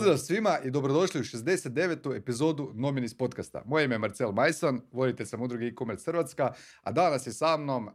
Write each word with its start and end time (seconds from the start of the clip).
Pozdrav 0.00 0.18
svima 0.18 0.58
i 0.64 0.70
dobrodošli 0.70 1.20
u 1.20 1.24
69. 1.24 2.16
epizodu 2.16 2.70
Nominis 2.74 3.14
podcasta. 3.14 3.62
Moje 3.66 3.84
ime 3.84 3.94
je 3.94 3.98
Marcel 3.98 4.32
Majson, 4.32 4.80
voditelj 4.92 5.26
sam 5.26 5.42
udruge 5.42 5.66
e-commerce 5.66 6.10
Hrvatska, 6.10 6.52
a 6.82 6.92
danas 6.92 7.26
je 7.26 7.32
sa 7.32 7.56
mnom 7.56 7.90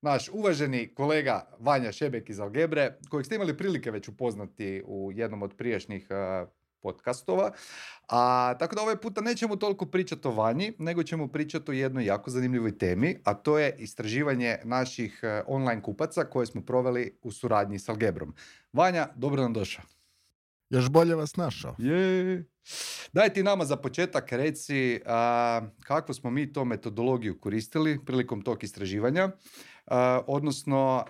naš 0.00 0.28
uvaženi 0.32 0.94
kolega 0.94 1.56
Vanja 1.58 1.92
Šebek 1.92 2.30
iz 2.30 2.40
Algebre, 2.40 2.98
kojeg 3.10 3.26
ste 3.26 3.34
imali 3.34 3.56
prilike 3.56 3.90
već 3.90 4.08
upoznati 4.08 4.82
u 4.86 5.12
jednom 5.14 5.42
od 5.42 5.56
prijašnjih 5.56 6.06
uh, 6.10 6.48
podcastova. 6.80 7.52
A, 8.08 8.54
tako 8.58 8.74
da 8.74 8.82
ovaj 8.82 8.96
puta 8.96 9.20
nećemo 9.20 9.56
toliko 9.56 9.86
pričati 9.86 10.28
o 10.28 10.30
Vanji, 10.30 10.72
nego 10.78 11.02
ćemo 11.02 11.28
pričati 11.28 11.70
o 11.70 11.74
jednoj 11.74 12.04
jako 12.04 12.30
zanimljivoj 12.30 12.78
temi, 12.78 13.16
a 13.24 13.34
to 13.34 13.58
je 13.58 13.76
istraživanje 13.78 14.56
naših 14.64 15.20
uh, 15.22 15.28
online 15.46 15.82
kupaca 15.82 16.24
koje 16.24 16.46
smo 16.46 16.60
proveli 16.60 17.18
u 17.22 17.32
suradnji 17.32 17.78
s 17.78 17.88
Algebrom. 17.88 18.34
Vanja, 18.72 19.08
dobro 19.16 19.42
nam 19.42 19.52
došao. 19.52 19.97
Još 20.70 20.88
bolje 20.88 21.14
vas 21.14 21.36
našao. 21.36 21.74
Je. 21.78 22.44
Daj 23.12 23.32
ti 23.32 23.42
nama 23.42 23.64
za 23.64 23.76
početak 23.76 24.32
reci 24.32 25.00
a, 25.06 25.60
kakvu 25.84 26.14
smo 26.14 26.30
mi 26.30 26.52
to 26.52 26.64
metodologiju 26.64 27.40
koristili 27.40 27.98
prilikom 28.06 28.42
tog 28.42 28.64
istraživanja. 28.64 29.30
Odnosno, 30.26 31.04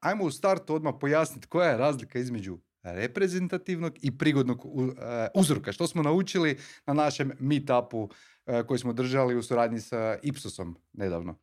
ajmo 0.00 0.24
u 0.24 0.30
startu 0.30 0.74
odmah 0.74 0.94
pojasniti 1.00 1.46
koja 1.46 1.70
je 1.70 1.76
razlika 1.78 2.18
između 2.18 2.58
reprezentativnog 2.82 3.92
i 4.02 4.18
prigodnog 4.18 4.60
u- 4.64 4.92
a, 4.98 5.28
uzorka. 5.34 5.72
Što 5.72 5.86
smo 5.86 6.02
naučili 6.02 6.58
na 6.86 6.94
našem 6.94 7.32
meetupu 7.38 8.08
a, 8.46 8.62
koji 8.62 8.78
smo 8.78 8.92
držali 8.92 9.36
u 9.36 9.42
suradnji 9.42 9.80
sa 9.80 10.18
Ipsosom 10.22 10.76
nedavno. 10.92 11.38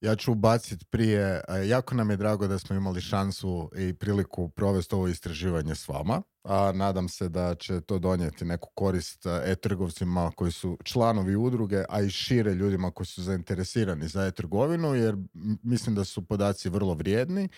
Ja 0.00 0.16
ću 0.16 0.32
ubaciti 0.32 0.84
prije, 0.84 1.40
jako 1.66 1.94
nam 1.94 2.10
je 2.10 2.16
drago 2.16 2.46
da 2.48 2.58
smo 2.58 2.76
imali 2.76 3.00
šansu 3.00 3.70
i 3.76 3.94
priliku 3.94 4.48
provesti 4.48 4.94
ovo 4.94 5.08
istraživanje 5.08 5.74
s 5.74 5.88
vama, 5.88 6.22
a 6.44 6.72
nadam 6.74 7.08
se 7.08 7.28
da 7.28 7.54
će 7.54 7.80
to 7.80 7.98
donijeti 7.98 8.44
neku 8.44 8.68
korist 8.74 9.26
e-trgovcima 9.26 10.32
koji 10.36 10.52
su 10.52 10.78
članovi 10.84 11.36
udruge, 11.36 11.84
a 11.88 12.00
i 12.02 12.10
šire 12.10 12.54
ljudima 12.54 12.90
koji 12.90 13.06
su 13.06 13.22
zainteresirani 13.22 14.08
za 14.08 14.26
e-trgovinu, 14.26 14.94
jer 14.94 15.16
mislim 15.62 15.94
da 15.94 16.04
su 16.04 16.26
podaci 16.26 16.68
vrlo 16.68 16.94
vrijedni. 16.94 17.48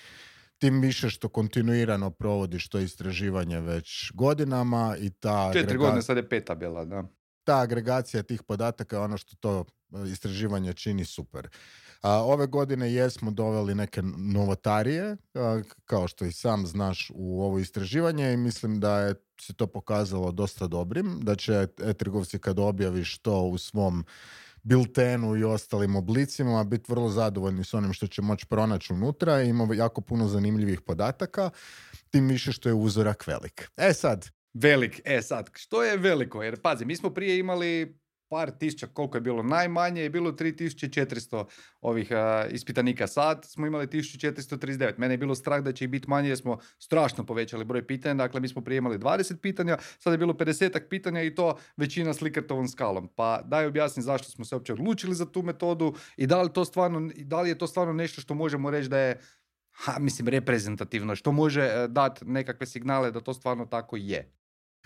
Tim 0.58 0.80
više 0.80 1.10
što 1.10 1.28
kontinuirano 1.28 2.10
provodiš 2.10 2.68
to 2.68 2.78
istraživanje 2.78 3.60
već 3.60 4.10
godinama 4.14 4.96
i 5.00 5.10
ta 5.10 5.50
Četiri 5.52 5.76
agrega- 5.76 5.78
godine, 5.78 6.02
sad 6.02 6.16
je 6.16 6.28
peta 6.28 6.54
bila, 6.54 6.84
da. 6.84 7.04
ta 7.44 7.58
agregacija 7.60 8.22
tih 8.22 8.42
podataka 8.42 8.96
je 8.96 9.02
ono 9.02 9.16
što 9.16 9.36
to 9.36 9.64
e, 9.94 10.08
istraživanje 10.10 10.72
čini 10.72 11.04
super. 11.04 11.48
A, 12.00 12.22
ove 12.24 12.46
godine 12.46 12.92
jesmo 12.92 13.30
doveli 13.30 13.74
neke 13.74 14.02
novotarije, 14.16 15.16
a, 15.34 15.62
kao 15.84 16.08
što 16.08 16.24
i 16.24 16.32
sam 16.32 16.66
znaš 16.66 17.10
u 17.14 17.42
ovo 17.42 17.58
istraživanje 17.58 18.32
i 18.32 18.36
mislim 18.36 18.80
da 18.80 18.98
je 18.98 19.14
se 19.40 19.52
to 19.52 19.66
pokazalo 19.66 20.32
dosta 20.32 20.66
dobrim, 20.66 21.20
da 21.22 21.36
će 21.36 21.66
e-trgovci 21.82 22.38
kad 22.38 22.58
objaviš 22.58 23.18
to 23.18 23.42
u 23.42 23.58
svom 23.58 24.04
biltenu 24.62 25.36
i 25.36 25.44
ostalim 25.44 25.96
oblicima 25.96 26.64
biti 26.64 26.92
vrlo 26.92 27.08
zadovoljni 27.08 27.64
s 27.64 27.74
onim 27.74 27.92
što 27.92 28.06
će 28.06 28.22
moći 28.22 28.46
pronaći 28.46 28.92
unutra. 28.92 29.42
Ima 29.42 29.74
jako 29.74 30.00
puno 30.00 30.28
zanimljivih 30.28 30.80
podataka, 30.80 31.50
tim 32.10 32.28
više 32.28 32.52
što 32.52 32.68
je 32.68 32.74
uzorak 32.74 33.26
velik. 33.26 33.70
E 33.76 33.92
sad, 33.92 34.30
Velik, 34.54 35.00
e 35.04 35.22
sad, 35.22 35.50
što 35.54 35.82
je 35.82 35.96
veliko? 35.96 36.42
Jer 36.42 36.60
pazi, 36.60 36.84
mi 36.84 36.96
smo 36.96 37.10
prije 37.10 37.38
imali 37.38 37.99
par 38.30 38.50
tisuća, 38.50 38.86
koliko 38.86 39.16
je 39.16 39.20
bilo 39.20 39.42
najmanje, 39.42 40.02
je 40.02 40.10
bilo 40.10 40.32
3400 40.32 41.44
ovih 41.80 42.12
a, 42.12 42.46
ispitanika 42.50 43.06
sad, 43.06 43.44
smo 43.44 43.66
imali 43.66 43.86
1439. 43.86 44.92
Mene 44.98 45.14
je 45.14 45.18
bilo 45.18 45.34
strah 45.34 45.62
da 45.62 45.72
će 45.72 45.84
ih 45.84 45.90
biti 45.90 46.10
manje 46.10 46.28
jer 46.28 46.38
smo 46.38 46.58
strašno 46.78 47.26
povećali 47.26 47.64
broj 47.64 47.86
pitanja, 47.86 48.14
dakle 48.14 48.40
mi 48.40 48.48
smo 48.48 48.62
prije 48.62 48.78
imali 48.78 48.98
20 48.98 49.36
pitanja, 49.36 49.78
sad 49.98 50.12
je 50.12 50.18
bilo 50.18 50.32
50 50.32 50.88
pitanja 50.88 51.22
i 51.22 51.34
to 51.34 51.58
većina 51.76 52.14
s 52.14 52.20
Likatovom 52.20 52.68
skalom. 52.68 53.08
Pa 53.16 53.42
daj 53.44 53.66
objasni 53.66 54.02
zašto 54.02 54.30
smo 54.30 54.44
se 54.44 54.54
uopće 54.54 54.72
odlučili 54.72 55.14
za 55.14 55.26
tu 55.26 55.42
metodu 55.42 55.94
i 56.16 56.26
da 56.26 56.42
li, 56.42 56.52
to 56.52 56.64
stvarno, 56.64 57.10
da 57.16 57.40
li 57.40 57.48
je 57.48 57.58
to 57.58 57.66
stvarno 57.66 57.92
nešto 57.92 58.20
što 58.20 58.34
možemo 58.34 58.70
reći 58.70 58.88
da 58.88 58.98
je 58.98 59.20
ha, 59.72 59.98
mislim, 59.98 60.28
reprezentativno, 60.28 61.16
što 61.16 61.32
može 61.32 61.86
dati 61.88 62.24
nekakve 62.24 62.66
signale 62.66 63.10
da 63.10 63.20
to 63.20 63.34
stvarno 63.34 63.66
tako 63.66 63.96
je. 63.96 64.39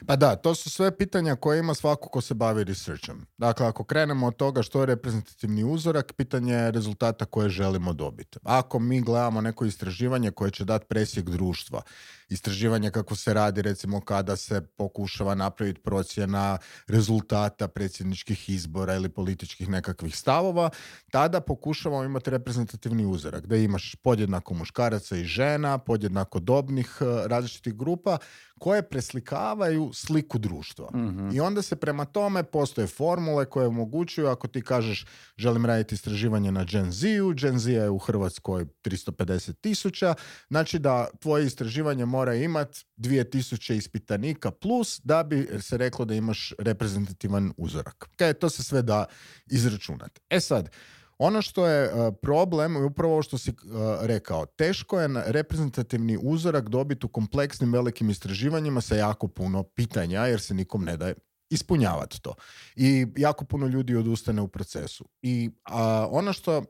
Pa 0.07 0.17
da, 0.17 0.37
to 0.37 0.55
su 0.55 0.71
sve 0.71 0.97
pitanja 0.97 1.37
koje 1.37 1.59
ima 1.59 1.75
svako 1.75 2.09
ko 2.09 2.21
se 2.21 2.35
bavi 2.35 2.65
researchom. 2.65 3.27
Dakle, 3.39 3.67
ako 3.67 3.85
krenemo 3.85 4.27
od 4.27 4.37
toga 4.37 4.63
što 4.63 4.81
je 4.81 4.87
reprezentativni 4.87 5.65
uzorak, 5.65 6.13
pitanje 6.13 6.55
je 6.55 6.71
rezultata 6.71 7.25
koje 7.25 7.49
želimo 7.49 7.93
dobiti. 7.93 8.39
Ako 8.43 8.79
mi 8.79 9.01
gledamo 9.01 9.41
neko 9.41 9.65
istraživanje 9.65 10.31
koje 10.31 10.51
će 10.51 10.65
dati 10.65 10.87
presjek 10.89 11.31
društva, 11.31 11.83
istraživanje 12.29 12.91
kako 12.91 13.17
se 13.17 13.35
radi 13.35 13.63
recimo 13.63 14.01
kada 14.01 14.37
se 14.37 14.61
pokušava 14.61 15.35
napraviti 15.35 15.81
procjena 15.81 16.59
rezultata 16.87 17.69
predsjedničkih 17.69 18.49
izbora 18.49 18.95
ili 18.95 19.09
političkih 19.09 19.69
nekakvih 19.69 20.17
stavova, 20.17 20.71
tada 21.11 21.41
pokušavamo 21.41 22.05
imati 22.05 22.31
reprezentativni 22.31 23.07
uzorak, 23.07 23.47
da 23.47 23.57
imaš 23.57 23.95
podjednako 24.03 24.55
muškaraca 24.55 25.17
i 25.17 25.25
žena, 25.25 25.79
podjednako 25.79 26.41
dobnih 26.41 26.99
eh, 27.01 27.29
različitih 27.29 27.75
grupa 27.75 28.19
koje 28.59 28.89
preslikavaju 28.89 29.91
sliku 29.95 30.39
društva. 30.39 30.89
I 31.33 31.41
onda 31.41 31.63
se 31.63 31.77
prema 31.77 32.05
tome 32.05 32.43
postoje 32.43 32.87
formule 32.87 33.45
koje 33.45 33.67
omogućuju 33.67 34.27
ako 34.27 34.49
ti 34.49 34.63
kažeš 34.63 35.07
želim 35.37 35.67
raditi 35.67 35.95
istraživanje 35.95 36.53
na 36.53 36.65
Gen 36.65 36.93
Z-u, 36.93 37.33
Gen 37.33 37.59
Z 37.59 37.73
je 37.73 37.91
u 37.91 37.99
Hrvatskoj 37.99 38.65
350 38.65 39.53
tisuća, 39.61 40.15
znači 40.49 40.79
da 40.79 41.09
tvoje 41.21 41.47
istraživanje 41.47 42.05
mora 42.05 42.35
imati 42.35 42.85
2000 42.97 43.75
ispitanika 43.75 44.51
plus 44.51 45.01
da 45.05 45.23
bi 45.23 45.49
se 45.61 45.77
reklo 45.77 46.05
da 46.05 46.15
imaš 46.15 46.53
reprezentativan 46.59 47.53
uzorak. 47.57 48.09
Okay, 48.17 48.39
to 48.39 48.51
se 48.51 48.63
sve 48.63 48.83
da 48.83 49.07
izračunati. 49.47 50.21
E 50.31 50.41
sad, 50.41 50.71
ono 51.19 51.43
što 51.43 51.67
je 51.67 51.95
uh, 51.95 52.15
problem 52.23 52.77
je 52.77 52.85
upravo 52.85 53.13
ovo 53.13 53.23
što 53.23 53.39
si 53.39 53.51
uh, 53.51 53.57
rekao. 54.01 54.47
Teško 54.47 55.01
je 55.01 55.09
reprezentativni 55.27 56.19
uzorak 56.23 56.69
dobiti 56.69 57.07
u 57.07 57.09
kompleksnim 57.09 57.73
velikim 57.73 58.11
istraživanjima 58.11 58.81
sa 58.81 58.97
jako 58.97 59.29
puno 59.29 59.63
pitanja 59.63 60.27
jer 60.27 60.41
se 60.41 60.55
nikom 60.55 60.85
ne 60.85 60.97
daje 60.97 61.15
ispunjavati 61.51 62.23
to. 62.23 62.35
I 62.77 63.07
jako 63.17 63.45
puno 63.45 63.67
ljudi 63.67 63.97
odustane 63.97 64.43
u 64.43 64.49
procesu. 64.49 65.09
I 65.23 65.51
a, 65.65 66.09
ono 66.11 66.33
što 66.33 66.65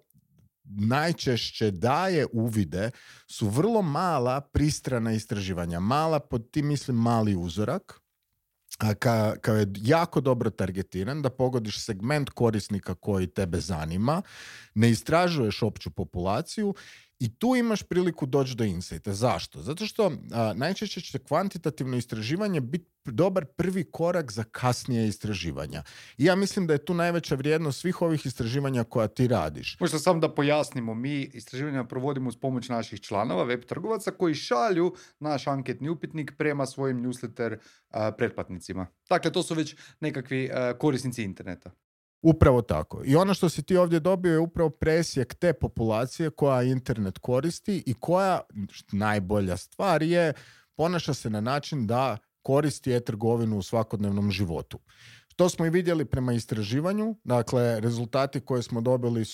najčešće 0.65 1.71
daje 1.71 2.27
uvide 2.33 2.91
su 3.31 3.49
vrlo 3.49 3.83
mala 3.83 4.41
pristrana 4.41 5.13
istraživanja. 5.13 5.81
Mala, 5.81 6.21
pod 6.21 6.51
tim 6.51 6.67
mislim 6.67 6.97
mali 6.97 7.37
uzorak, 7.37 8.01
kao 9.41 9.57
je 9.57 9.67
jako 9.77 10.21
dobro 10.21 10.51
targetiran, 10.51 11.23
da 11.23 11.31
pogodiš 11.31 11.79
segment 11.85 12.31
korisnika 12.31 12.95
koji 12.95 13.27
tebe 13.27 13.61
zanima, 13.61 14.23
ne 14.75 14.91
istražuješ 14.91 15.63
opću 15.63 15.91
populaciju 15.91 16.75
i 17.19 17.35
tu 17.35 17.57
imaš 17.57 17.83
priliku 17.83 18.27
doći 18.27 18.55
do 18.55 18.65
insighta. 18.65 19.15
Zašto? 19.15 19.63
Zato 19.63 19.87
što 19.87 20.13
a, 20.33 20.53
najčešće 20.57 21.01
će 21.01 21.19
kvantitativno 21.19 21.97
istraživanje 21.97 22.61
biti 22.61 22.91
dobar 23.05 23.45
prvi 23.45 23.85
korak 23.85 24.33
za 24.33 24.45
kasnije 24.45 25.09
istraživanja. 25.09 25.83
I 26.19 26.25
ja 26.25 26.37
mislim 26.37 26.67
da 26.67 26.73
je 26.73 26.85
tu 26.85 26.95
najveća 26.95 27.35
vrijednost 27.35 27.81
svih 27.81 28.03
ovih 28.03 28.27
istraživanja 28.27 28.85
koja 28.85 29.09
ti 29.09 29.29
radiš. 29.29 29.77
Možda 29.81 29.99
samo 29.99 30.21
da 30.21 30.35
pojasnimo, 30.35 30.95
mi 30.95 31.23
istraživanja 31.23 31.85
provodimo 31.85 32.29
uz 32.29 32.37
pomoć 32.37 32.69
naših 32.69 33.01
članova, 33.01 33.45
web 33.45 33.65
trgovaca, 33.65 34.11
koji 34.11 34.35
šalju 34.35 34.95
naš 35.21 35.47
anketni 35.47 35.89
upitnik 35.89 36.33
prema 36.39 36.67
svojim 36.67 37.03
newsletter 37.03 37.57
a, 37.91 38.13
pretplatnicima. 38.13 38.87
Dakle, 39.09 39.33
to 39.33 39.43
su 39.43 39.55
već 39.55 39.77
nekakvi 40.01 40.51
a, 40.53 40.79
korisnici 40.79 41.23
interneta. 41.23 41.71
Upravo 42.27 42.63
tako. 42.63 43.03
I 43.05 43.17
ono 43.17 43.35
što 43.35 43.49
si 43.49 43.63
ti 43.63 43.77
ovdje 43.77 44.01
dobio 44.01 44.33
je 44.33 44.39
upravo 44.39 44.71
presjek 44.71 45.35
te 45.35 45.53
populacije 45.53 46.31
koja 46.31 46.63
internet 46.63 47.19
koristi 47.19 47.83
i 47.87 47.95
koja, 47.95 48.41
najbolja 48.93 49.57
stvar 49.57 50.03
je, 50.03 50.33
ponaša 50.77 51.15
se 51.15 51.31
na 51.31 51.41
način 51.41 51.87
da 51.87 52.17
koristi 52.43 52.93
e-trgovinu 52.93 53.59
u 53.59 53.63
svakodnevnom 53.63 54.31
životu. 54.31 54.79
To 55.37 55.49
smo 55.49 55.67
i 55.67 55.71
vidjeli 55.71 56.05
prema 56.05 56.33
istraživanju, 56.33 57.17
dakle 57.25 57.81
rezultati 57.81 58.41
koje 58.41 58.63
smo 58.63 58.81
dobili 58.81 59.25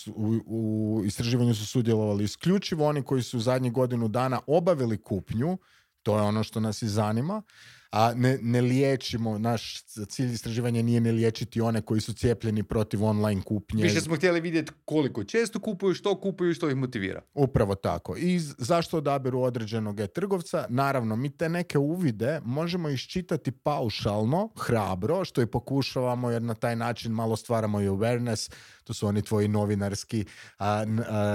u 0.46 1.02
istraživanju 1.04 1.54
su 1.54 1.66
sudjelovali 1.66 2.24
isključivo 2.24 2.86
oni 2.86 3.02
koji 3.02 3.22
su 3.22 3.36
u 3.36 3.40
zadnjih 3.40 3.72
godinu 3.72 4.08
dana 4.08 4.40
obavili 4.46 5.02
kupnju, 5.02 5.58
to 6.02 6.16
je 6.16 6.22
ono 6.22 6.42
što 6.42 6.60
nas 6.60 6.82
i 6.82 6.88
zanima, 6.88 7.42
a 7.90 8.14
ne, 8.14 8.38
ne 8.42 8.60
liječimo, 8.60 9.38
naš 9.38 9.82
cilj 10.08 10.32
istraživanja 10.32 10.82
nije 10.82 11.00
ne 11.00 11.12
liječiti 11.12 11.60
one 11.60 11.82
koji 11.82 12.00
su 12.00 12.12
cijepljeni 12.12 12.62
protiv 12.62 13.04
online 13.04 13.42
kupnje. 13.42 13.82
Više 13.82 14.00
smo 14.00 14.16
htjeli 14.16 14.40
vidjeti 14.40 14.72
koliko 14.84 15.24
često 15.24 15.60
kupuju, 15.60 15.94
što 15.94 16.20
kupuju 16.20 16.50
i 16.50 16.54
što 16.54 16.70
ih 16.70 16.76
motivira. 16.76 17.22
Upravo 17.34 17.74
tako. 17.74 18.16
I 18.16 18.38
zašto 18.38 18.96
odabiru 18.96 19.40
određenog 19.40 20.00
e-trgovca? 20.00 20.66
Naravno, 20.68 21.16
mi 21.16 21.30
te 21.30 21.48
neke 21.48 21.78
uvide 21.78 22.40
možemo 22.44 22.88
iščitati 22.88 23.50
paušalno, 23.50 24.50
hrabro, 24.56 25.24
što 25.24 25.42
i 25.42 25.46
pokušavamo 25.46 26.30
jer 26.30 26.42
na 26.42 26.54
taj 26.54 26.76
način 26.76 27.12
malo 27.12 27.36
stvaramo 27.36 27.80
i 27.80 27.88
awareness 27.88 28.50
to 28.90 28.94
su 28.94 29.06
oni 29.06 29.22
tvoji 29.22 29.48
novinarski 29.48 30.24
a, 30.58 30.84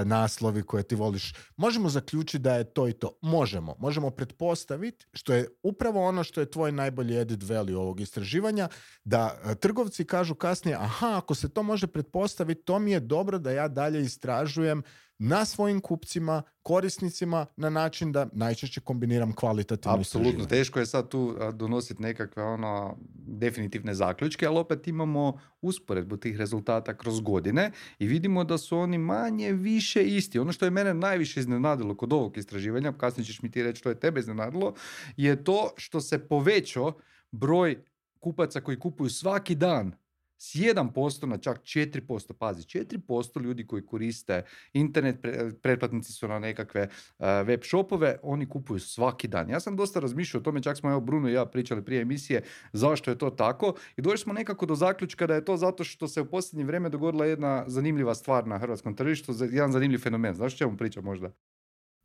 naslovi 0.04 0.62
koje 0.62 0.82
ti 0.82 0.94
voliš. 0.94 1.34
Možemo 1.56 1.88
zaključiti 1.88 2.38
da 2.38 2.54
je 2.54 2.64
to 2.64 2.88
i 2.88 2.92
to. 2.92 3.18
Možemo. 3.22 3.74
Možemo 3.78 4.10
pretpostaviti 4.10 5.06
što 5.12 5.32
je 5.32 5.48
upravo 5.62 6.04
ono 6.08 6.24
što 6.24 6.40
je 6.40 6.45
tvoj 6.46 6.72
najbolji 6.72 7.16
edit 7.16 7.42
value 7.42 7.76
ovog 7.76 8.00
istraživanja, 8.00 8.68
da 9.04 9.38
trgovci 9.60 10.04
kažu 10.04 10.34
kasnije, 10.34 10.76
aha, 10.76 11.16
ako 11.16 11.34
se 11.34 11.48
to 11.48 11.62
može 11.62 11.86
pretpostaviti, 11.86 12.62
to 12.62 12.78
mi 12.78 12.90
je 12.90 13.00
dobro 13.00 13.38
da 13.38 13.50
ja 13.50 13.68
dalje 13.68 14.02
istražujem 14.02 14.82
na 15.18 15.44
svojim 15.44 15.80
kupcima, 15.80 16.42
korisnicima 16.62 17.46
na 17.56 17.70
način 17.70 18.12
da 18.12 18.28
najčešće 18.32 18.80
kombiniram 18.80 19.32
kvalitativno 19.32 19.98
Apsolutno, 19.98 20.44
teško 20.46 20.78
je 20.78 20.86
sad 20.86 21.08
tu 21.08 21.36
donositi 21.52 22.02
nekakve 22.02 22.42
ono 22.42 22.96
definitivne 23.14 23.94
zaključke, 23.94 24.46
ali 24.46 24.58
opet 24.58 24.88
imamo 24.88 25.40
usporedbu 25.60 26.16
tih 26.16 26.36
rezultata 26.36 26.96
kroz 26.96 27.20
godine 27.20 27.70
i 27.98 28.06
vidimo 28.06 28.44
da 28.44 28.58
su 28.58 28.78
oni 28.78 28.98
manje 28.98 29.52
više 29.52 30.04
isti. 30.04 30.38
Ono 30.38 30.52
što 30.52 30.64
je 30.64 30.70
mene 30.70 30.94
najviše 30.94 31.40
iznenadilo 31.40 31.96
kod 31.96 32.12
ovog 32.12 32.36
istraživanja, 32.38 32.92
kasnije 32.92 33.24
ćeš 33.24 33.42
mi 33.42 33.50
ti 33.50 33.62
reći 33.62 33.78
što 33.78 33.88
je 33.88 34.00
tebe 34.00 34.20
iznenadilo, 34.20 34.74
je 35.16 35.44
to 35.44 35.70
što 35.76 36.00
se 36.00 36.28
povećao 36.28 36.92
broj 37.30 37.84
kupaca 38.20 38.60
koji 38.60 38.78
kupuju 38.78 39.10
svaki 39.10 39.54
dan 39.54 39.92
s 40.38 40.54
1% 40.54 41.26
na 41.26 41.38
čak 41.38 41.58
4%. 41.58 42.32
Pazi, 42.32 42.62
4% 42.62 43.42
ljudi 43.42 43.66
koji 43.66 43.86
koriste 43.86 44.42
internet, 44.72 45.16
pretplatnici 45.62 46.12
su 46.12 46.28
na 46.28 46.38
nekakve 46.38 46.88
uh, 47.18 47.26
web 47.46 47.60
shopove, 47.64 48.18
oni 48.22 48.48
kupuju 48.48 48.80
svaki 48.80 49.28
dan. 49.28 49.50
Ja 49.50 49.60
sam 49.60 49.76
dosta 49.76 50.00
razmišljao 50.00 50.40
o 50.40 50.44
tome, 50.44 50.62
čak 50.62 50.76
smo 50.76 50.90
evo 50.90 51.00
Bruno 51.00 51.28
i 51.28 51.32
ja 51.32 51.46
pričali 51.46 51.84
prije 51.84 52.02
emisije 52.02 52.42
zašto 52.72 53.10
je 53.10 53.18
to 53.18 53.30
tako 53.30 53.74
i 53.96 54.02
došli 54.02 54.18
smo 54.18 54.32
nekako 54.32 54.66
do 54.66 54.74
zaključka 54.74 55.26
da 55.26 55.34
je 55.34 55.44
to 55.44 55.56
zato 55.56 55.84
što 55.84 56.08
se 56.08 56.20
u 56.20 56.30
posljednje 56.30 56.64
vrijeme 56.64 56.88
dogodila 56.88 57.26
jedna 57.26 57.64
zanimljiva 57.66 58.14
stvar 58.14 58.46
na 58.46 58.58
hrvatskom 58.58 58.96
tržištu, 58.96 59.32
jedan 59.50 59.72
zanimljiv 59.72 59.98
fenomen. 59.98 60.34
Znaš 60.34 60.56
čemu 60.56 60.76
pričam 60.76 61.04
možda? 61.04 61.32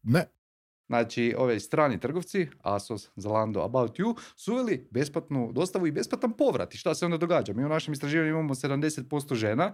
Ne. 0.03 0.40
Znači, 0.91 1.35
ove 1.37 1.59
strani 1.59 1.99
trgovci, 1.99 2.47
Asos, 2.61 3.09
Zalando, 3.15 3.61
About 3.61 3.99
You, 3.99 4.15
su 4.35 4.53
uveli 4.53 4.87
besplatnu 4.91 5.51
dostavu 5.51 5.87
i 5.87 5.91
besplatan 5.91 6.31
povrat. 6.31 6.73
I 6.73 6.77
šta 6.77 6.95
se 6.95 7.05
onda 7.05 7.17
događa? 7.17 7.53
Mi 7.53 7.65
u 7.65 7.69
našem 7.69 7.93
istraživanju 7.93 8.29
imamo 8.29 8.53
70% 8.53 9.35
žena 9.35 9.73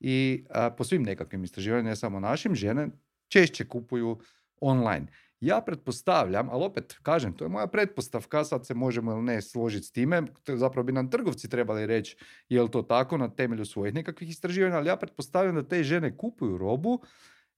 i 0.00 0.44
po 0.76 0.84
svim 0.84 1.02
nekakvim 1.02 1.44
istraživanjima, 1.44 1.88
ne 1.88 1.96
samo 1.96 2.20
našim, 2.20 2.54
žene 2.54 2.88
češće 3.28 3.68
kupuju 3.68 4.18
online. 4.60 5.06
Ja 5.40 5.60
pretpostavljam, 5.60 6.48
ali 6.50 6.64
opet 6.64 6.98
kažem, 7.02 7.32
to 7.32 7.44
je 7.44 7.48
moja 7.48 7.66
pretpostavka, 7.66 8.44
sad 8.44 8.66
se 8.66 8.74
možemo 8.74 9.12
ili 9.12 9.22
ne 9.22 9.42
složiti 9.42 9.86
s 9.86 9.92
time, 9.92 10.22
zapravo 10.46 10.84
bi 10.84 10.92
nam 10.92 11.10
trgovci 11.10 11.48
trebali 11.48 11.86
reći 11.86 12.16
je 12.48 12.62
li 12.62 12.70
to 12.70 12.82
tako 12.82 13.18
na 13.18 13.28
temelju 13.34 13.64
svojih 13.64 13.94
nekakvih 13.94 14.30
istraživanja, 14.30 14.76
ali 14.76 14.88
ja 14.88 14.96
pretpostavljam 14.96 15.54
da 15.54 15.68
te 15.68 15.82
žene 15.82 16.16
kupuju 16.16 16.58
robu 16.58 17.02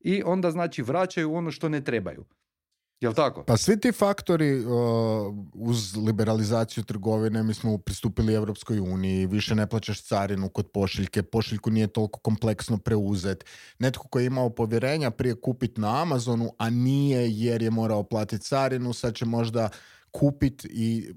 i 0.00 0.22
onda 0.26 0.50
znači 0.50 0.82
vraćaju 0.82 1.34
ono 1.34 1.50
što 1.50 1.68
ne 1.68 1.84
trebaju. 1.84 2.24
Jel 3.00 3.14
tako? 3.14 3.44
Pa 3.44 3.56
svi 3.56 3.80
ti 3.80 3.92
faktori 3.92 4.64
uz 5.54 5.96
liberalizaciju 5.96 6.84
trgovine, 6.84 7.42
mi 7.42 7.54
smo 7.54 7.78
pristupili 7.78 8.34
Europskoj 8.34 8.80
uniji, 8.80 9.26
više 9.26 9.54
ne 9.54 9.66
plaćaš 9.66 10.02
carinu 10.02 10.48
kod 10.48 10.66
pošiljke, 10.66 11.22
pošiljku 11.22 11.70
nije 11.70 11.86
toliko 11.86 12.18
kompleksno 12.18 12.78
preuzet. 12.78 13.44
Netko 13.78 14.08
koji 14.08 14.22
je 14.22 14.26
imao 14.26 14.50
povjerenja 14.50 15.10
prije 15.10 15.40
kupiti 15.40 15.80
na 15.80 16.02
Amazonu, 16.02 16.52
a 16.58 16.70
nije 16.70 17.30
jer 17.32 17.62
je 17.62 17.70
morao 17.70 18.02
platiti 18.02 18.44
carinu, 18.44 18.92
sad 18.92 19.14
će 19.14 19.24
možda 19.24 19.68
kupiti 20.10 20.68
i 20.70 21.12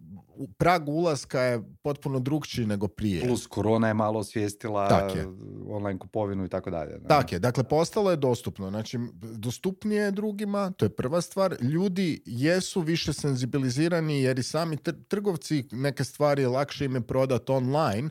prag 0.57 0.89
ulaska 0.89 1.41
je 1.41 1.63
potpuno 1.81 2.19
drugčiji 2.19 2.65
nego 2.65 2.87
prije. 2.87 3.27
Plus 3.27 3.47
korona 3.47 3.87
je 3.87 3.93
malo 3.93 4.19
osvijestila 4.19 5.11
je. 5.15 5.27
online 5.67 5.99
kupovinu 5.99 6.45
i 6.45 6.49
tako 6.49 6.69
dalje. 6.69 6.99
Tak 7.07 7.31
je, 7.31 7.39
dakle 7.39 7.63
postalo 7.63 8.11
je 8.11 8.17
dostupno, 8.17 8.69
znači 8.69 8.99
dostupnije 9.21 10.11
drugima, 10.11 10.71
to 10.71 10.85
je 10.85 10.89
prva 10.89 11.21
stvar. 11.21 11.57
Ljudi 11.61 12.21
jesu 12.25 12.81
više 12.81 13.13
senzibilizirani 13.13 14.21
jer 14.21 14.39
i 14.39 14.43
sami 14.43 14.77
trgovci 15.07 15.65
neke 15.71 16.03
stvari 16.03 16.45
lakše 16.45 16.85
im 16.85 16.95
je 16.95 17.01
prodati 17.01 17.51
online, 17.51 18.09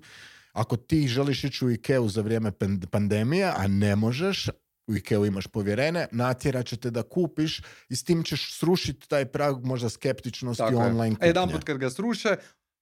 ako 0.52 0.76
ti 0.76 1.08
želiš 1.08 1.44
ići 1.44 1.64
u 1.64 1.70
Ikeu 1.70 2.08
za 2.08 2.22
vrijeme 2.22 2.52
pandemije, 2.90 3.52
a 3.56 3.66
ne 3.66 3.96
možeš, 3.96 4.48
u 4.92 4.96
Ikeu 4.96 5.26
imaš 5.26 5.46
povjerene, 5.46 6.06
natjerat 6.12 6.66
će 6.66 6.76
te 6.76 6.90
da 6.90 7.02
kupiš 7.02 7.60
i 7.88 7.96
s 7.96 8.04
tim 8.04 8.24
ćeš 8.24 8.58
srušiti 8.58 9.08
taj 9.08 9.24
prag 9.24 9.64
možda 9.64 9.88
skeptičnosti 9.88 10.62
Tako 10.62 10.76
online 10.76 11.14
kupnje. 11.14 11.26
Jedan 11.26 11.50
put 11.50 11.64
kad 11.64 11.78
ga 11.78 11.90
sruše, 11.90 12.36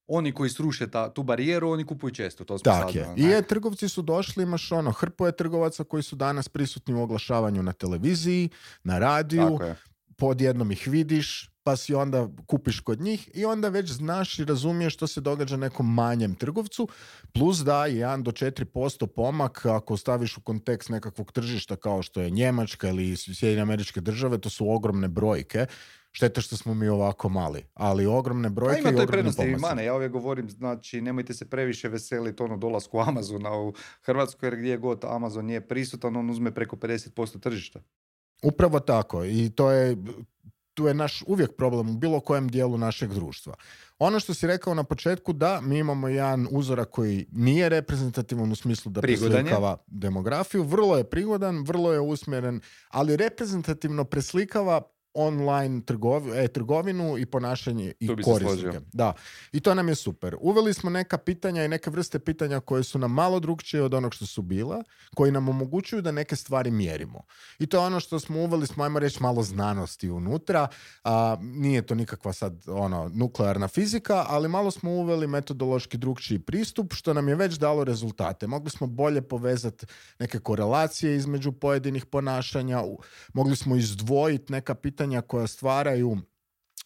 oni 0.07 0.31
koji 0.31 0.49
sruše 0.49 0.91
ta, 0.91 1.13
tu 1.13 1.23
barijeru, 1.23 1.69
oni 1.69 1.85
kupuju 1.85 2.13
često. 2.13 2.43
To 2.43 2.57
Tako 2.57 2.97
je. 2.97 3.13
I 3.17 3.23
je, 3.23 3.41
trgovci 3.41 3.89
su 3.89 4.01
došli, 4.01 4.43
imaš 4.43 4.71
ono, 4.71 4.91
hrpo 4.91 5.25
je 5.25 5.31
trgovaca 5.31 5.83
koji 5.83 6.03
su 6.03 6.15
danas 6.15 6.49
prisutni 6.49 6.93
u 6.93 7.01
oglašavanju 7.01 7.63
na 7.63 7.73
televiziji, 7.73 8.49
na 8.83 8.99
radiju, 8.99 9.59
podjednom 10.17 10.71
ih 10.71 10.87
vidiš, 10.87 11.50
pa 11.63 11.75
si 11.75 11.93
onda 11.93 12.27
kupiš 12.47 12.79
kod 12.79 13.01
njih 13.01 13.29
i 13.33 13.45
onda 13.45 13.69
već 13.69 13.91
znaš 13.91 14.39
i 14.39 14.45
razumiješ 14.45 14.93
što 14.93 15.07
se 15.07 15.21
događa 15.21 15.57
nekom 15.57 15.93
manjem 15.93 16.35
trgovcu, 16.35 16.87
plus 17.33 17.57
da 17.57 17.85
je 17.85 18.05
1 18.05 18.23
do 18.23 18.31
4% 18.31 19.07
pomak 19.07 19.65
ako 19.65 19.97
staviš 19.97 20.37
u 20.37 20.41
kontekst 20.41 20.89
nekakvog 20.89 21.31
tržišta 21.31 21.75
kao 21.75 22.01
što 22.01 22.21
je 22.21 22.29
Njemačka 22.29 22.89
ili 22.89 23.15
Sjedinje 23.17 23.61
američke 23.61 24.01
države, 24.01 24.37
to 24.37 24.49
su 24.49 24.71
ogromne 24.71 25.07
brojke. 25.07 25.65
Šteta 26.13 26.41
što 26.41 26.57
smo 26.57 26.73
mi 26.73 26.87
ovako 26.87 27.29
mali, 27.29 27.63
ali 27.73 28.05
ogromne 28.05 28.49
pa 28.49 28.53
brojke 28.53 28.79
ima 28.79 28.91
i 28.91 29.03
ogromne 29.03 29.51
i 29.51 29.55
mane. 29.55 29.85
Ja 29.85 29.95
uvijek 29.95 30.11
govorim, 30.11 30.49
znači 30.49 31.01
nemojte 31.01 31.33
se 31.33 31.49
previše 31.49 31.89
veseliti 31.89 32.43
ono 32.43 32.57
dolasku 32.57 32.99
Amazona 32.99 33.53
u 33.53 33.73
Hrvatskoj, 34.01 34.47
jer 34.47 34.55
gdje 34.55 34.77
god 34.77 35.05
Amazon 35.05 35.45
nije 35.45 35.67
prisutan, 35.67 36.15
on 36.15 36.29
uzme 36.29 36.53
preko 36.53 36.75
50% 36.75 37.39
tržišta. 37.39 37.79
Upravo 38.43 38.79
tako 38.79 39.25
i 39.25 39.49
to 39.55 39.71
je 39.71 39.97
tu 40.81 40.87
je 40.87 40.93
naš 40.93 41.23
uvijek 41.27 41.55
problem 41.57 41.89
u 41.89 41.93
bilo 41.93 42.19
kojem 42.19 42.47
dijelu 42.47 42.77
našeg 42.77 43.13
društva. 43.13 43.53
Ono 43.99 44.19
što 44.19 44.33
si 44.33 44.47
rekao 44.47 44.73
na 44.73 44.83
početku, 44.83 45.33
da, 45.33 45.61
mi 45.61 45.77
imamo 45.77 46.07
jedan 46.07 46.47
uzorak 46.51 46.89
koji 46.89 47.25
nije 47.31 47.69
reprezentativan 47.69 48.51
u 48.51 48.55
smislu 48.55 48.91
da 48.91 49.01
preslikava 49.01 49.77
demografiju, 49.87 50.63
vrlo 50.63 50.97
je 50.97 51.03
prigodan, 51.03 51.63
vrlo 51.63 51.93
je 51.93 51.99
usmjeren, 51.99 52.61
ali 52.89 53.17
reprezentativno 53.17 54.03
preslikava 54.03 54.81
online 55.13 55.81
trgovi, 55.85 56.31
e-trgovinu 56.35 57.17
i 57.17 57.25
ponašanje 57.25 57.93
i 57.99 58.07
korisnike. 58.23 58.79
Da. 58.93 59.13
I 59.51 59.59
to 59.59 59.75
nam 59.75 59.89
je 59.89 59.95
super. 59.95 60.35
Uveli 60.39 60.73
smo 60.73 60.89
neka 60.89 61.17
pitanja 61.17 61.65
i 61.65 61.67
neke 61.67 61.89
vrste 61.89 62.19
pitanja 62.19 62.59
koje 62.59 62.83
su 62.83 62.99
nam 62.99 63.11
malo 63.11 63.39
drugčije 63.39 63.83
od 63.83 63.93
onog 63.93 64.13
što 64.13 64.25
su 64.25 64.41
bila, 64.41 64.83
koji 65.15 65.31
nam 65.31 65.49
omogućuju 65.49 66.01
da 66.01 66.11
neke 66.11 66.35
stvari 66.35 66.71
mjerimo. 66.71 67.23
I 67.59 67.67
to 67.67 67.77
je 67.77 67.85
ono 67.85 67.99
što 67.99 68.19
smo 68.19 68.39
uveli, 68.39 68.67
smo 68.67 68.83
ajmo 68.83 68.99
reći 68.99 69.23
malo 69.23 69.43
znanosti 69.43 70.09
unutra. 70.09 70.67
A, 71.03 71.37
nije 71.41 71.81
to 71.81 71.95
nikakva 71.95 72.33
sad 72.33 72.63
ono 72.67 73.11
nuklearna 73.13 73.67
fizika, 73.67 74.25
ali 74.27 74.47
malo 74.49 74.71
smo 74.71 74.91
uveli 74.91 75.27
metodološki 75.27 75.97
drugčiji 75.97 76.39
pristup, 76.39 76.93
što 76.93 77.13
nam 77.13 77.29
je 77.29 77.35
već 77.35 77.53
dalo 77.55 77.83
rezultate. 77.83 78.47
Mogli 78.47 78.69
smo 78.69 78.87
bolje 78.87 79.21
povezati 79.21 79.85
neke 80.19 80.39
korelacije 80.39 81.15
između 81.15 81.51
pojedinih 81.51 82.05
ponašanja, 82.05 82.83
mogli 83.33 83.55
smo 83.55 83.75
izdvojiti 83.75 84.51
neka 84.53 84.75
pitanja 84.75 85.00
pitanja 85.01 85.21
koja 85.21 85.47
stvaraju, 85.47 86.17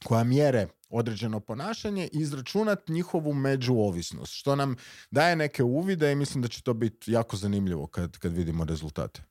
koja 0.04 0.24
mjere 0.24 0.68
određeno 0.90 1.40
ponašanje 1.40 2.10
i 2.14 2.20
izračunati 2.20 2.92
njihovu 2.92 3.34
međuovisnost, 3.34 4.34
što 4.34 4.56
nam 4.56 4.76
daje 5.12 5.36
neke 5.36 5.64
uvide 5.64 6.12
i 6.12 6.16
mislim 6.16 6.42
da 6.42 6.48
će 6.48 6.62
to 6.62 6.74
biti 6.74 7.12
jako 7.12 7.38
zanimljivo 7.38 7.88
kad, 7.88 8.18
kad 8.18 8.34
vidimo 8.34 8.66
rezultate. 8.66 9.22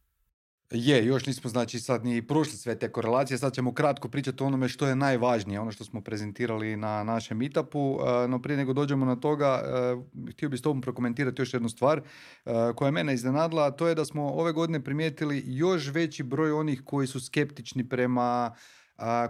Je, 0.76 1.06
još 1.06 1.26
nismo 1.26 1.50
znači 1.50 1.80
sad 1.80 2.04
ni 2.04 2.26
prošli 2.26 2.58
sve 2.58 2.78
te 2.78 2.92
korelacije, 2.92 3.38
sad 3.38 3.54
ćemo 3.54 3.74
kratko 3.74 4.08
pričati 4.08 4.42
o 4.42 4.46
onome 4.46 4.68
što 4.68 4.86
je 4.86 4.96
najvažnije, 4.96 5.60
ono 5.60 5.72
što 5.72 5.84
smo 5.84 6.00
prezentirali 6.00 6.76
na 6.76 7.04
našem 7.04 7.38
meetupu, 7.38 7.98
e, 8.24 8.28
no 8.28 8.42
prije 8.42 8.56
nego 8.56 8.72
dođemo 8.72 9.06
na 9.06 9.16
toga, 9.16 9.62
e, 9.64 10.30
htio 10.30 10.48
bih 10.48 10.58
s 10.58 10.62
tobom 10.62 10.80
prokomentirati 10.80 11.42
još 11.42 11.54
jednu 11.54 11.68
stvar 11.68 11.98
e, 11.98 12.02
koja 12.76 12.88
je 12.88 12.92
mene 12.92 13.14
iznenadila, 13.14 13.70
to 13.70 13.88
je 13.88 13.94
da 13.94 14.04
smo 14.04 14.28
ove 14.28 14.52
godine 14.52 14.84
primijetili 14.84 15.42
još 15.46 15.88
veći 15.88 16.22
broj 16.22 16.52
onih 16.52 16.82
koji 16.84 17.06
su 17.06 17.20
skeptični 17.20 17.88
prema 17.88 18.54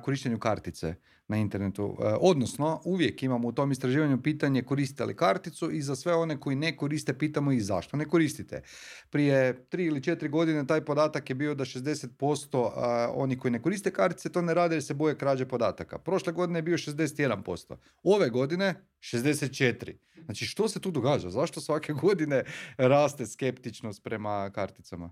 korištenju 0.03 0.39
kartice 0.39 0.95
na 1.29 1.37
internetu. 1.37 1.97
E, 2.01 2.05
odnosno, 2.21 2.81
uvijek 2.85 3.23
imamo 3.23 3.49
u 3.49 3.53
tom 3.53 3.73
istraživanju 3.73 4.23
pitanje 4.23 4.63
koristite 4.63 5.05
li 5.05 5.17
karticu 5.17 5.71
i 5.71 5.83
za 5.83 5.97
sve 5.97 6.15
one 6.15 6.41
koji 6.41 6.57
ne 6.57 6.77
koriste 6.77 7.19
pitamo 7.19 7.53
i 7.53 7.61
zašto 7.61 7.97
ne 7.97 8.05
koristite. 8.05 8.63
Prije 9.11 9.67
tri 9.69 9.85
ili 9.85 10.03
četiri 10.03 10.29
godine 10.29 10.67
taj 10.67 10.85
podatak 10.85 11.31
je 11.31 11.35
bio 11.35 11.55
da 11.55 11.65
60% 11.65 13.11
oni 13.15 13.39
koji 13.39 13.53
ne 13.53 13.63
koriste 13.63 13.91
kartice 13.91 14.33
to 14.33 14.43
ne 14.43 14.55
rade 14.55 14.75
jer 14.75 14.83
se 14.83 14.95
boje 14.95 15.19
krađe 15.19 15.49
podataka. 15.49 15.99
Prošle 15.99 16.33
godine 16.33 16.59
je 16.59 16.63
bio 16.63 16.77
61%. 16.77 17.77
Ove 18.03 18.31
godine 18.31 18.75
64%. 19.01 19.95
Znači 20.25 20.47
što 20.47 20.69
se 20.69 20.81
tu 20.81 20.91
događa? 20.91 21.31
Zašto 21.31 21.61
svake 21.61 21.93
godine 22.03 22.45
raste 22.77 23.27
skeptičnost 23.27 24.03
prema 24.03 24.51
karticama? 24.55 25.11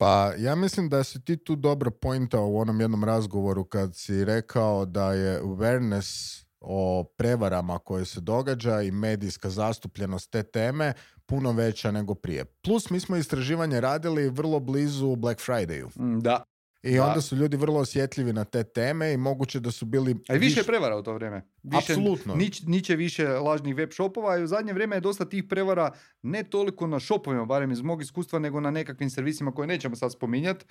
Pa 0.00 0.32
ja 0.38 0.54
mislim 0.54 0.88
da 0.88 1.04
si 1.04 1.24
ti 1.24 1.36
tu 1.36 1.56
dobro 1.56 1.90
pointao 1.90 2.46
u 2.46 2.58
onom 2.58 2.80
jednom 2.80 3.04
razgovoru 3.04 3.64
kad 3.64 3.96
si 3.96 4.24
rekao 4.24 4.84
da 4.84 5.12
je 5.12 5.42
awareness 5.42 6.40
o 6.60 7.04
prevarama 7.16 7.78
koje 7.78 8.04
se 8.04 8.20
događa 8.20 8.82
i 8.82 8.90
medijska 8.90 9.50
zastupljenost 9.50 10.30
te 10.30 10.42
teme 10.42 10.92
puno 11.26 11.52
veća 11.52 11.90
nego 11.90 12.14
prije. 12.14 12.44
Plus 12.44 12.90
mi 12.90 13.00
smo 13.00 13.16
istraživanje 13.16 13.80
radili 13.80 14.28
vrlo 14.28 14.60
blizu 14.60 15.16
Black 15.16 15.40
Fridayu. 15.40 16.20
Da. 16.20 16.44
I 16.82 16.96
Da. 16.96 17.04
onda 17.04 17.20
su 17.20 17.36
ljudi 17.36 17.56
vrlo 17.56 17.80
osjetljivi 17.80 18.32
na 18.32 18.44
te 18.44 18.64
teme 18.64 19.12
i 19.12 19.16
moguće 19.16 19.60
da 19.60 19.70
su 19.70 19.86
bili... 19.86 20.16
A 20.28 20.34
i 20.34 20.38
više 20.38 20.60
viš- 20.60 20.66
prevara 20.66 20.96
u 20.96 21.02
to 21.02 21.12
vrijeme. 21.14 21.42
Više, 21.62 21.92
Apsolutno. 21.92 22.34
Nič, 22.34 22.62
niće 22.62 22.96
više 22.96 23.28
lažnih 23.28 23.76
web 23.76 23.90
shopova 23.92 24.38
i 24.38 24.42
u 24.42 24.46
zadnje 24.46 24.72
vrijeme 24.72 24.96
je 24.96 25.00
dosta 25.00 25.24
tih 25.24 25.44
prevara 25.44 25.90
ne 26.22 26.42
toliko 26.42 26.86
na 26.86 27.00
shopovima, 27.00 27.44
barem 27.44 27.70
iz 27.70 27.80
mog 27.80 28.02
iskustva, 28.02 28.38
nego 28.38 28.60
na 28.60 28.70
nekakvim 28.70 29.10
servisima 29.10 29.52
koje 29.52 29.66
nećemo 29.66 29.96
sad 29.96 30.12
spominjati. 30.12 30.64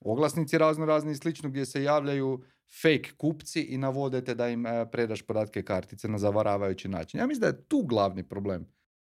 Oglasnici 0.00 0.58
razno 0.58 0.86
razni 0.86 1.12
i 1.12 1.16
slično 1.16 1.48
gdje 1.50 1.66
se 1.66 1.82
javljaju 1.82 2.42
fake 2.82 3.10
kupci 3.16 3.60
i 3.62 3.78
navodete 3.78 4.34
da 4.34 4.48
im 4.48 4.66
e, 4.66 4.90
predaš 4.92 5.22
podatke 5.22 5.62
kartice 5.62 6.08
na 6.08 6.18
zavaravajući 6.18 6.88
način. 6.88 7.20
Ja 7.20 7.26
mislim 7.26 7.40
da 7.40 7.46
je 7.46 7.62
tu 7.62 7.82
glavni 7.82 8.22
problem. 8.22 8.66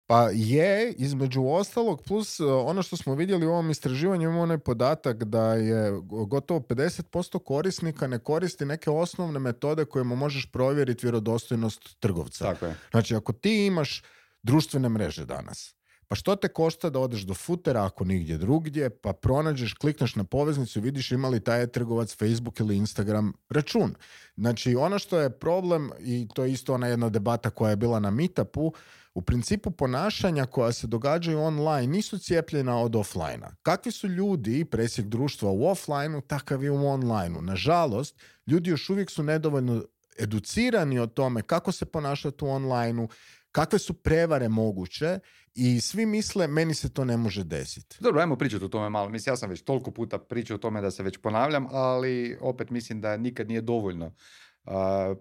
Pa 0.07 0.29
je, 0.33 0.93
između 0.93 1.45
ostalog, 1.45 2.03
plus 2.03 2.41
uh, 2.41 2.49
ono 2.67 2.83
što 2.83 2.97
smo 2.97 3.15
vidjeli 3.15 3.47
u 3.47 3.51
ovom 3.51 3.71
istraživanju, 3.71 4.23
imamo 4.23 4.43
onaj 4.43 4.59
podatak 4.59 5.25
da 5.25 5.55
je 5.55 5.91
go- 5.91 6.25
gotovo 6.25 6.61
50% 6.61 7.39
korisnika 7.39 8.07
ne 8.07 8.19
koristi 8.19 8.65
neke 8.65 8.91
osnovne 8.91 9.39
metode 9.39 9.85
kojima 9.85 10.15
možeš 10.15 10.47
provjeriti 10.53 11.07
vjerodostojnost 11.07 11.97
trgovca. 12.01 12.45
Tako 12.45 12.67
je. 12.67 12.77
Znači, 12.91 13.15
ako 13.15 13.33
ti 13.33 13.67
imaš 13.67 14.03
društvene 14.43 14.89
mreže 14.89 15.25
danas, 15.25 15.75
pa 16.09 16.15
što 16.15 16.37
te 16.37 16.49
košta 16.49 16.91
da 16.91 16.99
odeš 16.99 17.21
do 17.21 17.35
futera 17.35 17.85
ako 17.85 18.05
nigdje 18.05 18.39
drugdje, 18.39 18.91
pa 18.91 19.13
pronađeš, 19.13 19.75
klikneš 19.75 20.15
na 20.17 20.25
poveznicu 20.25 20.79
i 20.79 20.83
vidiš 20.83 21.13
ima 21.13 21.29
li 21.29 21.41
taj 21.41 21.67
trgovac 21.67 22.17
Facebook 22.19 22.61
ili 22.61 22.77
Instagram 22.77 23.33
račun. 23.49 23.95
Znači, 24.37 24.75
ono 24.75 24.99
što 24.99 25.19
je 25.19 25.31
problem, 25.31 25.91
i 26.01 26.29
to 26.35 26.45
je 26.45 26.53
isto 26.53 26.75
ona 26.75 26.87
jedna 26.87 27.09
debata 27.09 27.51
koja 27.51 27.71
je 27.71 27.77
bila 27.77 28.01
na 28.01 28.11
Meetupu, 28.11 28.73
u 29.17 29.23
principu 29.23 29.71
ponašanja 29.71 30.47
koja 30.47 30.73
se 30.73 30.87
događaju 30.87 31.41
online 31.41 31.87
nisu 31.87 32.19
cijepljena 32.19 32.79
od 32.79 32.97
offline 32.97 33.47
Kakvi 33.63 33.93
su 33.93 34.09
ljudi, 34.09 34.65
presjek 34.65 35.07
društva 35.07 35.51
u 35.51 35.67
offline 35.67 36.21
takav 36.27 36.65
je 36.65 36.71
u 36.71 36.89
online 36.89 37.41
Nažalost, 37.41 38.21
ljudi 38.47 38.71
još 38.71 38.91
uvijek 38.91 39.11
su 39.11 39.23
nedovoljno 39.23 39.85
educirani 40.19 40.99
o 40.99 41.07
tome 41.07 41.43
kako 41.43 41.73
se 41.73 41.85
ponašati 41.87 42.45
u 42.45 42.49
online 42.49 43.09
kakve 43.53 43.79
su 43.79 43.95
prevare 43.95 44.49
moguće 44.49 45.19
i 45.55 45.81
svi 45.81 46.07
misle 46.07 46.47
meni 46.47 46.75
se 46.75 46.89
to 46.89 47.05
ne 47.05 47.17
može 47.17 47.45
desiti. 47.45 47.97
Dobro, 48.01 48.21
ajmo 48.21 48.37
pričati 48.37 48.65
o 48.65 48.69
tome 48.69 48.91
malo. 48.91 49.09
Mislim, 49.09 49.33
ja 49.33 49.37
sam 49.37 49.51
već 49.51 49.63
toliko 49.63 49.91
puta 49.91 50.19
pričao 50.19 50.55
o 50.55 50.59
tome 50.59 50.81
da 50.81 50.91
se 50.91 51.03
već 51.03 51.19
ponavljam, 51.19 51.67
ali 51.71 52.39
opet 52.41 52.71
mislim 52.71 53.01
da 53.01 53.17
nikad 53.17 53.49
nije 53.49 53.61
dovoljno 53.61 54.13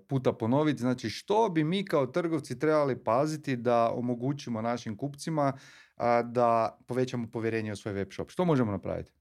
puta 0.08 0.34
ponoviti. 0.34 0.82
Znači, 0.82 1.10
što 1.10 1.50
bi 1.50 1.64
mi 1.64 1.86
kao 1.86 2.06
trgovci 2.06 2.60
trebali 2.60 3.04
paziti 3.04 3.56
da 3.56 3.92
omogućimo 3.92 4.62
našim 4.62 4.98
kupcima 4.98 5.54
da 6.24 6.80
povećamo 6.88 7.28
povjerenje 7.32 7.72
u 7.72 7.76
svoj 7.76 7.94
web 7.94 8.08
shop? 8.12 8.30
Što 8.30 8.46
možemo 8.46 8.72
napraviti? 8.72 9.12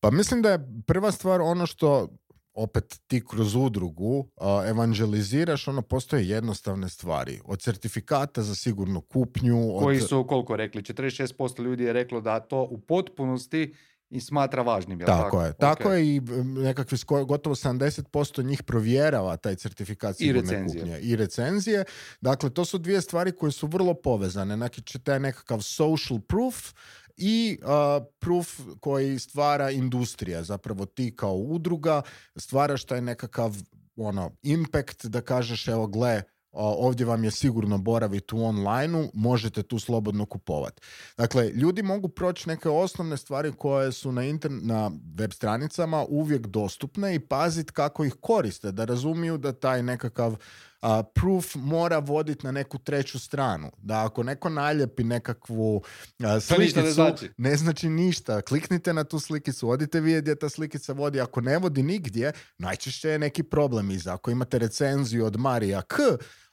Pa 0.00 0.10
mislim 0.10 0.42
da 0.42 0.50
je 0.50 0.68
prva 0.86 1.12
stvar 1.12 1.40
ono 1.40 1.66
što 1.66 2.08
opet 2.54 3.00
ti 3.06 3.22
kroz 3.30 3.54
udrugu 3.54 4.28
a, 4.36 4.64
evangeliziraš, 4.66 5.68
ono 5.68 5.82
postoje 5.82 6.28
jednostavne 6.28 6.88
stvari. 6.88 7.40
Od 7.44 7.60
certifikata 7.60 8.42
za 8.42 8.54
sigurnu 8.54 9.00
kupnju, 9.00 9.76
od... 9.76 9.82
Koji 9.82 10.00
su, 10.00 10.24
koliko 10.28 10.56
rekli, 10.56 10.82
46% 10.82 11.62
ljudi 11.62 11.84
je 11.84 11.92
reklo 11.92 12.20
da 12.20 12.40
to 12.40 12.62
u 12.62 12.80
potpunosti 12.80 13.74
i 14.14 14.20
smatra 14.20 14.62
važnim. 14.62 15.00
Jel 15.00 15.06
Tako, 15.06 15.22
tako, 15.24 15.42
je. 15.42 15.50
Ok. 15.50 15.56
Tako 15.56 15.92
je 15.92 16.16
i 16.16 16.20
nekakvi 16.44 16.98
gotovo 17.26 17.56
70% 17.56 18.44
njih 18.44 18.62
provjerava 18.62 19.36
taj 19.36 19.54
certifikat 19.54 20.14
I 20.14 20.18
sigurne 20.18 20.40
recenzije. 20.40 20.80
kupnje. 20.80 21.00
I 21.00 21.16
recenzije. 21.16 21.84
Dakle, 22.20 22.50
to 22.50 22.64
su 22.64 22.78
dvije 22.78 23.00
stvari 23.00 23.32
koje 23.32 23.52
su 23.52 23.66
vrlo 23.66 23.94
povezane. 23.94 24.56
Znači, 24.56 24.98
taj 24.98 25.20
nekakav 25.20 25.60
social 25.60 26.20
proof 26.20 26.72
i 27.16 27.58
uh, 27.62 28.06
proof 28.18 28.60
koji 28.80 29.18
stvara 29.18 29.70
industrija. 29.70 30.42
Zapravo 30.42 30.86
ti 30.86 31.16
kao 31.16 31.34
udruga 31.34 32.02
stvaraš 32.36 32.84
taj 32.84 33.00
nekakav 33.00 33.56
ono, 33.96 34.30
impact 34.42 35.06
da 35.06 35.20
kažeš 35.20 35.68
evo 35.68 35.86
gle, 35.86 36.22
ovdje 36.54 37.06
vam 37.06 37.24
je 37.24 37.30
sigurno 37.30 37.78
boraviti 37.78 38.34
u 38.34 38.44
online 38.44 39.08
možete 39.14 39.62
tu 39.62 39.78
slobodno 39.78 40.26
kupovati. 40.26 40.82
Dakle, 41.16 41.48
ljudi 41.48 41.82
mogu 41.82 42.08
proći 42.08 42.48
neke 42.48 42.68
osnovne 42.68 43.16
stvari 43.16 43.52
koje 43.52 43.92
su 43.92 44.12
na, 44.12 44.22
intern- 44.22 44.62
na 44.62 44.90
web 45.14 45.32
stranicama 45.32 46.04
uvijek 46.08 46.46
dostupne 46.46 47.14
i 47.14 47.18
paziti 47.18 47.72
kako 47.72 48.04
ih 48.04 48.14
koriste, 48.20 48.72
da 48.72 48.84
razumiju 48.84 49.38
da 49.38 49.52
taj 49.52 49.82
nekakav 49.82 50.36
a, 50.84 51.02
proof 51.02 51.54
mora 51.54 51.98
voditi 51.98 52.46
na 52.46 52.52
neku 52.52 52.78
treću 52.78 53.18
stranu. 53.18 53.70
Da 53.78 54.04
ako 54.04 54.22
neko 54.22 54.48
naljepi 54.48 55.04
nekakvu 55.04 55.82
a, 56.24 56.34
ništa 56.34 56.56
ne 56.56 56.70
slikicu, 56.70 56.92
znači. 56.92 57.30
ne 57.36 57.56
znači 57.56 57.88
ništa. 57.88 58.40
Kliknite 58.42 58.92
na 58.92 59.04
tu 59.04 59.18
slikicu, 59.18 59.68
odite 59.68 60.00
vidjeti 60.00 60.22
gdje 60.22 60.34
ta 60.34 60.48
slikica 60.48 60.92
vodi. 60.92 61.20
Ako 61.20 61.40
ne 61.40 61.58
vodi 61.58 61.82
nigdje, 61.82 62.32
najčešće 62.58 63.08
je 63.08 63.18
neki 63.18 63.42
problem 63.42 63.90
iza. 63.90 64.14
Ako 64.14 64.30
imate 64.30 64.58
recenziju 64.58 65.24
od 65.26 65.36
Marija 65.36 65.82
K, 65.82 65.96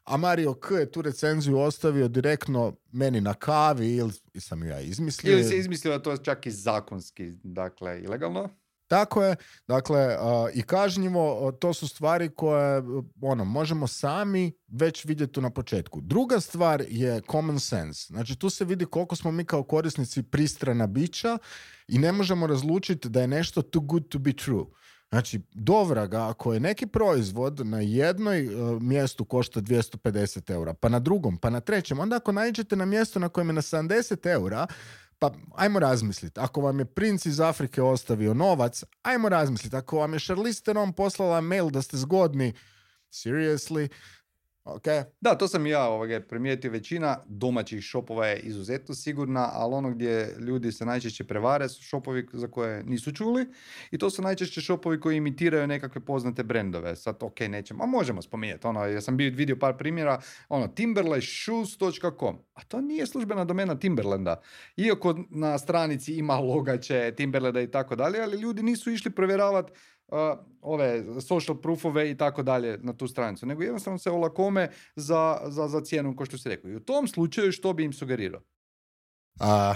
a 0.04 0.18
Mario 0.18 0.54
K 0.54 0.72
je 0.72 0.92
tu 0.92 1.02
recenziju 1.02 1.60
ostavio 1.60 2.08
direktno 2.08 2.78
meni 2.92 3.22
na 3.22 3.34
kavi 3.34 3.96
ili 3.96 4.12
sam 4.40 4.64
ju 4.64 4.70
ja 4.70 4.80
izmislio. 4.80 5.34
Ili 5.34 5.44
se 5.44 5.58
izmislio 5.58 5.98
da 5.98 6.04
to 6.04 6.18
čak 6.18 6.46
i 6.46 6.52
zakonski, 6.52 7.32
dakle, 7.44 8.02
ilegalno. 8.02 8.50
Tako 8.88 9.24
je, 9.24 9.36
dakle, 9.68 10.00
a, 10.20 10.48
i 10.54 10.62
kažnjivo, 10.62 11.52
to 11.52 11.74
su 11.74 11.88
stvari 11.88 12.30
koje, 12.30 12.84
ono, 13.22 13.46
možemo 13.46 13.88
sami 13.88 14.52
već 14.68 15.06
vidjeti 15.06 15.42
na 15.42 15.50
početku. 15.50 16.02
Druga 16.02 16.40
stvar 16.40 16.84
je 16.88 17.22
common 17.32 17.60
sense. 17.60 18.06
Znači, 18.08 18.36
tu 18.36 18.50
se 18.50 18.66
vidi 18.66 18.86
koliko 18.86 19.16
smo 19.16 19.32
mi 19.32 19.46
kao 19.46 19.64
korisnici 19.64 20.24
pristrana 20.24 20.88
bića 20.88 21.38
i 21.88 21.98
ne 21.98 22.12
možemo 22.12 22.48
razlučiti 22.48 23.10
da 23.10 23.22
je 23.22 23.28
nešto 23.28 23.62
too 23.62 23.82
good 23.82 24.08
to 24.08 24.20
be 24.20 24.34
true. 24.34 24.66
Znači, 25.12 25.42
dovraga, 25.54 26.30
ako 26.30 26.54
je 26.54 26.60
neki 26.60 26.88
proizvod 26.88 27.68
na 27.68 27.80
jednoj 27.80 28.40
e, 28.40 28.50
mjestu 28.80 29.26
košta 29.26 29.62
250 29.62 30.52
eura, 30.52 30.74
pa 30.74 30.90
na 30.90 31.00
drugom, 31.00 31.38
pa 31.38 31.50
na 31.50 31.60
trećem, 31.60 32.00
onda 32.00 32.16
ako 32.16 32.32
naiđete 32.32 32.76
na 32.76 32.86
mjesto 32.86 33.20
na 33.20 33.30
kojem 33.30 33.50
je 33.50 33.54
na 33.54 33.62
70 33.62 34.30
eura, 34.30 34.68
pa 35.20 35.32
ajmo 35.56 35.80
razmisliti. 35.80 36.40
Ako 36.40 36.62
vam 36.62 36.80
je 36.80 36.86
princ 36.86 37.26
iz 37.26 37.40
Afrike 37.40 37.82
ostavio 37.82 38.34
novac, 38.34 38.84
ajmo 39.02 39.30
razmisliti. 39.30 39.76
Ako 39.76 39.98
vam 39.98 40.14
je 40.14 40.20
Charlize 40.20 40.62
Theron 40.62 40.94
poslala 40.94 41.42
mail 41.42 41.70
da 41.70 41.82
ste 41.82 41.98
zgodni, 41.98 42.54
seriously, 43.10 43.90
ok, 44.64 44.84
Da, 45.22 45.36
to 45.38 45.48
sam 45.48 45.66
i 45.66 45.70
ja 45.70 45.84
ovoga, 45.84 46.20
primijetio. 46.20 46.72
Većina 46.72 47.18
domaćih 47.26 47.86
shopova 47.86 48.28
je 48.28 48.40
izuzetno 48.40 48.96
sigurna, 48.96 49.50
ali 49.54 49.74
ono 49.74 49.90
gdje 49.90 50.36
ljudi 50.40 50.72
se 50.72 50.86
najčešće 50.86 51.24
prevare 51.24 51.70
su 51.70 51.84
shopovi 51.84 52.28
za 52.34 52.48
koje 52.48 52.84
nisu 52.84 53.12
čuli 53.12 53.46
i 53.92 53.98
to 53.98 54.10
su 54.10 54.22
najčešće 54.22 54.62
shopovi 54.62 55.00
koji 55.00 55.18
imitiraju 55.18 55.68
nekakve 55.68 56.02
poznate 56.02 56.44
brendove. 56.44 56.96
Sad, 56.96 57.18
ok, 57.24 57.40
nećemo, 57.40 57.84
a 57.84 57.88
možemo 57.88 58.22
spominjati. 58.22 58.68
Ono, 58.68 58.86
ja 58.86 59.02
sam 59.02 59.18
vidio 59.18 59.56
par 59.60 59.78
primjera, 59.78 60.22
ono, 60.50 60.68
timberlandshoes.com, 60.68 62.38
a 62.54 62.64
to 62.64 62.82
nije 62.82 63.08
službena 63.08 63.46
domena 63.46 63.80
Timberlanda. 63.80 64.42
Iako 64.78 65.16
na 65.30 65.58
stranici 65.58 66.14
ima 66.14 66.40
logače 66.40 67.14
Timberlanda 67.18 67.62
i 67.62 67.72
tako 67.72 67.96
dalje, 67.96 68.22
ali 68.22 68.38
ljudi 68.38 68.64
nisu 68.64 68.92
išli 68.92 69.12
provjeravati 69.12 69.72
ove 70.62 71.04
social 71.22 71.58
proofove 71.62 72.12
i 72.12 72.18
tako 72.18 72.44
dalje 72.44 72.78
na 72.78 72.94
tu 72.94 73.08
stranicu, 73.08 73.46
nego 73.46 73.64
jednostavno 73.64 74.00
se 74.00 74.12
olakome 74.12 74.70
za, 74.96 75.40
za, 75.48 75.68
za 75.68 75.82
cijenu, 75.82 76.16
kao 76.16 76.26
što 76.26 76.38
si 76.38 76.50
rekao. 76.50 76.72
I 76.72 76.76
u 76.76 76.80
tom 76.80 77.08
slučaju 77.08 77.52
što 77.52 77.74
bi 77.74 77.84
im 77.84 77.94
sugerirao? 77.94 78.42
A, 79.40 79.74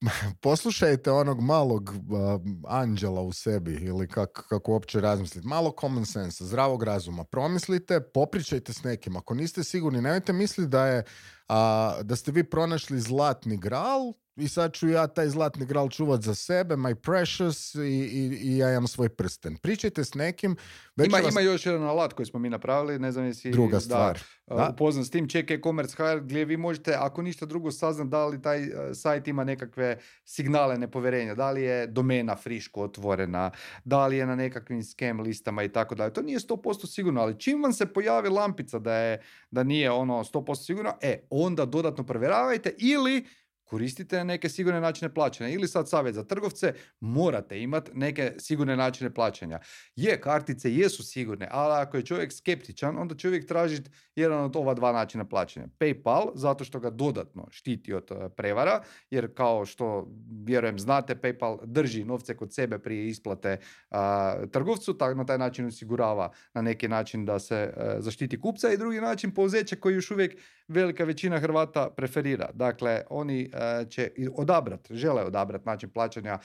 poslušajte 0.42 1.10
onog 1.10 1.40
malog 1.40 1.90
a, 1.90 2.38
anđela 2.68 3.20
u 3.20 3.32
sebi 3.32 3.72
ili 3.72 4.08
kak, 4.08 4.44
kako 4.48 4.72
uopće 4.72 5.00
razmisliti. 5.00 5.48
Malo 5.48 5.74
common 5.80 6.06
sense, 6.06 6.44
zdravog 6.44 6.82
razuma. 6.82 7.24
Promislite, 7.24 8.00
popričajte 8.00 8.72
s 8.72 8.82
nekim. 8.82 9.16
Ako 9.16 9.34
niste 9.34 9.64
sigurni, 9.64 10.02
nemojte 10.02 10.32
misliti 10.32 10.68
da 10.68 10.86
je 10.86 11.04
a, 11.48 12.02
da 12.02 12.16
ste 12.16 12.32
vi 12.32 12.44
pronašli 12.44 13.00
zlatni 13.00 13.56
gral 13.56 14.12
i 14.36 14.48
sad 14.48 14.72
ću 14.72 14.88
ja 14.88 15.06
taj 15.06 15.28
zlatni 15.28 15.66
gral 15.66 15.88
čuvat 15.88 16.22
za 16.22 16.34
sebe, 16.34 16.74
my 16.76 16.94
precious 16.94 17.74
i, 17.74 17.78
i, 17.80 18.38
i 18.42 18.58
ja 18.58 18.70
imam 18.70 18.86
svoj 18.88 19.08
prsten. 19.08 19.56
Pričajte 19.56 20.04
s 20.04 20.14
nekim. 20.14 20.56
Već 20.96 21.06
Ima, 21.08 21.18
vas- 21.18 21.32
ima 21.32 21.40
još 21.40 21.66
jedan 21.66 21.82
alat 21.82 22.12
koji 22.12 22.26
smo 22.26 22.40
mi 22.40 22.50
napravili, 22.50 22.98
ne 22.98 23.12
znam 23.12 23.24
jesi 23.24 23.50
Druga 23.50 23.72
da, 23.72 23.80
stvar. 23.80 24.18
uh, 24.46 24.56
Da. 24.56 24.70
upoznat 24.74 25.06
s 25.06 25.10
tim, 25.10 25.28
Check 25.28 25.50
e-commerce 25.50 25.96
HR, 25.96 26.20
gdje 26.20 26.44
vi 26.44 26.56
možete, 26.56 26.94
ako 26.94 27.22
ništa 27.22 27.46
drugo, 27.46 27.70
saznat 27.70 28.08
da 28.08 28.26
li 28.26 28.42
taj 28.42 28.62
uh, 28.62 28.68
sajt 28.94 29.28
ima 29.28 29.44
nekakve 29.44 29.98
signale 30.24 30.78
nepovjerenja, 30.78 31.34
da 31.34 31.50
li 31.50 31.62
je 31.62 31.86
domena 31.86 32.36
friško 32.36 32.82
otvorena, 32.82 33.50
da 33.84 34.06
li 34.06 34.16
je 34.16 34.26
na 34.26 34.36
nekakvim 34.36 34.82
scam 34.82 35.20
listama 35.20 35.62
i 35.62 35.68
tako 35.68 35.94
dalje. 35.94 36.12
To 36.12 36.22
nije 36.22 36.38
100% 36.38 36.86
sigurno, 36.86 37.20
ali 37.20 37.40
čim 37.40 37.62
vam 37.62 37.72
se 37.72 37.86
pojavi 37.86 38.28
lampica 38.28 38.78
da, 38.78 38.94
je, 38.94 39.20
da 39.50 39.62
nije 39.62 39.90
ono 39.90 40.14
100% 40.24 40.54
sigurno, 40.56 40.94
e, 41.00 41.26
onda 41.30 41.64
dodatno 41.64 42.04
provjeravajte 42.04 42.74
ili 42.78 43.24
koristite 43.72 44.24
neke 44.24 44.48
sigurne 44.48 44.80
načine 44.80 45.14
plaćanja. 45.14 45.50
Ili 45.50 45.68
sad 45.68 45.88
savjet 45.88 46.14
za 46.14 46.24
trgovce, 46.24 46.74
morate 47.00 47.60
imati 47.62 47.90
neke 47.94 48.32
sigurne 48.38 48.76
načine 48.76 49.10
plaćanja. 49.14 49.60
Je, 49.96 50.20
kartice 50.20 50.74
jesu 50.74 51.02
sigurne, 51.02 51.48
ali 51.50 51.80
ako 51.80 51.96
je 51.96 52.06
čovjek 52.06 52.32
skeptičan, 52.32 52.98
onda 52.98 53.14
će 53.14 53.28
uvijek 53.28 53.48
tražiti 53.48 53.90
jedan 54.16 54.44
od 54.44 54.56
ova 54.56 54.74
dva 54.74 54.92
načina 54.92 55.24
plaćanja. 55.24 55.66
PayPal, 55.78 56.32
zato 56.34 56.64
što 56.64 56.80
ga 56.80 56.90
dodatno 56.90 57.46
štiti 57.50 57.94
od 57.94 58.10
e, 58.10 58.28
prevara, 58.36 58.82
jer 59.10 59.34
kao 59.34 59.64
što 59.66 60.08
vjerujem 60.44 60.78
znate, 60.78 61.14
PayPal 61.14 61.58
drži 61.64 62.04
novce 62.04 62.36
kod 62.36 62.54
sebe 62.54 62.78
prije 62.78 63.08
isplate 63.08 63.56
trgovcu, 64.50 64.94
tako 64.98 65.14
na 65.14 65.26
taj 65.26 65.38
način 65.38 65.66
osigurava 65.66 66.32
na 66.54 66.62
neki 66.62 66.88
način 66.88 67.24
da 67.24 67.38
se 67.38 67.56
e, 67.56 67.96
zaštiti 67.98 68.40
kupca 68.40 68.72
i 68.72 68.76
drugi 68.76 69.00
način 69.00 69.34
pouzeće 69.34 69.76
koji 69.76 69.94
još 69.94 70.10
uvijek 70.10 70.36
velika 70.72 71.04
većina 71.04 71.40
Hrvata 71.40 71.90
preferira. 71.96 72.50
Dakle, 72.54 73.02
oni 73.10 73.50
e, 73.52 73.84
će 73.90 74.10
odabrati, 74.34 74.96
žele 74.96 75.22
odabrati 75.22 75.66
način 75.66 75.90
plaćanja 75.90 76.38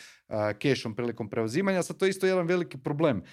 kešom 0.60 0.96
prilikom 0.96 1.30
preuzimanja. 1.30 1.84
Sad 1.84 1.98
to 1.98 2.06
je 2.06 2.10
isto 2.10 2.28
jedan 2.28 2.48
veliki 2.48 2.78
problem 2.78 3.24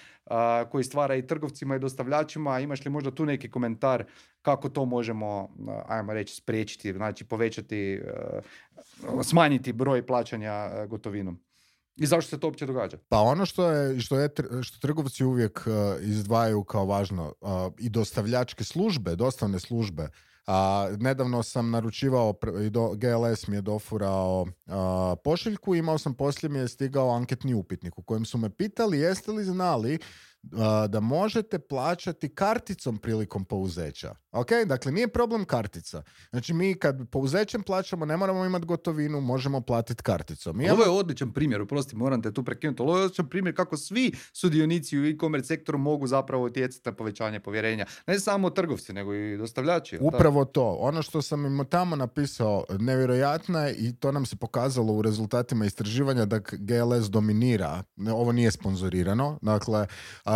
koji 0.70 0.84
stvara 0.84 1.14
i 1.14 1.26
trgovcima 1.26 1.76
i 1.76 1.78
dostavljačima. 1.78 2.60
Imaš 2.60 2.84
li 2.84 2.90
možda 2.90 3.10
tu 3.10 3.26
neki 3.26 3.50
komentar 3.50 4.04
kako 4.42 4.68
to 4.68 4.84
možemo, 4.84 5.56
ajmo 5.88 6.12
reći, 6.12 6.34
spriječiti, 6.34 6.92
znači 6.92 7.24
povećati, 7.24 8.00
smanjiti 9.22 9.72
broj 9.72 10.06
plaćanja 10.06 10.86
gotovinom? 10.86 11.40
I 11.96 12.06
zašto 12.06 12.30
se 12.30 12.40
to 12.40 12.46
uopće 12.46 12.66
događa? 12.66 12.96
Pa 13.08 13.18
ono 13.20 13.46
što 13.46 13.70
je, 13.70 14.00
što 14.00 14.18
je 14.18 14.28
što 14.62 14.78
trgovci 14.78 15.24
uvijek 15.24 15.66
izdvajaju 16.00 16.64
kao 16.64 16.86
važno 16.86 17.32
i 17.78 17.88
dostavljačke 17.88 18.64
službe, 18.64 19.16
dostavne 19.16 19.60
službe, 19.60 20.08
a, 20.46 20.88
nedavno 20.98 21.42
sam 21.42 21.70
naručivao, 21.70 22.34
i 22.66 22.70
GLS 22.96 23.46
mi 23.46 23.56
je 23.56 23.62
dofurao 23.62 24.46
pošiljku, 25.24 25.74
imao 25.74 25.98
sam 25.98 26.14
poslije 26.14 26.50
mi 26.50 26.58
je 26.58 26.68
stigao 26.68 27.10
anketni 27.10 27.54
upitnik 27.54 27.98
u 27.98 28.02
kojem 28.02 28.24
su 28.24 28.38
me 28.38 28.50
pitali 28.50 28.98
jeste 28.98 29.32
li 29.32 29.44
znali 29.44 29.98
da 30.88 31.00
možete 31.00 31.58
plaćati 31.58 32.34
karticom 32.34 32.98
prilikom 32.98 33.44
pouzeća. 33.44 34.14
Ok, 34.32 34.48
dakle 34.66 34.92
nije 34.92 35.08
problem 35.08 35.44
kartica. 35.44 36.02
Znači 36.30 36.54
mi 36.54 36.74
kad 36.74 37.10
pouzećem 37.10 37.62
plaćamo 37.62 38.04
ne 38.04 38.16
moramo 38.16 38.44
imati 38.44 38.66
gotovinu, 38.66 39.20
možemo 39.20 39.60
platiti 39.60 40.02
karticom. 40.02 40.60
Ovo 40.72 40.82
je 40.82 40.90
odličan 40.90 41.32
primjer, 41.32 41.62
uprosti, 41.62 41.96
moram 41.96 42.22
te 42.22 42.32
tu 42.32 42.44
prekinuti. 42.44 42.82
Ovo 42.82 42.98
je 42.98 43.04
odličan 43.04 43.28
primjer 43.28 43.56
kako 43.56 43.76
svi 43.76 44.12
sudionici 44.32 44.98
u 44.98 45.06
e-commerce 45.06 45.46
sektoru 45.46 45.78
mogu 45.78 46.06
zapravo 46.06 46.44
utjecati 46.44 46.88
na 46.88 46.94
povećanje 46.96 47.40
povjerenja. 47.40 47.86
Ne 48.06 48.20
samo 48.20 48.50
trgovci, 48.50 48.92
nego 48.92 49.14
i 49.14 49.36
dostavljači. 49.36 49.98
Upravo 50.00 50.44
to. 50.44 50.76
Ono 50.80 51.02
što 51.02 51.22
sam 51.22 51.46
im 51.46 51.66
tamo 51.68 51.96
napisao, 51.96 52.64
nevjerojatno 52.78 53.58
je 53.66 53.74
i 53.74 53.96
to 53.96 54.12
nam 54.12 54.26
se 54.26 54.36
pokazalo 54.36 54.92
u 54.92 55.02
rezultatima 55.02 55.66
istraživanja 55.66 56.24
da 56.24 56.38
GLS 56.38 57.06
dominira. 57.10 57.82
Ovo 58.12 58.32
nije 58.32 58.50
sponzorirano. 58.50 59.38
Dakle, 59.42 59.86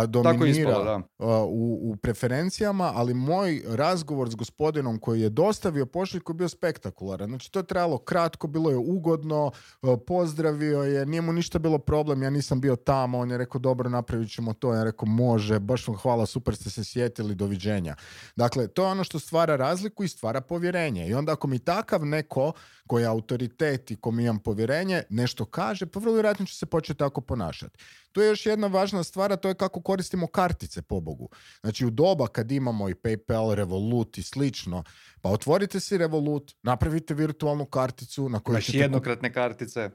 dominira 0.05 1.01
u, 1.47 1.79
u 1.81 1.95
preferencijama, 1.95 2.91
ali 2.95 3.13
moj 3.13 3.63
razgovor 3.67 4.29
s 4.29 4.35
gospodinom 4.35 4.99
koji 4.99 5.21
je 5.21 5.29
dostavio 5.29 5.85
pošiljku 5.85 6.33
bio 6.33 6.49
spektakularan. 6.49 7.29
Znači 7.29 7.51
to 7.51 7.59
je 7.59 7.67
trajalo 7.67 7.97
kratko, 7.97 8.47
bilo 8.47 8.69
je 8.69 8.77
ugodno, 8.77 9.51
pozdravio 10.07 10.83
je, 10.83 11.05
nije 11.05 11.21
mu 11.21 11.33
ništa 11.33 11.59
bilo 11.59 11.77
problem, 11.77 12.23
ja 12.23 12.29
nisam 12.29 12.61
bio 12.61 12.75
tamo, 12.75 13.19
on 13.19 13.31
je 13.31 13.37
rekao 13.37 13.59
dobro 13.59 13.89
napravit 13.89 14.31
ćemo 14.31 14.53
to, 14.53 14.73
ja 14.73 14.83
rekao 14.83 15.07
može, 15.07 15.59
baš 15.59 15.87
vam 15.87 15.97
hvala, 15.97 16.25
super 16.25 16.55
ste 16.55 16.69
se 16.69 16.83
sjetili, 16.83 17.35
doviđenja. 17.35 17.95
Dakle, 18.35 18.67
to 18.67 18.83
je 18.83 18.91
ono 18.91 19.03
što 19.03 19.19
stvara 19.19 19.55
razliku 19.55 20.03
i 20.03 20.07
stvara 20.07 20.41
povjerenje. 20.41 21.07
I 21.07 21.13
onda 21.13 21.31
ako 21.31 21.47
mi 21.47 21.59
takav 21.59 22.05
neko 22.05 22.51
koji 22.87 23.03
je 23.03 23.07
autoritet 23.07 23.91
i 23.91 23.95
kom 23.95 24.19
imam 24.19 24.39
povjerenje 24.39 25.03
nešto 25.09 25.45
kaže, 25.45 25.85
pa 25.85 25.99
vrlo 25.99 26.13
vjerojatno 26.13 26.45
će 26.45 26.55
se 26.55 26.65
početi 26.65 26.99
tako 26.99 27.21
ponašati. 27.21 27.77
Tu 28.11 28.21
je 28.21 28.27
još 28.27 28.45
jedna 28.45 28.67
važna 28.67 29.03
stvar, 29.03 29.31
a 29.31 29.35
to 29.35 29.47
je 29.47 29.53
kako 29.53 29.81
koristimo 29.89 30.27
kartice, 30.27 30.81
pobogu. 30.81 31.29
Znači 31.61 31.85
u 31.85 31.89
doba 31.89 32.27
kad 32.27 32.51
imamo 32.51 32.89
i 32.89 32.93
PayPal, 32.93 33.53
Revolut 33.53 34.17
i 34.17 34.23
slično, 34.23 34.83
pa 35.21 35.29
otvorite 35.29 35.79
si 35.79 35.97
Revolut, 35.97 36.53
napravite 36.63 37.13
virtualnu 37.13 37.65
karticu 37.65 38.29
na 38.29 38.39
kojoj 38.39 38.61
ćete... 38.61 38.77
jednokratne 38.77 39.33
kartice. 39.33 39.89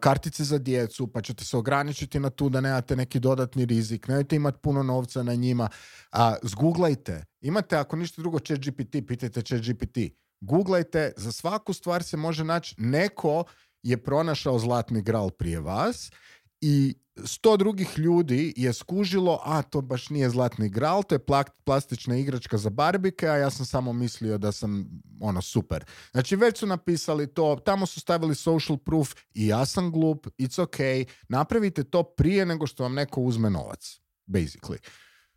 kartice 0.00 0.44
za 0.44 0.58
djecu, 0.58 1.06
pa 1.06 1.22
ćete 1.22 1.44
se 1.44 1.56
ograničiti 1.56 2.20
na 2.20 2.30
tu 2.30 2.48
da 2.48 2.60
nemate 2.60 2.96
neki 2.96 3.20
dodatni 3.20 3.64
rizik, 3.64 4.08
nemojte 4.08 4.36
imati 4.36 4.58
puno 4.62 4.82
novca 4.82 5.22
na 5.22 5.34
njima. 5.34 5.68
A, 6.12 6.36
zguglajte. 6.42 7.24
Imate, 7.40 7.76
ako 7.76 7.96
ništa 7.96 8.22
drugo, 8.22 8.38
chat 8.38 8.58
GPT, 8.58 9.06
pitajte 9.08 9.42
chat 9.42 9.60
GPT. 9.60 9.98
Googlajte, 10.40 11.12
za 11.16 11.32
svaku 11.32 11.72
stvar 11.72 12.02
se 12.02 12.16
može 12.16 12.44
naći 12.44 12.74
neko 12.78 13.44
je 13.82 13.96
pronašao 13.96 14.58
zlatni 14.58 15.02
gral 15.02 15.30
prije 15.30 15.60
vas 15.60 16.10
i 16.60 16.94
sto 17.24 17.56
drugih 17.56 17.98
ljudi 17.98 18.54
je 18.56 18.72
skužilo, 18.72 19.40
a 19.44 19.62
to 19.62 19.80
baš 19.80 20.10
nije 20.10 20.30
zlatni 20.30 20.68
gral, 20.68 21.02
to 21.02 21.14
je 21.14 21.20
plastična 21.64 22.16
igračka 22.16 22.58
za 22.58 22.70
barbike, 22.70 23.28
a 23.28 23.36
ja 23.36 23.50
sam 23.50 23.66
samo 23.66 23.92
mislio 23.92 24.38
da 24.38 24.52
sam 24.52 24.86
ono 25.20 25.42
super. 25.42 25.84
Znači 26.12 26.36
već 26.36 26.58
su 26.58 26.66
napisali 26.66 27.34
to, 27.34 27.56
tamo 27.64 27.86
su 27.86 28.00
stavili 28.00 28.34
social 28.34 28.78
proof 28.78 29.14
i 29.34 29.46
ja 29.46 29.66
sam 29.66 29.92
glup, 29.92 30.26
it's 30.38 30.62
ok, 30.62 31.08
napravite 31.28 31.84
to 31.84 32.02
prije 32.02 32.46
nego 32.46 32.66
što 32.66 32.82
vam 32.82 32.94
neko 32.94 33.20
uzme 33.20 33.50
novac, 33.50 34.00
basically. 34.26 34.78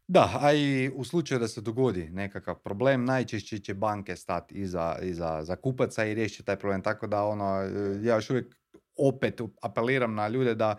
Da, 0.08 0.40
a 0.42 0.54
i 0.54 0.92
u 0.96 1.04
slučaju 1.04 1.40
da 1.40 1.48
se 1.48 1.62
dogodi 1.62 2.10
nekakav 2.10 2.56
problem, 2.56 3.06
najčešće 3.06 3.60
će 3.60 3.74
banke 3.74 4.16
stati 4.16 4.56
iza, 4.56 4.96
iza 5.02 5.44
za 5.44 5.56
kupaca 5.56 6.06
i 6.06 6.14
riješiti 6.14 6.44
taj 6.44 6.60
problem. 6.60 6.82
Tako 6.82 7.08
da 7.08 7.24
ono, 7.24 7.62
ja 8.04 8.16
još 8.16 8.30
uvijek 8.30 8.59
opet 9.00 9.42
apeliram 9.62 10.16
na 10.16 10.28
ljude 10.28 10.56
da 10.56 10.76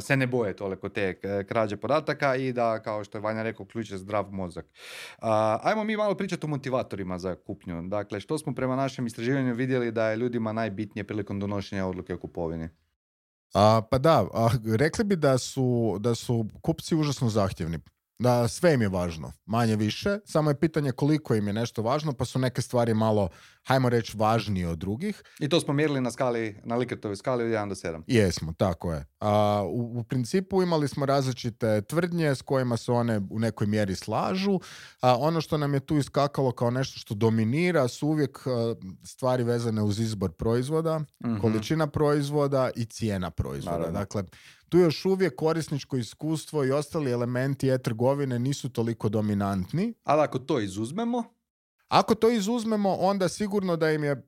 se 0.00 0.16
ne 0.16 0.26
boje 0.26 0.56
toliko 0.56 0.88
te 0.88 1.20
krađe 1.48 1.76
podataka 1.76 2.36
i 2.36 2.52
da, 2.52 2.82
kao 2.82 3.04
što 3.04 3.18
je 3.18 3.22
Vanja 3.22 3.42
rekao, 3.42 3.66
ključe 3.66 3.98
zdrav 3.98 4.32
mozak. 4.32 4.66
ajmo 5.62 5.84
mi 5.84 5.96
malo 5.96 6.14
pričati 6.14 6.46
o 6.46 6.48
motivatorima 6.48 7.18
za 7.18 7.34
kupnju. 7.34 7.82
Dakle, 7.88 8.20
što 8.20 8.38
smo 8.38 8.54
prema 8.54 8.76
našem 8.76 9.06
istraživanju 9.06 9.54
vidjeli 9.54 9.92
da 9.92 10.08
je 10.08 10.16
ljudima 10.16 10.52
najbitnije 10.52 11.04
prilikom 11.04 11.40
donošenja 11.40 11.86
odluke 11.86 12.14
o 12.14 12.18
kupovini? 12.18 12.68
A, 13.54 13.82
pa 13.90 13.98
da, 13.98 14.26
rekli 14.78 15.04
bi 15.04 15.16
da 15.16 15.38
su, 15.38 15.96
da 16.00 16.14
su 16.14 16.46
kupci 16.62 16.96
užasno 16.96 17.28
zahtjevni 17.28 17.78
da 18.18 18.48
sve 18.48 18.74
im 18.74 18.82
je 18.82 18.88
važno, 18.88 19.32
manje 19.46 19.76
više, 19.76 20.18
samo 20.24 20.50
je 20.50 20.60
pitanje 20.60 20.92
koliko 20.92 21.34
im 21.34 21.46
je 21.46 21.52
nešto 21.52 21.82
važno, 21.82 22.12
pa 22.12 22.24
su 22.24 22.38
neke 22.38 22.62
stvari 22.62 22.94
malo, 22.94 23.28
hajmo 23.64 23.88
reći, 23.88 24.16
važnije 24.16 24.68
od 24.68 24.78
drugih. 24.78 25.22
I 25.40 25.48
to 25.48 25.60
smo 25.60 25.74
mjerili 25.74 26.00
na 26.00 26.10
skali, 26.10 26.56
na 26.64 26.76
Liketovoj 26.76 27.16
skali 27.16 27.44
od 27.44 27.50
1 27.50 27.68
do 27.68 27.74
7. 27.74 28.02
Jesmo, 28.06 28.52
tako 28.58 28.92
je. 28.92 29.06
A, 29.20 29.62
u, 29.66 30.00
u, 30.00 30.04
principu 30.04 30.62
imali 30.62 30.88
smo 30.88 31.06
različite 31.06 31.82
tvrdnje 31.82 32.34
s 32.34 32.42
kojima 32.42 32.76
se 32.76 32.92
one 32.92 33.20
u 33.30 33.38
nekoj 33.38 33.66
mjeri 33.66 33.94
slažu, 33.94 34.60
a 35.00 35.16
ono 35.16 35.40
što 35.40 35.58
nam 35.58 35.74
je 35.74 35.80
tu 35.80 35.96
iskakalo 35.96 36.52
kao 36.52 36.70
nešto 36.70 36.98
što 36.98 37.14
dominira 37.14 37.88
su 37.88 38.08
uvijek 38.08 38.38
stvari 39.04 39.44
vezane 39.44 39.82
uz 39.82 40.00
izbor 40.00 40.32
proizvoda, 40.32 40.98
mm 40.98 41.36
količina 41.40 41.86
proizvoda 41.86 42.70
i 42.76 42.84
cijena 42.84 43.30
proizvoda. 43.30 43.90
Dakle, 43.90 44.24
tu 44.68 44.78
još 44.78 45.04
uvijek 45.04 45.36
korisničko 45.36 45.96
iskustvo 45.96 46.64
i 46.64 46.72
ostali 46.72 47.10
elementi 47.10 47.68
e-trgovine 47.68 48.38
nisu 48.38 48.68
toliko 48.68 49.08
dominantni. 49.08 49.94
Ali 50.04 50.22
ako 50.22 50.38
to 50.38 50.60
izuzmemo, 50.60 51.24
ako 51.88 52.14
to 52.14 52.30
izuzmemo, 52.30 52.94
onda 52.94 53.28
sigurno 53.28 53.76
da 53.76 53.90
im 53.90 54.04
je 54.04 54.22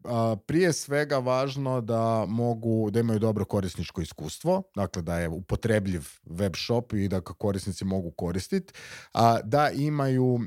prije 0.46 0.72
svega 0.72 1.18
važno 1.18 1.80
da 1.80 2.24
mogu, 2.28 2.90
da 2.90 3.00
imaju 3.00 3.18
dobro 3.18 3.44
korisničko 3.44 4.00
iskustvo, 4.00 4.62
dakle 4.76 5.02
da 5.02 5.18
je 5.18 5.28
upotrebljiv 5.28 6.02
web 6.24 6.52
shop 6.56 6.92
i 6.92 7.08
da 7.08 7.20
korisnici 7.20 7.84
mogu 7.84 8.10
koristiti, 8.10 8.72
a, 9.12 9.40
da 9.42 9.70
imaju 9.70 10.38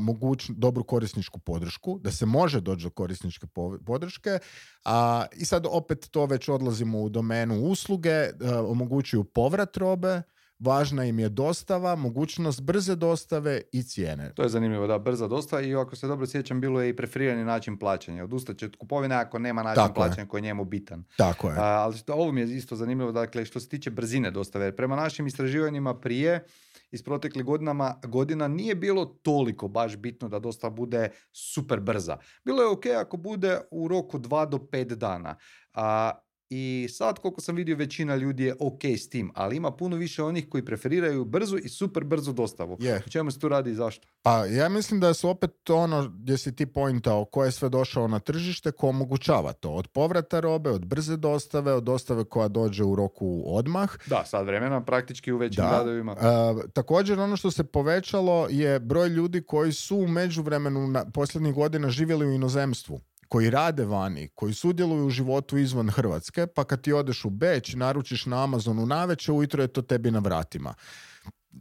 moguć, 0.00 0.50
dobru 0.50 0.84
korisničku 0.84 1.38
podršku, 1.38 1.98
da 1.98 2.10
se 2.10 2.26
može 2.26 2.60
doći 2.60 2.82
do 2.84 2.90
korisničke 2.90 3.46
podrške 3.86 4.38
a, 4.84 5.24
i 5.36 5.44
sad 5.44 5.66
opet 5.70 6.08
to 6.10 6.26
već 6.26 6.48
odlazimo 6.48 7.02
u 7.02 7.08
domenu 7.08 7.60
usluge, 7.60 8.30
omogućuju 8.66 9.24
povrat 9.24 9.76
robe, 9.76 10.22
važna 10.58 11.04
im 11.04 11.18
je 11.18 11.28
dostava, 11.28 11.96
mogućnost 11.96 12.62
brze 12.62 12.96
dostave 12.96 13.60
i 13.72 13.82
cijene. 13.82 14.32
To 14.34 14.42
je 14.42 14.48
zanimljivo, 14.48 14.86
da, 14.86 14.98
brza 14.98 15.28
dostava 15.28 15.62
i 15.62 15.74
ako 15.74 15.96
se 15.96 16.06
dobro 16.06 16.26
sjećam, 16.26 16.60
bilo 16.60 16.80
je 16.82 16.88
i 16.88 16.96
preferirani 16.96 17.44
način 17.44 17.78
plaćanja. 17.78 18.24
Odustat 18.24 18.56
će 18.56 18.66
od 18.66 18.76
kupovine 18.76 19.14
ako 19.14 19.38
nema 19.38 19.62
način 19.62 19.82
Tako 19.82 19.94
plaćanja 19.94 20.22
je. 20.22 20.28
koji 20.28 20.38
je 20.38 20.42
njemu 20.42 20.64
bitan. 20.64 21.04
Tako 21.16 21.48
je. 21.48 21.54
A, 21.58 21.62
ali 21.62 21.96
ovo 22.08 22.32
mi 22.32 22.40
je 22.40 22.56
isto 22.56 22.76
zanimljivo, 22.76 23.12
dakle, 23.12 23.44
što 23.44 23.60
se 23.60 23.68
tiče 23.68 23.90
brzine 23.90 24.30
dostave. 24.30 24.76
Prema 24.76 24.96
našim 24.96 25.26
istraživanjima 25.26 26.00
prije, 26.00 26.44
iz 26.90 27.02
proteklih 27.02 27.44
godinama, 27.44 27.94
godina 28.04 28.48
nije 28.48 28.74
bilo 28.74 29.04
toliko 29.04 29.68
baš 29.68 29.96
bitno 29.96 30.28
da 30.28 30.38
dostava 30.38 30.74
bude 30.74 31.08
super 31.32 31.80
brza. 31.80 32.16
Bilo 32.44 32.62
je 32.62 32.68
ok 32.68 32.86
ako 32.86 33.16
bude 33.16 33.60
u 33.70 33.88
roku 33.88 34.18
2 34.18 34.48
do 34.48 34.56
5 34.58 34.94
dana. 34.94 35.36
A, 35.74 36.12
i 36.50 36.88
sad 36.90 37.18
koliko 37.18 37.40
sam 37.40 37.56
vidio 37.56 37.76
većina 37.76 38.16
ljudi 38.16 38.44
je 38.44 38.54
ok 38.60 38.84
s 38.84 39.08
tim, 39.08 39.30
ali 39.34 39.56
ima 39.56 39.70
puno 39.70 39.96
više 39.96 40.22
onih 40.22 40.48
koji 40.48 40.64
preferiraju 40.64 41.24
brzu 41.24 41.56
i 41.58 41.68
super 41.68 42.04
brzu 42.04 42.32
dostavu. 42.32 42.76
Je. 42.80 43.02
O 43.06 43.10
čemu 43.10 43.30
se 43.30 43.38
tu 43.38 43.48
radi 43.48 43.70
i 43.70 43.74
zašto? 43.74 44.08
Pa 44.22 44.44
ja 44.46 44.68
mislim 44.68 45.00
da 45.00 45.14
su 45.14 45.28
opet 45.28 45.70
ono 45.70 46.08
gdje 46.08 46.38
si 46.38 46.56
ti 46.56 46.66
pointao 46.66 47.24
ko 47.24 47.44
je 47.44 47.52
sve 47.52 47.68
došao 47.68 48.08
na 48.08 48.18
tržište 48.18 48.72
ko 48.72 48.88
omogućava 48.88 49.52
to. 49.52 49.70
Od 49.70 49.88
povrata 49.88 50.40
robe, 50.40 50.70
od 50.70 50.86
brze 50.86 51.16
dostave, 51.16 51.72
od 51.72 51.82
dostave 51.84 52.24
koja 52.24 52.48
dođe 52.48 52.84
u 52.84 52.94
roku 52.96 53.42
odmah. 53.46 53.90
Da, 54.06 54.24
sad 54.24 54.46
vremena 54.46 54.84
praktički 54.84 55.32
u 55.32 55.38
većim 55.38 55.64
Da. 55.64 55.68
gradovima. 55.68 56.12
E, 56.12 56.68
također 56.72 57.20
ono 57.20 57.36
što 57.36 57.50
se 57.50 57.64
povećalo 57.64 58.46
je 58.50 58.80
broj 58.80 59.08
ljudi 59.08 59.42
koji 59.42 59.72
su 59.72 59.96
u 59.96 60.08
međuvremenu 60.08 60.86
na 60.88 61.04
posljednjih 61.10 61.54
godina 61.54 61.90
živjeli 61.90 62.26
u 62.26 62.32
inozemstvu 62.32 63.00
koji 63.28 63.50
rade 63.50 63.84
vani, 63.84 64.28
koji 64.34 64.54
sudjeluju 64.54 65.06
u 65.06 65.10
životu 65.10 65.58
izvan 65.58 65.90
Hrvatske, 65.90 66.46
pa 66.46 66.64
kad 66.64 66.80
ti 66.80 66.92
odeš 66.92 67.24
u 67.24 67.30
Beč, 67.30 67.74
naručiš 67.74 68.26
na 68.26 68.42
Amazonu 68.44 68.86
naveče, 68.86 69.32
ujutro 69.32 69.62
je 69.62 69.68
to 69.68 69.82
tebi 69.82 70.10
na 70.10 70.18
vratima. 70.18 70.74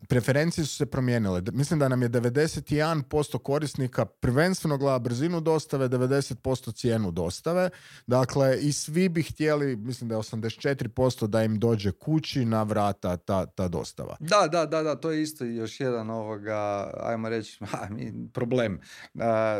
Preferencije 0.07 0.65
su 0.65 0.75
se 0.75 0.85
promijenile. 0.85 1.41
Mislim 1.51 1.79
da 1.79 1.87
nam 1.87 2.01
je 2.01 2.09
91% 2.09 3.37
korisnika 3.37 4.05
prvenstveno 4.05 4.77
gleda 4.77 4.99
brzinu 4.99 5.41
dostave, 5.41 5.89
90% 5.89 6.75
cijenu 6.75 7.11
dostave. 7.11 7.69
Dakle, 8.07 8.57
i 8.61 8.73
svi 8.73 9.09
bi 9.09 9.23
htjeli, 9.23 9.75
mislim 9.75 10.09
da 10.09 10.15
je 10.15 10.19
84% 10.19 11.27
da 11.27 11.43
im 11.43 11.59
dođe 11.59 11.91
kući 11.91 12.45
na 12.45 12.63
vrata 12.63 13.17
ta, 13.17 13.45
ta 13.45 13.67
dostava. 13.67 14.17
Da, 14.19 14.47
da, 14.51 14.65
da, 14.65 14.83
da, 14.83 14.95
to 14.95 15.11
je 15.11 15.21
isto 15.21 15.45
još 15.45 15.79
jedan 15.79 16.09
ovoga, 16.09 16.91
ajmo 16.99 17.29
reći, 17.29 17.65
ha, 17.71 17.87
problem. 18.33 18.79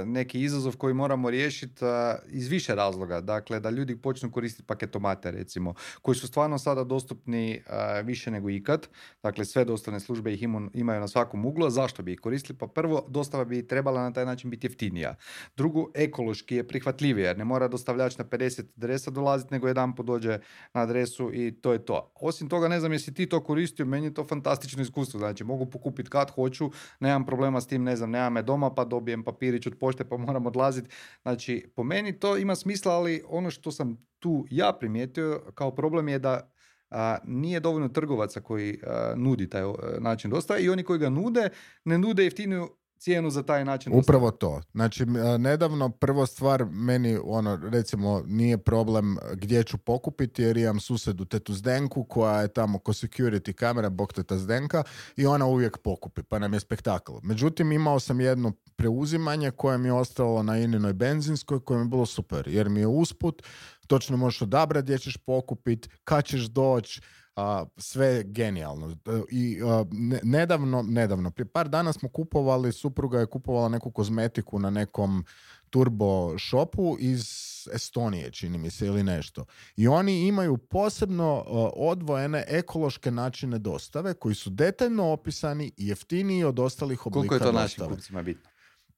Neki 0.05 0.41
izazov 0.41 0.77
koji 0.77 0.93
moramo 0.93 1.29
riješiti 1.29 1.85
iz 2.27 2.47
više 2.47 2.75
razloga. 2.75 3.21
Dakle, 3.21 3.59
da 3.59 3.69
ljudi 3.69 4.01
počnu 4.01 4.31
koristiti 4.31 4.67
paketomate, 4.67 5.31
recimo, 5.31 5.73
koji 6.01 6.15
su 6.15 6.27
stvarno 6.27 6.57
sada 6.57 6.83
dostupni 6.83 7.63
više 8.03 8.31
nego 8.31 8.49
ikad. 8.49 8.87
Dakle, 9.23 9.45
sve 9.45 9.65
dostavne 9.65 9.99
službe 9.99 10.24
ih 10.33 10.43
imu- 10.43 10.69
imaju 10.73 10.99
na 10.99 11.07
svakom 11.07 11.45
uglu. 11.45 11.65
A 11.65 11.69
Zašto 11.69 12.03
bi 12.03 12.13
ih 12.13 12.19
koristili? 12.19 12.57
Pa 12.57 12.67
prvo, 12.67 13.05
dostava 13.09 13.45
bi 13.45 13.67
trebala 13.67 14.01
na 14.01 14.13
taj 14.13 14.25
način 14.25 14.49
biti 14.49 14.67
jeftinija. 14.67 15.15
Drugo, 15.57 15.87
ekološki 15.93 16.55
je 16.55 16.67
prihvatljivije, 16.67 17.25
jer 17.25 17.37
ne 17.37 17.45
mora 17.45 17.67
dostavljač 17.67 18.17
na 18.17 18.25
50 18.25 18.63
adresa 18.77 19.11
dolaziti, 19.11 19.53
nego 19.53 19.67
jedan 19.67 19.93
dođe 20.03 20.39
na 20.73 20.81
adresu 20.81 21.33
i 21.33 21.51
to 21.61 21.73
je 21.73 21.85
to. 21.85 22.11
Osim 22.15 22.49
toga, 22.49 22.67
ne 22.67 22.79
znam 22.79 22.91
jesi 22.93 23.13
ti 23.13 23.25
to 23.25 23.43
koristio, 23.43 23.85
meni 23.85 24.05
je 24.05 24.13
to 24.13 24.23
fantastično 24.23 24.81
iskustvo. 24.81 25.19
Znači, 25.19 25.43
mogu 25.43 25.65
pokupiti 25.65 26.09
kad 26.09 26.31
hoću, 26.31 26.71
nemam 26.99 27.25
problema 27.25 27.61
s 27.61 27.67
tim, 27.67 27.83
ne 27.83 27.95
znam, 27.95 28.11
nemam 28.11 28.33
me 28.33 28.41
doma, 28.41 28.73
pa 28.73 28.85
dobijem 28.85 29.23
papirić 29.23 29.67
od 29.67 29.75
pošte, 29.79 30.03
pa 30.05 30.17
moram 30.17 30.45
odlaziti. 30.45 30.89
Znači, 31.21 31.71
po 31.75 31.83
meni 31.83 32.19
to 32.19 32.37
ima 32.37 32.55
smisla, 32.55 32.93
ali 32.93 33.23
ono 33.27 33.51
što 33.51 33.71
sam 33.71 33.97
tu 34.19 34.45
ja 34.51 34.73
primijetio 34.79 35.41
kao 35.55 35.75
problem 35.75 36.07
je 36.07 36.19
da 36.19 36.54
a, 36.95 37.17
nije 37.25 37.59
dovoljno 37.59 37.87
trgovaca 37.89 38.41
koji 38.41 38.79
a, 38.87 39.13
nudi 39.15 39.49
taj 39.49 39.63
način 39.99 40.31
dostave 40.31 40.63
i 40.63 40.69
oni 40.69 40.83
koji 40.83 40.99
ga 40.99 41.09
nude, 41.09 41.49
ne 41.85 41.97
nude 41.97 42.23
jeftiniju 42.23 42.69
cijenu 42.97 43.29
za 43.29 43.43
taj 43.43 43.65
način. 43.65 43.93
Upravo 43.95 44.31
to. 44.31 44.61
Znači, 44.71 45.03
a, 45.03 45.37
nedavno 45.37 45.89
prvo 45.89 46.25
stvar 46.25 46.65
meni, 46.65 47.19
ono, 47.23 47.55
recimo, 47.55 48.23
nije 48.27 48.57
problem 48.57 49.17
gdje 49.33 49.63
ću 49.63 49.77
pokupiti 49.77 50.41
jer 50.41 50.57
imam 50.57 50.79
susedu 50.79 51.25
tetu 51.25 51.53
Zdenku 51.53 52.03
koja 52.03 52.41
je 52.41 52.47
tamo 52.47 52.79
ko 52.79 52.93
security 52.93 53.53
kamera, 53.53 53.89
bog 53.89 54.13
teta 54.13 54.37
Zdenka 54.37 54.83
i 55.15 55.25
ona 55.25 55.45
uvijek 55.45 55.77
pokupi, 55.77 56.23
pa 56.23 56.39
nam 56.39 56.53
je 56.53 56.59
spektakl. 56.59 57.13
Međutim, 57.23 57.71
imao 57.71 57.99
sam 57.99 58.21
jedno 58.21 58.51
preuzimanje 58.75 59.51
koje 59.51 59.77
mi 59.77 59.87
je 59.87 59.93
ostalo 59.93 60.43
na 60.43 60.57
Ininoj 60.57 60.93
benzinskoj 60.93 61.59
koje 61.59 61.77
mi 61.77 61.85
je 61.85 61.89
bilo 61.89 62.05
super, 62.05 62.47
jer 62.47 62.69
mi 62.69 62.79
je 62.79 62.87
usput, 62.87 63.43
točno 63.87 64.17
možeš 64.17 64.41
odabrati 64.41 64.83
gdje 64.83 64.97
ćeš 64.97 65.17
pokupiti, 65.17 65.89
kad 66.03 66.25
ćeš 66.25 66.41
doći, 66.41 67.01
a, 67.35 67.65
sve 67.77 68.23
genijalno. 68.23 68.91
E, 68.91 68.95
I 69.31 69.61
a, 69.63 69.85
ne- 69.91 70.19
nedavno, 70.23 70.81
nedavno, 70.81 71.31
prije 71.31 71.45
par 71.45 71.69
dana 71.69 71.93
smo 71.93 72.09
kupovali, 72.09 72.71
supruga 72.71 73.19
je 73.19 73.25
kupovala 73.25 73.69
neku 73.69 73.91
kozmetiku 73.91 74.59
na 74.59 74.69
nekom 74.69 75.25
turbo 75.69 76.39
shopu 76.39 76.97
iz 76.99 77.25
Estonije, 77.73 78.31
čini 78.31 78.57
mi 78.57 78.71
se, 78.71 78.87
ili 78.87 79.03
nešto. 79.03 79.45
I 79.75 79.87
oni 79.87 80.27
imaju 80.27 80.57
posebno 80.57 81.25
a, 81.37 81.43
odvojene 81.75 82.43
ekološke 82.47 83.11
načine 83.11 83.59
dostave 83.59 84.13
koji 84.13 84.35
su 84.35 84.49
detaljno 84.49 85.05
opisani 85.05 85.71
i 85.77 85.87
jeftiniji 85.87 86.43
od 86.43 86.59
ostalih 86.59 87.05
oblika 87.05 87.19
Koliko 87.19 87.35
je 87.35 87.39
to 87.41 87.51
našim 87.51 87.63
dostave. 87.77 87.89
kupcima 87.89 88.21
bitno? 88.21 88.49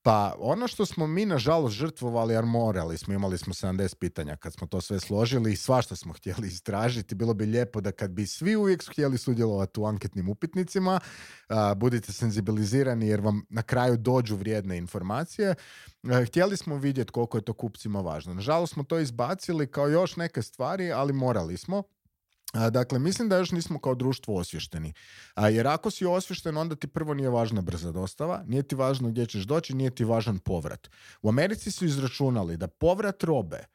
Pa 0.08 0.36
ono 0.40 0.68
što 0.68 0.86
smo 0.86 1.08
mi 1.08 1.26
nažalost 1.26 1.76
žrtvovali, 1.76 2.34
jer 2.34 2.46
morali 2.46 2.98
smo, 2.98 3.14
imali 3.14 3.38
smo 3.38 3.54
70 3.54 3.96
pitanja 3.96 4.36
kad 4.36 4.54
smo 4.54 4.68
to 4.68 4.82
sve 4.82 5.00
složili 5.00 5.54
i 5.54 5.56
svašta 5.56 5.96
smo 5.96 6.14
htjeli 6.18 6.48
istražiti. 6.48 7.16
Bilo 7.16 7.34
bi 7.34 7.46
lijepo 7.46 7.82
da 7.82 7.92
kad 7.92 8.12
bi 8.12 8.28
svi 8.28 8.56
uvijek 8.56 8.84
htjeli 8.90 9.18
sudjelovati 9.18 9.80
u 9.80 9.86
anketnim 9.86 10.30
upitnicima, 10.30 11.00
a, 11.50 11.74
budite 11.76 12.14
senzibilizirani 12.14 13.08
jer 13.08 13.22
vam 13.22 13.46
na 13.50 13.62
kraju 13.62 13.98
dođu 13.98 14.36
vrijedne 14.36 14.78
informacije. 14.78 15.56
Htjeli 16.28 16.58
smo 16.58 16.78
vidjeti 16.78 17.12
koliko 17.12 17.38
je 17.38 17.46
to 17.46 17.54
kupcima 17.54 18.02
važno. 18.02 18.34
Nažalost 18.34 18.74
smo 18.74 18.84
to 18.84 19.00
izbacili 19.00 19.72
kao 19.72 19.88
još 19.88 20.16
neke 20.16 20.42
stvari, 20.42 20.92
ali 20.92 21.14
morali 21.14 21.58
smo. 21.58 21.84
A, 22.54 22.70
Dakle, 22.70 23.00
mislim 23.00 23.30
da 23.30 23.38
još 23.38 23.52
nismo 23.52 23.80
kao 23.80 23.96
društvo 23.96 24.36
osvješteni. 24.36 24.94
A, 25.36 25.50
jer 25.50 25.68
ako 25.68 25.92
si 25.92 26.06
osvješten, 26.06 26.58
onda 26.58 26.76
ti 26.76 26.88
prvo 26.88 27.14
nije 27.14 27.30
važna 27.30 27.62
brza 27.62 27.92
dostava, 27.92 28.44
nije 28.48 28.64
ti 28.64 28.76
važno 28.76 29.10
gdje 29.10 29.26
ćeš 29.26 29.44
doći, 29.44 29.76
nije 29.76 29.96
ti 29.96 30.04
važan 30.04 30.40
povrat. 30.40 30.90
U 31.22 31.30
Americi 31.30 31.72
su 31.72 31.86
izračunali 31.86 32.58
da 32.58 32.68
povrat 32.68 33.24
robe 33.24 33.66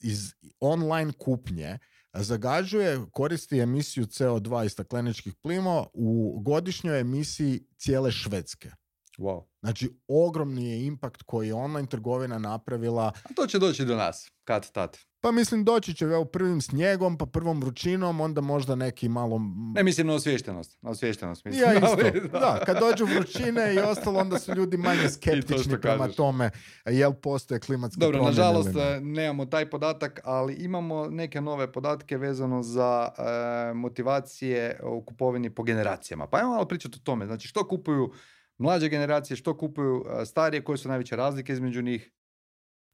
iz 0.00 0.34
online 0.60 1.12
kupnje 1.12 1.78
zagađuje, 2.12 3.00
koristi 3.12 3.58
emisiju 3.58 4.06
CO2 4.06 4.66
i 4.66 4.68
stakleničkih 4.68 5.34
plinova 5.34 5.86
u 5.92 6.40
godišnjoj 6.40 7.00
emisiji 7.00 7.66
cijele 7.76 8.12
Švedske. 8.12 8.70
Wow. 9.18 9.44
Znači, 9.60 9.90
ogromni 10.08 10.70
je 10.70 10.86
impakt 10.86 11.22
koji 11.22 11.48
je 11.48 11.54
online 11.54 11.88
trgovina 11.88 12.38
napravila 12.38 13.12
A 13.24 13.34
to 13.36 13.46
će 13.46 13.58
doći 13.58 13.84
do 13.84 13.96
nas, 13.96 14.30
kad 14.44 14.72
tad. 14.72 14.98
Pa 15.20 15.32
mislim 15.32 15.64
doći 15.64 15.94
će 15.94 16.04
evo 16.04 16.24
prvim 16.24 16.60
snijegom, 16.60 17.18
pa 17.18 17.26
prvom 17.26 17.60
vrućinom, 17.60 18.20
onda 18.20 18.40
možda 18.40 18.74
neki 18.74 19.08
malo... 19.08 19.40
Ne 19.74 19.82
mislim 19.82 20.06
na 20.06 20.14
osviještenost. 20.14 20.82
Na 20.82 20.90
osviještenost 20.90 21.44
mislim. 21.44 21.64
Ja 21.64 21.74
isto. 21.78 22.38
Da, 22.38 22.62
kad 22.66 22.78
dođu 22.78 23.04
vrućine 23.04 23.74
i 23.74 23.78
ostalo, 23.78 24.20
onda 24.20 24.38
su 24.38 24.54
ljudi 24.54 24.76
manje 24.76 25.08
skeptični 25.18 25.80
prema 25.80 25.98
kažeš. 25.98 26.16
tome 26.16 26.50
jel 26.84 27.12
postoje 27.12 27.60
klimatske 27.60 28.00
Dobro, 28.00 28.18
promjene 28.18 28.36
nažalost 28.36 28.68
ili 28.68 28.82
ne. 28.82 28.90
e, 28.90 29.00
nemamo 29.00 29.46
taj 29.46 29.70
podatak, 29.70 30.20
ali 30.24 30.54
imamo 30.54 31.08
neke 31.08 31.40
nove 31.40 31.72
podatke 31.72 32.16
vezano 32.16 32.62
za 32.62 33.08
e, 33.18 33.74
motivacije 33.74 34.80
u 34.82 35.02
kupovini 35.04 35.50
po 35.50 35.62
generacijama. 35.62 36.26
Pa 36.26 36.38
ajmo 36.38 36.50
malo 36.50 36.64
pričati 36.64 36.96
o 36.96 37.04
tome. 37.04 37.26
Znači, 37.26 37.48
što 37.48 37.68
kupuju 37.68 38.12
mlađe 38.58 38.88
generacije, 38.88 39.36
što 39.36 39.56
kupuju 39.58 40.04
e, 40.22 40.26
starije, 40.26 40.64
koje 40.64 40.78
su 40.78 40.88
najveće 40.88 41.16
razlike 41.16 41.52
između 41.52 41.82
njih. 41.82 42.12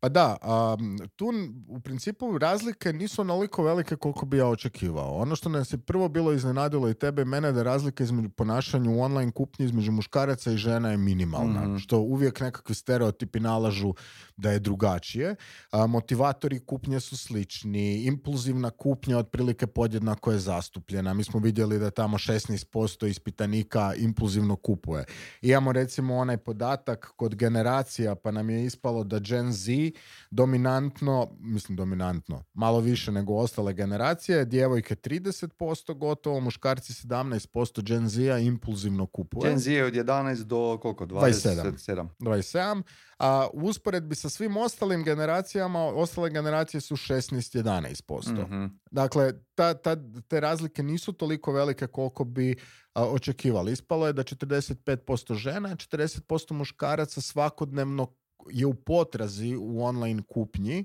Pa 0.04 0.08
da, 0.08 0.36
am, 0.42 0.96
tu 1.16 1.32
u 1.68 1.80
principu 1.80 2.38
razlike 2.38 2.92
nisu 2.92 3.20
onoliko 3.20 3.62
velike 3.64 3.96
koliko 3.96 4.26
bi 4.26 4.36
ja 4.36 4.46
očekivao. 4.46 5.14
Ono 5.14 5.36
što 5.36 5.48
nas 5.48 5.72
je 5.72 5.78
prvo 5.78 6.08
bilo 6.08 6.32
iznenadilo 6.32 6.90
i 6.90 6.94
tebe 6.94 7.22
i 7.22 7.24
mene 7.24 7.52
da 7.52 7.62
razlika 7.62 8.04
između 8.04 8.28
ponašanja 8.28 8.90
u 8.90 9.00
online 9.00 9.32
kupnji 9.32 9.64
između 9.66 9.92
muškaraca 9.92 10.52
i 10.52 10.56
žena 10.56 10.90
je 10.90 10.96
minimalna, 10.96 11.60
Mhm. 11.60 11.76
što 11.76 11.98
uvijek 11.98 12.40
nekakvi 12.40 12.74
stereotipi 12.74 13.40
nalažu 13.40 13.94
da 14.36 14.50
je 14.50 14.58
drugačije. 14.58 15.36
A, 15.70 15.86
motivatori 15.86 16.60
kupnje 16.60 17.00
su 17.00 17.16
slični, 17.16 18.04
impulzivna 18.04 18.70
kupnja 18.70 19.18
otprilike 19.18 19.66
podjednako 19.66 20.32
je 20.32 20.38
zastupljena. 20.38 21.14
Mi 21.14 21.24
smo 21.24 21.40
vidjeli 21.40 21.78
da 21.78 21.90
tamo 21.90 22.18
16% 22.18 23.06
ispitanika 23.06 23.94
impulzivno 23.96 24.56
kupuje. 24.56 25.04
Imamo 25.42 25.72
recimo 25.72 26.16
onaj 26.16 26.36
podatak 26.36 27.12
kod 27.16 27.34
generacija, 27.34 28.14
pa 28.14 28.30
nam 28.30 28.50
je 28.50 28.64
ispalo 28.64 29.04
da 29.04 29.18
Gen 29.18 29.52
Z 29.52 29.93
dominantno, 30.30 31.28
mislim 31.40 31.76
dominantno, 31.76 32.44
malo 32.54 32.80
više 32.80 33.12
nego 33.12 33.34
ostale 33.34 33.72
generacije, 33.72 34.44
djevojke 34.44 34.94
30% 34.94 35.98
gotovo, 35.98 36.40
muškarci 36.40 36.92
17% 36.92 37.82
Gen 37.82 38.08
Z-a 38.08 38.38
impulzivno 38.38 39.06
kupuje. 39.06 39.50
Gen 39.50 39.58
Z 39.58 39.72
je 39.72 39.84
od 39.84 39.94
11 39.94 40.42
do 40.42 40.78
koliko? 40.82 41.06
27. 41.06 41.72
27. 41.72 42.08
27, 42.18 42.82
a 43.18 43.48
u 43.52 43.64
usporedbi 43.66 44.14
sa 44.14 44.28
svim 44.28 44.56
ostalim 44.56 45.04
generacijama, 45.04 45.84
ostale 45.84 46.30
generacije 46.30 46.80
su 46.80 46.96
16-11%. 46.96 48.46
Mhm. 48.46 48.66
Dakle, 48.90 49.32
ta, 49.54 49.74
ta, 49.74 49.96
te 50.28 50.40
razlike 50.40 50.82
nisu 50.82 51.12
toliko 51.12 51.52
velike 51.52 51.86
koliko 51.86 52.24
bi 52.24 52.56
a, 52.94 53.04
očekivali. 53.04 53.72
Ispalo 53.72 54.06
je 54.06 54.12
da 54.12 54.22
45% 54.22 55.34
žena, 55.34 55.68
40% 55.68 56.52
muškaraca 56.52 57.20
svakodnevno 57.20 58.06
je 58.50 58.66
u 58.66 58.74
potrazi 58.74 59.56
u 59.56 59.84
online 59.84 60.22
kupnji 60.22 60.84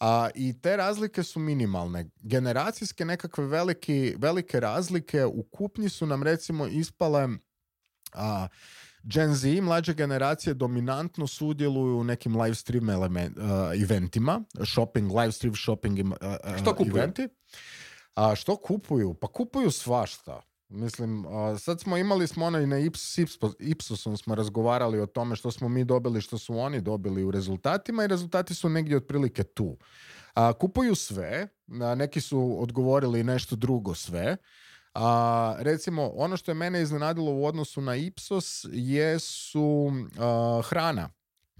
a, 0.00 0.28
i 0.34 0.60
te 0.60 0.76
razlike 0.76 1.22
su 1.22 1.40
minimalne. 1.40 2.10
Generacijske 2.22 3.04
nekakve 3.04 3.46
veliki, 3.46 4.14
velike 4.18 4.60
razlike 4.60 5.24
u 5.24 5.42
kupnji 5.42 5.88
su 5.88 6.06
nam 6.06 6.22
recimo 6.22 6.66
ispale 6.66 7.28
a, 8.12 8.48
Gen 9.02 9.34
Z, 9.34 9.60
mlađe 9.60 9.94
generacije, 9.94 10.54
dominantno 10.54 11.26
sudjeluju 11.26 11.98
u 11.98 12.04
nekim 12.04 12.40
live 12.40 12.54
stream 12.54 12.90
element, 12.90 13.38
uh, 13.38 13.44
eventima, 13.82 14.42
shopping, 14.64 15.12
live 15.12 15.32
stream 15.32 15.54
shopping 15.54 15.98
uh, 15.98 16.06
uh, 16.10 16.56
Što 16.62 16.74
kupuju? 16.74 16.96
eventi. 16.96 17.28
A 18.14 18.34
što 18.34 18.56
kupuju? 18.56 19.14
Pa 19.14 19.26
kupuju 19.28 19.70
svašta. 19.70 20.42
Mislim, 20.70 21.24
sad 21.58 21.80
smo 21.80 21.96
imali 21.96 22.26
smo 22.26 22.46
ono 22.46 22.58
i 22.58 22.66
na 22.66 22.78
Ips, 22.78 23.18
Ipsos- 23.18 23.54
Ipsosom 23.58 24.16
smo 24.16 24.34
razgovarali 24.34 25.00
o 25.00 25.06
tome 25.06 25.36
što 25.36 25.50
smo 25.50 25.68
mi 25.68 25.84
dobili, 25.84 26.20
što 26.20 26.38
su 26.38 26.58
oni 26.58 26.80
dobili 26.80 27.24
u 27.24 27.30
rezultatima 27.30 28.04
i 28.04 28.08
rezultati 28.08 28.54
su 28.54 28.68
negdje 28.68 28.96
otprilike 28.96 29.42
tu. 29.42 29.76
A, 30.34 30.52
kupuju 30.52 30.94
sve, 30.94 31.48
a, 31.82 31.94
neki 31.94 32.20
su 32.20 32.56
odgovorili 32.62 33.24
nešto 33.24 33.56
drugo 33.56 33.94
sve. 33.94 34.36
A, 34.94 35.56
recimo, 35.58 36.10
ono 36.14 36.36
što 36.36 36.50
je 36.50 36.54
mene 36.54 36.82
iznenadilo 36.82 37.32
u 37.32 37.44
odnosu 37.44 37.80
na 37.80 37.96
Ipsos 37.96 38.66
jesu 38.72 39.92
a, 40.18 40.60
hrana 40.64 41.10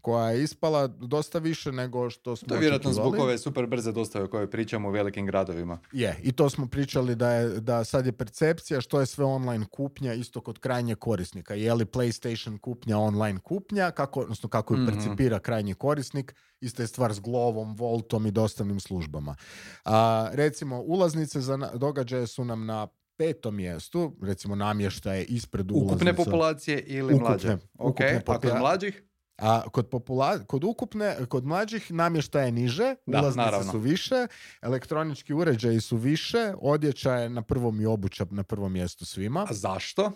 koja 0.00 0.30
je 0.30 0.42
ispala 0.42 0.86
dosta 0.86 1.38
više 1.38 1.72
nego 1.72 2.10
što 2.10 2.36
smo 2.36 2.48
To 2.48 2.54
je 2.54 2.60
vjerojatno 2.60 2.92
zbog 2.92 3.14
ove 3.16 3.38
super 3.38 3.66
brze 3.66 3.92
dostave 3.92 4.24
o 4.24 4.28
kojoj 4.28 4.50
pričamo 4.50 4.88
u 4.88 4.92
velikim 4.92 5.26
gradovima. 5.26 5.78
Je, 5.92 6.16
i 6.22 6.32
to 6.32 6.50
smo 6.50 6.66
pričali 6.66 7.14
da, 7.14 7.30
je, 7.30 7.60
da 7.60 7.84
sad 7.84 8.06
je 8.06 8.12
percepcija 8.12 8.80
što 8.80 9.00
je 9.00 9.06
sve 9.06 9.24
online 9.24 9.66
kupnja 9.66 10.14
isto 10.14 10.40
kod 10.40 10.58
krajnjeg 10.58 10.98
korisnika. 10.98 11.54
Je 11.54 11.74
li 11.74 11.84
PlayStation 11.86 12.20
kupnja 12.58 12.98
online 12.98 13.38
kupnja, 13.40 13.90
kako, 13.90 14.20
odnosno 14.20 14.48
kako 14.48 14.74
ju 14.74 14.80
Mhm. 14.80 14.88
percipira 14.88 15.38
krajnji 15.38 15.74
korisnik, 15.74 16.32
ista 16.60 16.82
je 16.82 16.86
stvar 16.86 17.12
s 17.12 17.20
Glovom, 17.20 17.74
Voltom 17.74 18.26
i 18.26 18.30
dostavnim 18.30 18.80
službama. 18.80 19.36
A, 19.84 20.00
recimo, 20.32 20.80
ulaznice 20.80 21.40
za 21.40 21.56
događaje 21.74 22.26
su 22.26 22.44
nam 22.44 22.66
na 22.66 22.86
petom 23.16 23.56
mjestu, 23.56 24.16
recimo 24.22 24.54
namještaje 24.54 25.24
ispred 25.24 25.70
ulaznica. 25.70 25.94
Ukupne 25.94 26.14
populacije 26.14 26.80
ili 26.80 27.14
Ukupne- 27.14 27.20
mlađe? 27.20 27.56
Ukupne 27.74 28.16
a 28.16 28.20
kod 28.22 28.36
popula- 28.36 28.58
mlađih? 28.58 29.02
A 29.40 29.62
kod, 29.70 29.88
popula, 29.88 30.38
kod 30.46 30.64
ukupne, 30.64 31.16
kod 31.28 31.46
mlađih 31.46 31.92
namještaje 31.92 32.46
je 32.46 32.52
niže, 32.52 32.94
Da, 33.06 33.20
ulaznice 33.20 33.44
naravno. 33.44 33.72
su 33.72 33.78
više, 33.78 34.26
elektronički 34.62 35.34
uređaji 35.34 35.80
su 35.80 35.96
više, 35.96 36.52
odjeća 36.60 37.14
je 37.14 37.28
na 37.30 37.42
prvom 37.42 37.80
i 37.80 37.86
obuća 37.86 38.26
na 38.30 38.42
prvom 38.42 38.72
mjestu 38.72 39.04
svima. 39.04 39.46
A 39.50 39.54
zašto? 39.54 40.12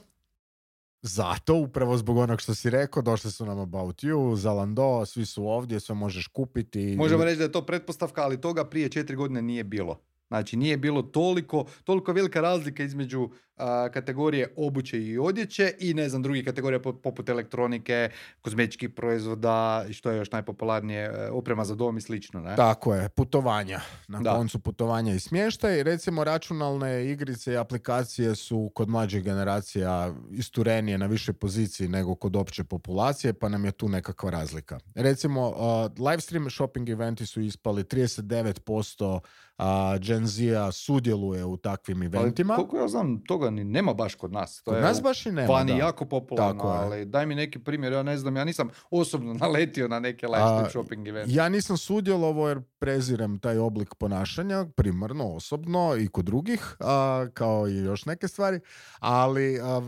Zato, 1.03 1.55
upravo 1.55 1.97
zbog 1.97 2.17
onog 2.17 2.41
što 2.41 2.55
si 2.55 2.71
rekao, 2.71 3.03
došli 3.03 3.31
su 3.31 3.47
nam 3.47 3.59
About 3.59 4.03
You, 4.03 4.37
Zalando, 4.37 5.07
svi 5.07 5.27
su 5.27 5.47
ovdje, 5.49 5.81
sve 5.81 5.95
možeš 5.95 6.27
kupiti. 6.27 6.97
Možemo 6.97 7.25
reći 7.25 7.37
da 7.39 7.45
je 7.45 7.53
to 7.53 7.67
pretpostavka, 7.67 8.23
ali 8.23 8.41
toga 8.41 8.65
prije 8.65 8.89
četiri 8.89 9.17
godine 9.17 9.43
nije 9.43 9.65
bilo. 9.65 10.01
Znači, 10.29 10.57
nije 10.57 10.77
bilo 10.77 11.03
toliko, 11.03 11.65
toliko 11.85 12.13
velika 12.13 12.41
razlika 12.41 12.83
između 12.83 13.29
kategorije 13.89 14.15
obuće 14.57 15.01
i 15.01 15.19
odjeće 15.19 15.75
i 15.79 15.95
ne 15.95 16.09
znam, 16.09 16.23
drugih 16.23 16.45
kategorija 16.45 16.81
po- 16.81 16.93
poput 16.95 17.29
elektronike, 17.29 18.11
kozmetičkih 18.41 18.91
proizvoda 18.91 19.45
i 19.89 19.93
što 19.93 20.11
je 20.11 20.17
još 20.17 20.33
najpopularnije, 20.33 21.01
e, 21.05 21.31
oprema 21.31 21.65
za 21.65 21.75
dom 21.75 21.97
i 21.97 22.01
slično, 22.01 22.41
ne? 22.41 22.57
Tako 22.57 22.95
je, 22.95 23.09
putovanja. 23.09 23.81
Na 24.09 24.21
Da. 24.21 24.33
koncu 24.33 24.59
putovanja 24.59 25.15
i 25.15 25.21
smještaj. 25.21 25.83
Recimo, 25.83 26.25
računalne 26.25 26.75
igrice 27.07 27.53
i 27.53 27.57
aplikacije 27.57 28.35
su 28.35 28.71
kod 28.75 28.89
mlađih 28.89 29.25
generacija 29.25 29.85
isturenije 30.31 30.99
na 30.99 31.07
višoj 31.07 31.35
poziciji 31.35 31.89
nego 31.89 32.15
kod 32.15 32.37
opće 32.37 32.65
populacije, 32.65 33.33
pa 33.33 33.49
nam 33.49 33.65
je 33.65 33.73
tu 33.73 33.89
nekakva 33.89 34.31
razlika. 34.31 34.79
Recimo, 34.95 35.49
uh, 35.49 35.57
live 36.01 36.21
stream 36.21 36.51
shopping 36.51 36.89
eventi 36.89 37.27
su 37.27 37.41
ispali 37.41 37.85
39% 37.85 39.21
a 39.59 39.99
Gen 39.99 40.27
Z-a 40.27 40.73
sudjeluje 40.73 41.45
u 41.45 41.57
takvim 41.57 41.99
Ali 41.99 42.07
eventima. 42.09 42.57
koliko 42.57 42.77
ja 42.77 42.89
znam, 42.89 43.21
toga 43.21 43.44
ni 43.47 43.65
nema 43.65 43.95
baš 43.95 44.15
kod 44.15 44.33
nas. 44.33 44.57
To 44.57 44.65
Kod 44.65 44.75
je 44.75 44.83
nas 44.83 45.03
baš 45.03 45.27
i 45.27 45.31
nema. 45.31 45.49
vani 45.49 45.73
da. 45.73 45.79
jako 45.79 46.05
popularno, 46.07 46.53
Tako 46.55 46.69
je. 46.69 46.79
ali 46.79 47.05
daj 47.05 47.27
mi 47.27 47.35
neki 47.35 47.59
primjer, 47.59 47.93
ja 47.93 48.03
ne 48.03 48.19
znam, 48.19 48.37
ja 48.37 48.45
nisam 48.45 48.69
osobno 48.91 49.35
naletio 49.45 49.89
na 49.89 50.01
neke 50.01 50.27
A, 50.29 50.69
shopping 50.71 51.09
event. 51.09 51.31
Ja 51.31 51.49
nisam 51.49 51.77
sudjelovao 51.79 52.49
jer 52.49 52.61
prezirem 52.79 53.39
taj 53.39 53.59
oblik 53.59 53.95
ponašanja, 53.95 54.67
primarno, 54.67 55.25
osobno 55.27 55.65
i 55.97 56.09
kod 56.09 56.25
drugih, 56.25 56.77
a, 56.81 56.95
kao 57.35 57.69
i 57.69 57.75
još 57.75 58.05
neke 58.05 58.29
stvari, 58.29 58.61
ali 59.01 59.61
a, 59.61 59.81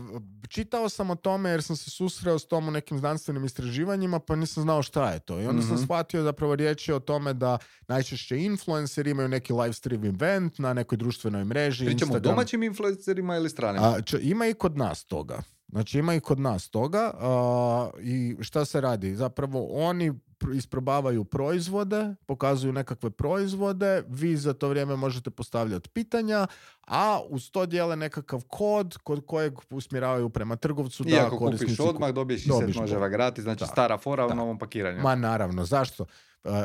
čitao 0.47 0.89
sam 0.89 1.09
o 1.09 1.15
tome 1.15 1.49
jer 1.49 1.63
sam 1.63 1.75
se 1.75 1.89
susreo 1.89 2.39
s 2.39 2.47
tom 2.47 2.67
u 2.67 2.71
nekim 2.71 2.97
znanstvenim 2.97 3.45
istraživanjima 3.45 4.19
pa 4.19 4.35
nisam 4.35 4.63
znao 4.63 4.81
šta 4.81 5.11
je 5.11 5.19
to. 5.19 5.39
I 5.39 5.47
onda 5.47 5.61
sam 5.61 5.67
Mhm. 5.67 5.83
shvatio 5.83 6.23
zapravo 6.23 6.55
riječ 6.55 6.89
je 6.89 6.95
o 6.95 6.99
tome 6.99 7.33
da 7.33 7.57
najčešće 7.87 8.37
influenceri 8.37 9.11
imaju 9.11 9.27
neki 9.29 9.53
live 9.53 9.73
stream 9.73 10.05
event 10.05 10.59
na 10.59 10.73
nekoj 10.73 10.97
društvenoj 10.97 11.43
mreži. 11.43 11.85
Pričamo 11.85 12.13
o 12.13 12.19
domaćim 12.21 12.63
influencerima 12.63 13.35
ili 13.35 13.46
stranim? 13.49 13.83
A, 13.83 14.01
č- 14.01 14.19
ima 14.21 14.47
i 14.47 14.53
kod 14.53 14.77
nas 14.77 15.05
toga. 15.05 15.37
Znači 15.67 15.99
ima 15.99 16.13
i 16.13 16.19
kod 16.19 16.39
nas 16.39 16.69
toga 16.69 17.11
a, 17.13 17.89
i 17.99 18.35
šta 18.41 18.65
se 18.65 18.81
radi? 18.81 19.15
Zapravo 19.15 19.67
oni 19.71 20.11
pr- 20.11 20.55
isprobavaju 20.55 21.23
proizvode, 21.23 22.15
pokazuju 22.25 22.73
nekakve 22.73 23.09
proizvode, 23.09 24.03
vi 24.07 24.37
za 24.37 24.53
to 24.53 24.69
vrijeme 24.69 24.95
možete 24.95 25.29
postavljati 25.29 25.89
pitanja, 25.89 26.47
a 26.83 27.21
uz 27.29 27.51
to 27.51 27.65
dijele 27.65 27.95
nekakav 27.95 28.43
kod 28.43 28.97
kod 28.97 29.25
kojeg 29.25 29.53
usmjeravaju 29.69 30.29
prema 30.29 30.55
trgovcu 30.55 31.03
I 31.03 31.11
da 31.11 31.25
ako 31.27 31.37
kupiš 31.37 31.77
ku- 31.77 31.83
odmah, 31.83 32.11
dobiješ 32.11 32.41
i 32.41 32.49
set 32.51 32.75
noževa 32.75 33.09
gratis, 33.09 33.43
znači 33.43 33.59
Da. 33.59 33.65
stara 33.65 33.97
fora 33.97 34.27
u 34.27 34.35
novom 34.35 34.59
pakiranju. 34.59 35.01
Ma 35.01 35.15
naravno, 35.15 35.65
zašto? 35.65 36.05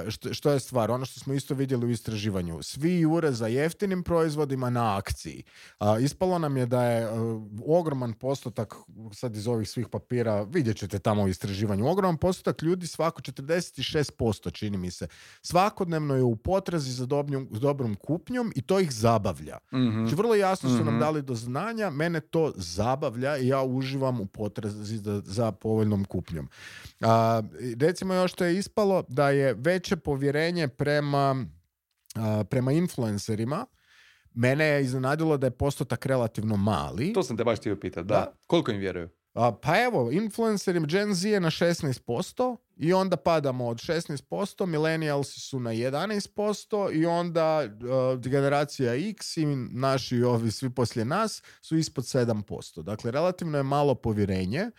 Što, 0.08 0.34
što 0.34 0.50
je 0.50 0.60
stvar? 0.60 0.90
Ono 0.90 1.04
što 1.04 1.20
smo 1.20 1.34
isto 1.34 1.54
vidjeli 1.54 1.86
u 1.86 1.90
istraživanju. 1.90 2.58
Svi 2.62 3.00
jure 3.00 3.32
za 3.32 3.46
jeftinim 3.46 4.02
proizvodima 4.02 4.70
na 4.70 4.96
akciji. 4.96 5.42
A, 5.78 5.98
ispalo 5.98 6.38
nam 6.38 6.56
je 6.56 6.66
da 6.66 6.84
je 6.84 7.02
e, 7.02 7.08
ogroman 7.66 8.12
postotak, 8.12 8.74
sad 9.12 9.36
iz 9.36 9.46
ovih 9.46 9.68
svih 9.68 9.88
papira, 9.88 10.42
vidjet 10.42 10.76
ćete 10.76 10.98
tamo 10.98 11.22
u 11.22 11.28
istraživanju, 11.28 11.86
ogroman 11.86 12.16
postotak 12.16 12.62
ljudi, 12.62 12.86
svako 12.86 13.22
46% 13.22 14.52
čini 14.52 14.76
mi 14.76 14.90
se, 14.90 15.06
svakodnevno 15.42 16.14
je 16.14 16.22
u 16.22 16.36
potrazi 16.36 16.92
za 16.92 17.06
dobnjom- 17.06 17.48
dobrom 17.50 17.94
kupnjom 17.96 18.52
i 18.56 18.62
to 18.62 18.80
ih 18.80 18.92
zabavlja. 18.92 19.58
Mhm. 19.72 19.90
Znači 19.92 20.14
vrlo 20.14 20.34
jasno 20.34 20.70
su 20.70 20.76
nam 20.76 20.86
Mhm. 20.86 20.98
dali 20.98 21.22
do 21.22 21.34
znanja, 21.34 21.90
mene 21.90 22.20
to 22.20 22.52
zabavlja 22.56 23.36
i 23.36 23.48
ja 23.48 23.62
uživam 23.62 24.20
u 24.20 24.26
potrazi 24.26 24.98
za, 24.98 25.22
za 25.24 25.52
povoljnom 25.52 26.04
kupnjom. 26.04 26.48
A, 27.00 27.42
recimo 27.78 28.14
još 28.14 28.32
što 28.32 28.44
je 28.44 28.58
ispalo 28.58 29.04
da 29.08 29.30
je 29.30 29.54
veće 29.62 29.96
povjerenje 29.96 30.68
prema, 30.68 31.46
a, 32.14 32.44
prema 32.50 32.72
influencerima, 32.72 33.66
mene 34.34 34.64
je 34.64 34.82
iznenadilo 34.82 35.36
da 35.36 35.46
je 35.46 35.50
postotak 35.50 36.06
relativno 36.06 36.56
mali. 36.56 37.12
To 37.12 37.22
sam 37.22 37.36
te 37.36 37.44
baš 37.44 37.58
htio 37.58 37.76
pitati, 37.76 38.06
da. 38.06 38.14
Da. 38.14 38.32
Koliko 38.46 38.70
im 38.70 38.78
vjeruju? 38.78 39.08
A, 39.34 39.52
pa 39.52 39.82
evo, 39.82 40.10
influencerim 40.12 40.86
Gen 40.86 41.14
Z 41.14 41.28
je 41.28 41.40
na 41.40 41.50
16% 41.50 42.56
i 42.76 42.92
onda 42.92 43.16
padamo 43.16 43.66
od 43.66 43.76
16%, 43.76 44.66
millennialsi 44.66 45.40
su 45.40 45.60
na 45.60 45.70
11% 45.70 46.92
i 46.92 47.06
onda 47.06 47.64
uh, 47.64 48.20
generacija 48.20 48.94
X 48.94 49.36
i 49.36 49.46
naši 49.70 50.22
ovi 50.22 50.50
svi 50.50 50.70
poslije 50.70 51.04
nas 51.04 51.42
su 51.62 51.76
ispod 51.76 52.04
7%. 52.04 52.82
Dakle, 52.82 53.10
relativno 53.10 53.58
je 53.58 53.62
malo 53.62 53.94
povjerenje 53.94 54.70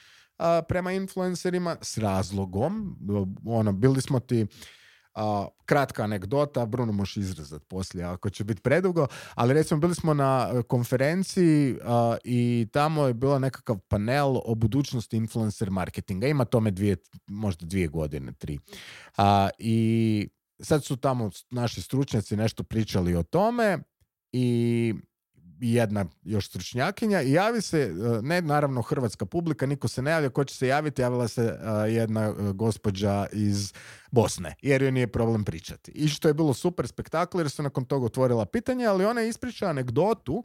a, 0.43 0.61
prema 0.61 0.91
influencerima 0.91 1.77
s 1.81 1.97
razlogom. 1.97 2.97
Ono, 3.45 3.71
bili 3.71 4.01
smo 4.01 4.19
ti 4.19 4.45
a, 5.13 5.47
kratka 5.65 6.03
anegdota, 6.03 6.65
Bruno 6.65 6.91
možeš 6.91 7.17
izrazat 7.17 7.63
poslije 7.67 8.05
ako 8.05 8.29
će 8.29 8.43
biti 8.43 8.61
predugo, 8.61 9.07
ali 9.35 9.53
recimo 9.53 9.79
bili 9.79 9.95
smo 9.95 10.13
na 10.13 10.49
e, 10.53 10.63
konferenciji 10.63 11.75
a, 11.83 12.17
i 12.23 12.67
tamo 12.71 13.07
je 13.07 13.13
bila 13.13 13.39
nekakav 13.39 13.79
panel 13.79 14.37
o 14.45 14.55
budućnosti 14.55 15.17
influencer 15.17 15.71
marketinga. 15.71 16.27
Ima 16.27 16.45
tome 16.45 16.71
dvije, 16.71 16.97
možda 17.27 17.65
dvije 17.65 17.87
godine, 17.87 18.33
tri. 18.33 18.59
A, 19.17 19.49
I 19.57 20.27
sad 20.59 20.83
su 20.83 20.97
tamo 20.97 21.29
naši 21.49 21.81
stručnjaci 21.81 22.37
nešto 22.37 22.63
pričali 22.63 23.15
o 23.15 23.23
tome 23.23 23.79
i 24.31 24.93
jedna 25.71 26.05
još 26.23 26.47
stručnjakinja 26.47 27.21
i 27.21 27.31
javi 27.31 27.61
se, 27.61 27.79
e, 27.79 28.21
ne 28.21 28.41
naravno 28.41 28.81
hrvatska 28.81 29.25
publika, 29.25 29.65
niko 29.65 29.87
se 29.87 30.01
ne 30.01 30.11
javlja, 30.11 30.29
ko 30.29 30.43
će 30.43 30.55
se 30.55 30.67
javiti, 30.67 31.01
javila 31.01 31.27
se 31.27 31.41
e, 31.41 31.91
jedna 31.91 32.21
e, 32.21 32.33
gospođa 32.53 33.25
iz 33.31 33.73
Bosne, 34.11 34.55
jer 34.61 34.81
joj 34.81 34.91
nije 34.91 35.07
problem 35.07 35.43
pričati. 35.43 35.91
I 35.91 36.07
što 36.07 36.27
je 36.27 36.33
bilo 36.33 36.53
super 36.53 36.87
spektakl, 36.87 37.37
jer 37.37 37.49
su 37.49 37.63
nakon 37.63 37.85
toga 37.85 38.05
otvorila 38.05 38.45
pitanje, 38.45 38.85
ali 38.85 39.05
ona 39.05 39.21
je 39.21 39.29
ispričala 39.29 39.69
anegdotu 39.69 40.43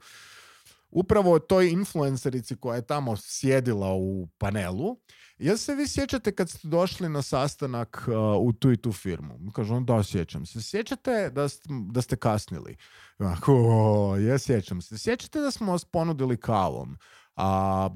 upravo 0.90 1.38
toj 1.38 1.70
influencerici 1.70 2.56
koja 2.56 2.76
je 2.76 2.86
tamo 2.86 3.16
sjedila 3.16 3.94
u 3.94 4.28
panelu. 4.38 4.96
Jel 5.38 5.56
se 5.56 5.74
vi 5.74 5.88
sjećate 5.88 6.34
kad 6.34 6.50
ste 6.50 6.68
došli 6.68 7.08
na 7.08 7.22
sastanak 7.22 8.04
uh, 8.06 8.46
u 8.46 8.52
tu 8.52 8.72
i 8.72 8.76
tu 8.76 8.92
firmu? 8.92 9.38
Kažu, 9.54 9.74
on 9.74 9.84
da, 9.84 10.02
sjećam 10.02 10.46
se. 10.46 10.62
Sjećate 10.62 11.30
da, 11.30 11.48
ste, 11.48 11.68
da 11.90 12.02
ste 12.02 12.16
kasnili? 12.16 12.76
Ako, 13.18 13.52
ja 14.20 14.38
sjećam 14.38 14.80
se. 14.80 14.98
Sjećate 14.98 15.40
da 15.40 15.50
smo 15.50 15.72
vas 15.72 15.84
ponudili 15.84 16.36
kavom? 16.36 16.98
A, 17.36 17.90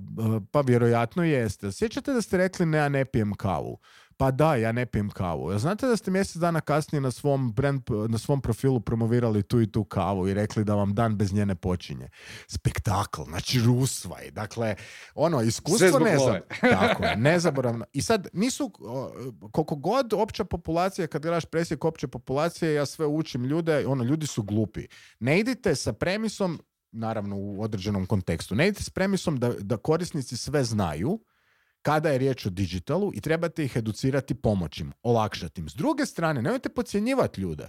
pa 0.51 0.61
vjerojatno 0.61 1.25
jeste. 1.25 1.73
Sjećate 1.73 2.13
da 2.13 2.23
ste 2.23 2.37
rekli 2.37 2.67
ne, 2.67 2.79
ja 2.79 2.89
ne 2.89 3.05
pijem 3.05 3.35
kavu? 3.35 3.79
Pa 4.23 4.31
da, 4.31 4.55
ja 4.55 4.73
ne 4.73 4.87
pijem 4.87 5.11
kavu. 5.11 5.51
Jel 5.51 5.59
znate 5.59 5.87
da 5.87 5.97
ste 5.97 6.11
mjesec 6.11 6.37
dana 6.37 6.61
kasnije 6.61 7.01
na 7.01 7.11
svom, 7.11 7.53
brand, 7.53 7.83
na 8.09 8.19
svom 8.19 8.41
profilu 8.41 8.81
promovirali 8.81 9.43
tu 9.43 9.61
i 9.61 9.73
tu 9.73 9.85
kavu 9.85 10.29
i 10.29 10.35
rekli 10.35 10.65
da 10.65 10.75
vam 10.75 10.95
dan 10.95 11.17
bez 11.17 11.33
nje 11.33 11.47
ne 11.47 11.55
počinje? 11.55 12.09
Spektakl, 12.47 13.23
znači 13.23 13.61
rusvaj. 13.61 14.31
Dakle, 14.31 14.75
ono, 15.15 15.41
iskustvo 15.41 15.99
ne 15.99 16.19
znam. 16.19 16.37
Tako 16.61 17.05
je, 17.05 17.17
nezaboravno. 17.17 17.85
I 17.93 18.03
sad, 18.03 18.29
nisu, 18.33 18.71
koliko 19.53 19.77
god 19.77 20.13
opća 20.13 20.45
populacija, 20.45 21.07
kad 21.07 21.23
gledaš 21.23 21.45
presjek 21.45 21.85
opće 21.85 22.09
populacije, 22.09 22.75
ja 22.75 22.87
sve 22.87 23.07
učim 23.07 23.45
ljude, 23.45 23.87
ono, 23.87 24.05
ljudi 24.05 24.27
su 24.27 24.43
glupi. 24.43 24.87
Ne 25.21 25.41
idite 25.41 25.75
sa 25.75 25.93
premisom, 25.93 26.61
naravno 26.93 27.37
u 27.37 27.63
određenom 27.63 28.07
kontekstu, 28.07 28.55
ne 28.55 28.69
idite 28.69 28.83
s 28.83 28.91
premisom 28.91 29.37
da, 29.37 29.53
da 29.59 29.77
korisnici 29.77 30.37
sve 30.37 30.65
znaju, 30.65 31.19
kada 31.83 32.11
je 32.11 32.19
riječ 32.19 32.47
o 32.47 32.51
digitalu 32.51 33.11
i 33.15 33.21
trebate 33.21 33.65
ih 33.65 33.77
educirati, 33.77 34.35
pomoći 34.35 34.83
im, 34.83 34.93
olakšati 35.03 35.61
im. 35.61 35.69
S 35.69 35.75
druge 35.75 36.07
strane, 36.07 36.43
nemojte 36.43 36.69
podcjenjivati 36.69 37.41
ljude. 37.41 37.69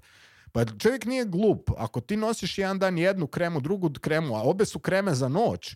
Pa 0.52 0.66
čovjek 0.66 1.06
nije 1.06 1.26
glup. 1.26 1.70
Ako 1.78 2.02
ti 2.02 2.18
nosiš 2.18 2.58
jedan 2.58 2.80
dan 2.80 2.98
jednu 2.98 3.28
kremu, 3.28 3.62
drugu 3.62 3.90
kremu, 4.02 4.36
a 4.36 4.42
obe 4.42 4.66
su 4.66 4.80
kreme 4.80 5.14
za 5.14 5.28
noć, 5.28 5.76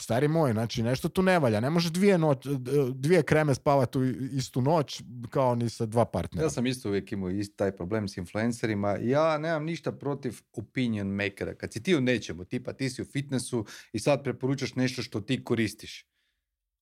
stari 0.00 0.28
moj, 0.28 0.52
znači 0.52 0.82
nešto 0.82 1.08
tu 1.08 1.22
ne 1.22 1.38
valja. 1.38 1.60
Ne 1.60 1.70
može 1.70 1.90
dvije, 1.90 2.18
noć, 2.18 2.46
dvije 2.94 3.22
kreme 3.22 3.54
spavati 3.54 3.98
u 3.98 4.04
istu 4.36 4.62
noć 4.62 5.02
kao 5.30 5.54
ni 5.54 5.70
sa 5.70 5.86
dva 5.86 6.04
partnera. 6.04 6.46
Ja 6.46 6.50
sam 6.50 6.66
isto 6.66 6.88
uvijek 6.88 7.12
imao 7.12 7.30
isti 7.30 7.56
taj 7.56 7.76
problem 7.76 8.08
s 8.08 8.16
influencerima. 8.16 8.96
Ja 9.00 9.38
nemam 9.38 9.64
ništa 9.64 9.92
protiv 9.92 10.40
opinion 10.52 11.06
makera. 11.06 11.54
Kad 11.54 11.72
si 11.72 11.82
ti 11.82 11.96
u 11.96 12.00
nečemu, 12.00 12.44
tipa 12.44 12.72
ti 12.72 12.90
si 12.90 13.02
u 13.02 13.04
fitnessu 13.04 13.66
i 13.92 13.98
sad 13.98 14.24
preporučaš 14.24 14.74
nešto 14.74 15.02
što 15.02 15.20
ti 15.20 15.44
koristiš. 15.44 16.06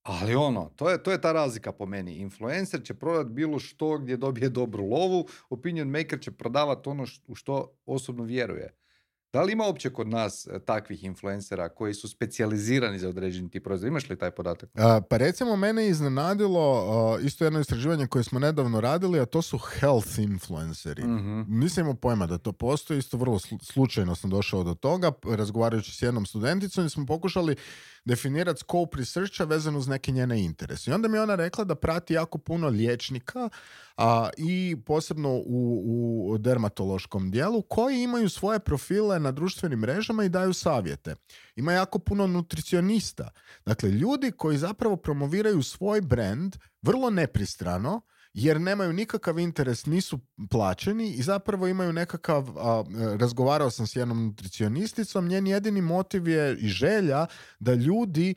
Ali 0.02 0.34
ono, 0.34 0.70
to 0.76 0.90
je, 0.90 1.02
to 1.02 1.12
je 1.12 1.20
ta 1.20 1.32
razlika 1.32 1.72
po 1.72 1.86
meni. 1.86 2.14
Influencer 2.14 2.82
će 2.84 2.94
prodati 2.94 3.30
bilo 3.30 3.58
što 3.58 3.98
gdje 3.98 4.16
dobije 4.16 4.48
dobru 4.48 4.84
lovu, 4.84 5.26
opinion 5.50 5.88
maker 5.88 6.20
će 6.20 6.30
prodavati 6.30 6.88
ono 6.88 7.06
u 7.26 7.34
što 7.34 7.76
osobno 7.86 8.24
vjeruje. 8.24 8.74
Da 9.32 9.42
li 9.42 9.52
ima 9.52 9.64
uopće 9.64 9.90
kod 9.90 10.08
nas 10.08 10.46
e, 10.46 10.58
takvih 10.64 11.04
influencera 11.04 11.68
koji 11.68 11.94
su 11.94 12.08
specijalizirani 12.08 12.98
za 12.98 13.08
određeni 13.08 13.50
tip 13.50 13.64
proizvod? 13.64 13.88
Imaš 13.88 14.10
li 14.10 14.18
taj 14.18 14.30
podatak? 14.30 14.70
pa 15.08 15.16
recimo 15.16 15.56
mene 15.56 15.88
iznenadilo 15.88 17.18
isto 17.22 17.44
jedno 17.44 17.60
istraživanje 17.60 18.06
koje 18.06 18.24
smo 18.24 18.38
nedavno 18.38 18.80
radili, 18.80 19.20
a 19.20 19.26
to 19.26 19.42
su 19.42 19.58
health 19.58 20.18
influenceri. 20.18 21.04
mm 21.04 21.60
Nisam 21.60 21.96
pojma 21.96 22.26
da 22.26 22.38
to 22.38 22.52
postoji, 22.52 22.98
isto 22.98 23.16
vrlo 23.16 23.38
slučajno 23.62 24.14
sam 24.14 24.30
došao 24.30 24.64
do 24.64 24.74
toga, 24.74 25.12
razgovarajući 25.24 25.92
s 25.92 26.02
jednom 26.02 26.26
studenticom 26.26 26.86
i 26.86 26.90
smo 26.90 27.06
pokušali 27.06 27.56
definirati 28.04 28.60
scope 28.60 28.98
researcha 28.98 29.44
vezano 29.44 29.78
uz 29.78 29.88
neke 29.88 30.12
njene 30.12 30.44
interese. 30.44 30.90
I 30.90 30.94
onda 30.94 31.08
mi 31.08 31.16
je 31.16 31.22
ona 31.22 31.34
rekla 31.34 31.64
da 31.64 31.74
prati 31.74 32.14
jako 32.14 32.38
puno 32.38 32.68
liječnika 32.68 33.48
a, 33.96 34.28
i 34.36 34.76
posebno 34.86 35.30
u, 35.30 35.82
u 36.32 36.38
dermatološkom 36.38 37.30
dijelu 37.30 37.62
koji 37.62 38.02
imaju 38.02 38.28
svoje 38.28 38.58
profile 38.58 39.20
na 39.20 39.32
društvenim 39.32 39.78
mrežama 39.78 40.24
i 40.24 40.28
daju 40.28 40.52
savjete. 40.52 41.14
Ima 41.56 41.72
jako 41.72 41.98
puno 41.98 42.26
nutricionista. 42.26 43.30
Dakle, 43.66 43.90
ljudi 43.90 44.32
koji 44.32 44.58
zapravo 44.58 44.96
promoviraju 44.96 45.62
svoj 45.62 46.00
brand 46.00 46.56
vrlo 46.82 47.10
nepristrano 47.10 48.00
jer 48.34 48.60
nemaju 48.60 48.92
nikakav 48.92 49.38
interes, 49.38 49.86
nisu 49.86 50.18
plaćeni 50.50 51.12
i 51.12 51.22
zapravo 51.22 51.66
imaju 51.66 51.92
nekakav, 51.92 52.48
razgovarao 53.18 53.70
sam 53.70 53.86
s 53.86 53.96
jednom 53.96 54.26
nutricionisticom, 54.26 55.28
njen 55.28 55.46
jedini 55.46 55.80
motiv 55.80 56.28
je 56.28 56.56
i 56.58 56.68
želja 56.68 57.26
da 57.58 57.74
ljudi 57.74 58.34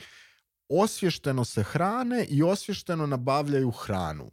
osvješteno 0.70 1.46
se 1.46 1.64
hrane 1.64 2.26
i 2.30 2.44
osvješteno 2.44 3.08
nabavljaju 3.08 3.72
hranu 3.72 4.32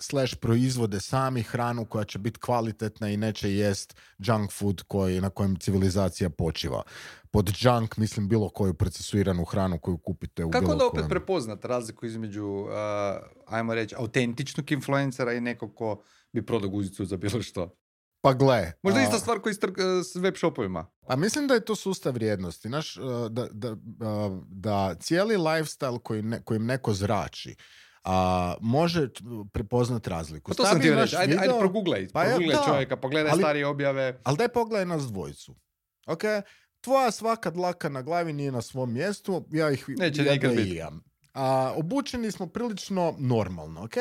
slash 0.00 0.36
proizvode 0.36 1.00
sami 1.00 1.42
hranu 1.42 1.84
koja 1.84 2.04
će 2.04 2.18
biti 2.18 2.40
kvalitetna 2.40 3.08
i 3.08 3.16
neće 3.16 3.54
jest 3.54 3.96
junk 4.18 4.52
food 4.52 4.82
koji, 4.88 5.20
na 5.20 5.30
kojem 5.30 5.56
civilizacija 5.56 6.30
počiva. 6.30 6.82
Pod 7.30 7.52
junk 7.60 7.96
mislim 7.96 8.28
bilo 8.28 8.48
koju 8.48 8.74
procesuiranu 8.74 9.44
hranu 9.44 9.78
koju 9.78 9.98
kupite 9.98 10.44
u 10.44 10.50
Kako 10.50 10.72
onda 10.72 10.86
opet 10.86 11.04
prepoznat 11.08 11.64
razliku 11.64 12.06
između, 12.06 12.46
uh, 12.46 12.70
ajmo 13.46 13.74
reći, 13.74 13.94
autentičnog 13.98 14.72
influencera 14.72 15.32
i 15.32 15.40
nekog 15.40 15.74
ko 15.74 16.02
bi 16.32 16.46
prodao 16.46 16.70
guzicu 16.70 17.04
za 17.04 17.16
bilo 17.16 17.42
što? 17.42 17.76
Pa 18.22 18.32
gle. 18.32 18.72
Možda 18.82 19.02
ista 19.02 19.18
stvar 19.18 19.40
koji 19.40 19.54
s 20.04 20.16
web 20.16 20.34
shopovima. 20.36 20.86
A 21.06 21.16
mislim 21.16 21.46
da 21.46 21.54
je 21.54 21.64
to 21.64 21.76
sustav 21.76 22.14
vrijednosti. 22.14 22.68
Naš, 22.68 22.96
da, 23.30 23.48
da, 23.52 23.76
da, 24.48 24.94
cijeli 24.94 25.36
lifestyle 25.36 25.98
koji 25.98 26.22
ne, 26.22 26.42
kojim 26.42 26.66
neko 26.66 26.94
zrači, 26.94 27.56
a, 28.04 28.54
može 28.60 29.08
prepoznat 29.52 30.06
razliku. 30.06 30.50
Pa 30.50 30.54
to 30.54 30.64
sam 30.64 30.80
ti 30.80 30.90
reći, 30.90 31.16
ajde, 31.16 31.36
ajde 31.40 31.54
proguglaj, 31.58 32.08
pa 32.12 32.24
proguglaj 32.24 32.56
ja, 32.56 32.62
čovjeka, 32.66 32.96
pogledaj 32.96 33.32
ali, 33.32 33.42
starije 33.42 33.66
objave. 33.66 34.20
Ali 34.24 34.36
daj 34.36 34.48
pogledaj 34.48 34.86
nas 34.86 35.02
dvojicu. 35.02 35.54
Ok, 36.06 36.22
tvoja 36.80 37.10
svaka 37.10 37.50
dlaka 37.50 37.88
na 37.88 38.02
glavi 38.02 38.32
nije 38.32 38.52
na 38.52 38.62
svom 38.62 38.92
mjestu, 38.92 39.46
ja 39.50 39.70
ih 39.70 39.84
Neće 39.88 40.22
nikad 40.22 40.56
biti. 40.56 40.82
A, 41.34 41.72
obučeni 41.76 42.30
smo 42.30 42.46
prilično 42.46 43.14
normalno, 43.18 43.84
ok? 43.84 43.92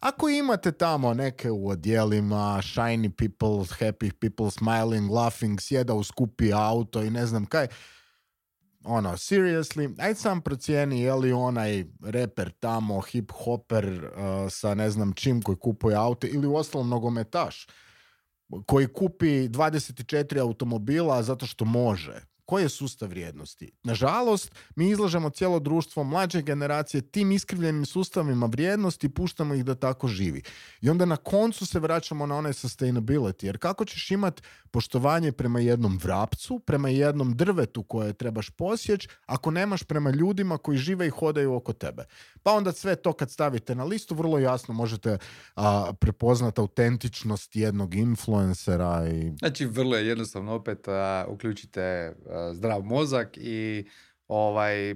Ako 0.00 0.28
imate 0.28 0.72
tamo 0.72 1.14
neke 1.14 1.50
u 1.50 1.68
odjelima, 1.68 2.60
shiny 2.62 3.10
people, 3.10 3.76
happy 3.78 4.12
people, 4.12 4.50
smiling, 4.50 5.10
laughing, 5.10 5.60
sjeda 5.60 5.94
u 5.94 6.04
skupi 6.04 6.52
auto 6.52 7.02
i 7.02 7.10
ne 7.10 7.26
znam 7.26 7.46
kaj, 7.46 7.66
ono, 8.86 9.16
seriously, 9.16 9.94
aj 9.98 10.14
sam 10.14 10.40
procijeni 10.40 11.00
je 11.00 11.14
li 11.14 11.32
onaj 11.32 11.84
reper 12.02 12.50
tamo, 12.60 13.00
hip 13.00 13.32
hopper 13.32 13.86
uh, 13.86 14.10
sa 14.50 14.74
ne 14.74 14.90
znam 14.90 15.12
čim 15.12 15.42
koji 15.42 15.56
kupuje 15.56 15.96
auto 15.96 16.26
ili 16.26 16.46
u 16.46 16.54
ostalom 16.54 16.88
nogometaš 16.88 17.66
koji 18.66 18.86
kupi 18.86 19.48
24 19.48 20.40
automobila 20.40 21.22
zato 21.22 21.46
što 21.46 21.64
može 21.64 22.20
koji 22.46 22.62
je 22.62 22.68
sustav 22.68 23.08
vrijednosti? 23.08 23.72
Nažalost, 23.84 24.54
mi 24.76 24.90
izlažemo 24.90 25.30
cijelo 25.30 25.58
društvo 25.58 26.04
mlađe 26.04 26.42
generacije 26.42 27.00
tim 27.00 27.32
iskrivljenim 27.32 27.86
sustavima 27.86 28.46
vrijednosti 28.46 29.06
i 29.06 29.10
puštamo 29.10 29.54
ih 29.54 29.64
da 29.64 29.74
tako 29.74 30.08
živi. 30.08 30.42
I 30.80 30.90
onda 30.90 31.04
na 31.04 31.16
koncu 31.16 31.66
se 31.66 31.80
vraćamo 31.80 32.26
na 32.26 32.36
onaj 32.36 32.52
sustainability. 32.52 33.44
Jer 33.44 33.58
kako 33.58 33.84
ćeš 33.84 34.10
imati 34.10 34.42
poštovanje 34.70 35.32
prema 35.32 35.60
jednom 35.60 35.98
vrapcu, 36.02 36.58
prema 36.58 36.88
jednom 36.88 37.36
drvetu 37.36 37.82
koje 37.82 38.12
trebaš 38.12 38.50
posjeć, 38.50 39.08
ako 39.26 39.50
nemaš 39.50 39.82
prema 39.82 40.10
ljudima 40.10 40.58
koji 40.58 40.78
žive 40.78 41.06
i 41.06 41.10
hodaju 41.10 41.54
oko 41.54 41.72
tebe. 41.72 42.04
Pa 42.42 42.52
onda 42.52 42.72
sve 42.72 42.96
to 42.96 43.12
kad 43.12 43.30
stavite 43.30 43.74
na 43.74 43.84
listu, 43.84 44.14
vrlo 44.14 44.38
jasno 44.38 44.74
možete 44.74 45.18
a, 45.56 45.92
prepoznati 46.00 46.60
autentičnost 46.60 47.56
jednog 47.56 47.94
influencera. 47.94 49.08
I... 49.08 49.32
Znači, 49.38 49.66
vrlo 49.66 49.96
je 49.96 50.06
jednostavno 50.06 50.54
opet 50.54 50.86
uključite 51.28 52.14
zdrav 52.52 52.82
mozak 52.82 53.36
i 53.36 53.86
ovaj 54.28 54.94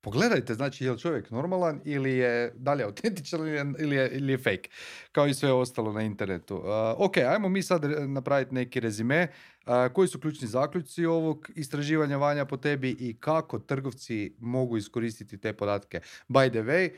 pogledajte 0.00 0.54
znači 0.54 0.84
je 0.84 0.92
li 0.92 0.98
čovjek 0.98 1.30
normalan 1.30 1.80
ili 1.84 2.12
je 2.12 2.52
dalje 2.56 2.84
autentičan 2.84 3.40
ili 3.78 3.96
je, 3.96 4.10
ili 4.12 4.32
je 4.32 4.38
fake 4.38 4.70
kao 5.12 5.26
i 5.26 5.34
sve 5.34 5.52
ostalo 5.52 5.92
na 5.92 6.02
internetu. 6.02 6.56
Uh, 6.56 6.64
ok, 6.96 7.16
ajmo 7.16 7.48
mi 7.48 7.62
sad 7.62 7.84
napraviti 8.08 8.54
neki 8.54 8.80
rezime. 8.80 9.28
Uh, 9.66 9.92
koji 9.92 10.08
su 10.08 10.20
ključni 10.20 10.48
zaključci 10.48 11.04
ovog 11.04 11.50
istraživanja 11.54 12.16
vanja 12.16 12.44
po 12.44 12.56
tebi 12.56 12.90
i 12.90 13.16
kako 13.20 13.58
trgovci 13.58 14.36
mogu 14.38 14.76
iskoristiti 14.76 15.40
te 15.40 15.52
podatke? 15.52 16.00
By 16.28 16.50
the 16.50 16.62
way, 16.62 16.90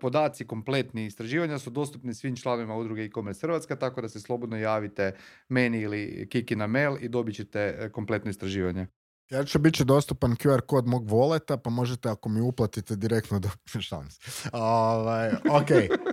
podaci 0.00 0.46
kompletni 0.46 1.06
istraživanja 1.06 1.58
su 1.58 1.70
dostupni 1.70 2.14
svim 2.14 2.36
članovima 2.36 2.76
udruge 2.76 3.04
e-commerce 3.04 3.40
Hrvatska, 3.40 3.76
tako 3.76 4.00
da 4.00 4.08
se 4.08 4.20
slobodno 4.20 4.56
javite 4.56 5.12
meni 5.48 5.80
ili 5.80 6.28
Kiki 6.30 6.56
na 6.56 6.66
mail 6.66 6.96
i 7.00 7.08
dobit 7.08 7.36
ćete 7.36 7.90
kompletno 7.92 8.30
istraživanje. 8.30 8.86
Ja 9.30 9.44
ću 9.44 9.58
biti 9.58 9.84
dostupan 9.84 10.36
QR 10.36 10.60
kod 10.60 10.86
mog 10.86 11.10
voleta, 11.10 11.56
pa 11.56 11.70
možete 11.70 12.08
ako 12.08 12.28
mi 12.28 12.40
uplatite 12.40 12.96
direktno 12.96 13.38
do 13.38 13.48
šans. 13.88 14.18
Ovaj, 14.52 15.30
ok. 15.32 15.68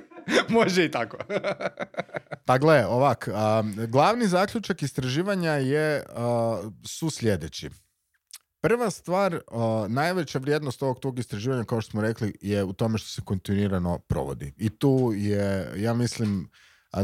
Može 0.50 0.86
i 0.86 0.92
tako. 0.92 1.18
pa 2.48 2.58
gle, 2.58 2.86
ovak, 2.86 3.30
glavni 3.88 4.28
zaključak 4.28 4.82
istraživanja 4.84 5.52
je 5.52 6.04
su 6.86 7.10
sljedeći. 7.10 7.70
Prva 8.62 8.90
stvar, 8.90 9.40
najveća 9.88 10.40
vrijednost 10.40 10.84
ovog 10.84 11.00
tog 11.00 11.20
istraživanja, 11.20 11.64
kao 11.64 11.82
što 11.82 11.92
smo 11.92 12.02
rekli, 12.02 12.34
je 12.42 12.64
u 12.64 12.74
tome 12.74 12.98
što 12.98 13.10
se 13.10 13.22
kontinuirano 13.26 14.00
provodi. 14.00 14.54
I 14.58 14.70
tu 14.70 15.14
je, 15.16 15.74
ja 15.76 15.94
mislim, 15.94 16.50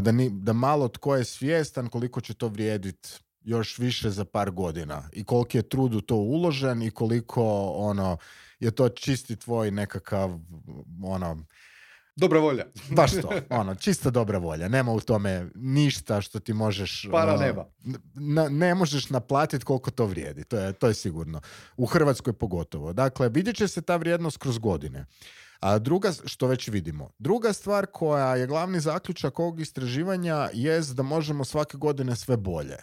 da, 0.00 0.12
ni, 0.12 0.30
da 0.30 0.52
malo 0.52 0.88
tko 0.88 1.16
je 1.16 1.24
svjestan 1.24 1.88
koliko 1.88 2.20
će 2.20 2.34
to 2.34 2.48
vrijediti 2.48 3.08
još 3.44 3.78
više 3.78 4.10
za 4.10 4.24
par 4.24 4.50
godina 4.50 5.08
i 5.12 5.24
koliki 5.24 5.58
je 5.58 5.68
trud 5.68 5.94
u 5.94 6.00
to 6.00 6.16
uložen 6.16 6.82
i 6.82 6.90
koliko 6.90 7.72
ono 7.76 8.16
je 8.60 8.70
to 8.70 8.88
čisti 8.88 9.36
tvoj 9.36 9.70
nekakav 9.70 10.38
ono 11.04 11.44
Dobra 12.16 12.40
volja. 12.40 12.64
Baš 12.96 13.12
to, 13.12 13.32
ono, 13.60 13.74
čista 13.74 14.10
dobra 14.10 14.38
volja. 14.38 14.68
Nema 14.68 14.92
u 14.92 15.00
tome 15.00 15.50
ništa 15.54 16.20
što 16.20 16.40
ti 16.40 16.52
možeš... 16.52 17.08
Para 17.10 17.36
nema. 17.36 17.64
ne 18.50 18.74
možeš 18.74 19.10
naplatiti 19.10 19.64
koliko 19.64 19.90
to 19.90 20.06
vrijedi, 20.06 20.44
to 20.44 20.58
je, 20.58 20.72
to 20.72 20.88
je 20.88 20.94
sigurno. 20.94 21.40
U 21.76 21.86
Hrvatskoj 21.86 22.32
pogotovo. 22.32 22.92
Dakle, 22.92 23.28
vidjet 23.28 23.56
će 23.56 23.68
se 23.68 23.82
ta 23.82 23.96
vrijednost 23.96 24.36
kroz 24.36 24.58
godine. 24.58 25.06
A 25.60 25.78
druga, 25.78 26.12
što 26.24 26.46
već 26.46 26.68
vidimo. 26.68 27.10
Druga 27.18 27.52
stvar 27.52 27.86
koja 27.86 28.36
je 28.36 28.46
glavni 28.46 28.80
zaključak 28.80 29.38
ovog 29.38 29.60
istraživanja 29.60 30.48
jest 30.52 30.94
da 30.94 31.02
možemo 31.02 31.44
svake 31.44 31.76
godine 31.76 32.16
sve 32.16 32.36
bolje 32.36 32.76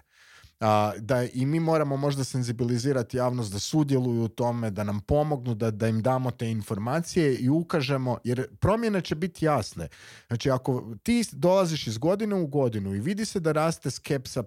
a, 0.61 0.91
da 0.97 1.23
i 1.23 1.45
mi 1.45 1.59
moramo 1.59 1.97
možda 1.97 2.23
senzibilizirati 2.23 3.17
javnost 3.17 3.53
da 3.53 3.59
sudjeluju 3.59 4.23
u 4.23 4.27
tome, 4.27 4.71
da 4.71 4.83
nam 4.83 4.99
pomognu, 4.99 5.55
da, 5.55 5.71
da 5.71 5.87
im 5.87 6.01
damo 6.01 6.31
te 6.31 6.51
informacije 6.51 7.35
i 7.35 7.49
ukažemo, 7.49 8.17
jer 8.23 8.47
promjene 8.59 9.01
će 9.01 9.15
biti 9.15 9.45
jasne. 9.45 9.87
Znači, 10.27 10.51
ako 10.51 10.95
ti 11.03 11.23
dolaziš 11.31 11.87
iz 11.87 11.97
godine 11.97 12.35
u 12.35 12.47
godinu 12.47 12.95
i 12.95 12.99
vidi 12.99 13.25
se 13.25 13.39
da 13.39 13.51
raste 13.51 13.91
skepsa 13.91 14.43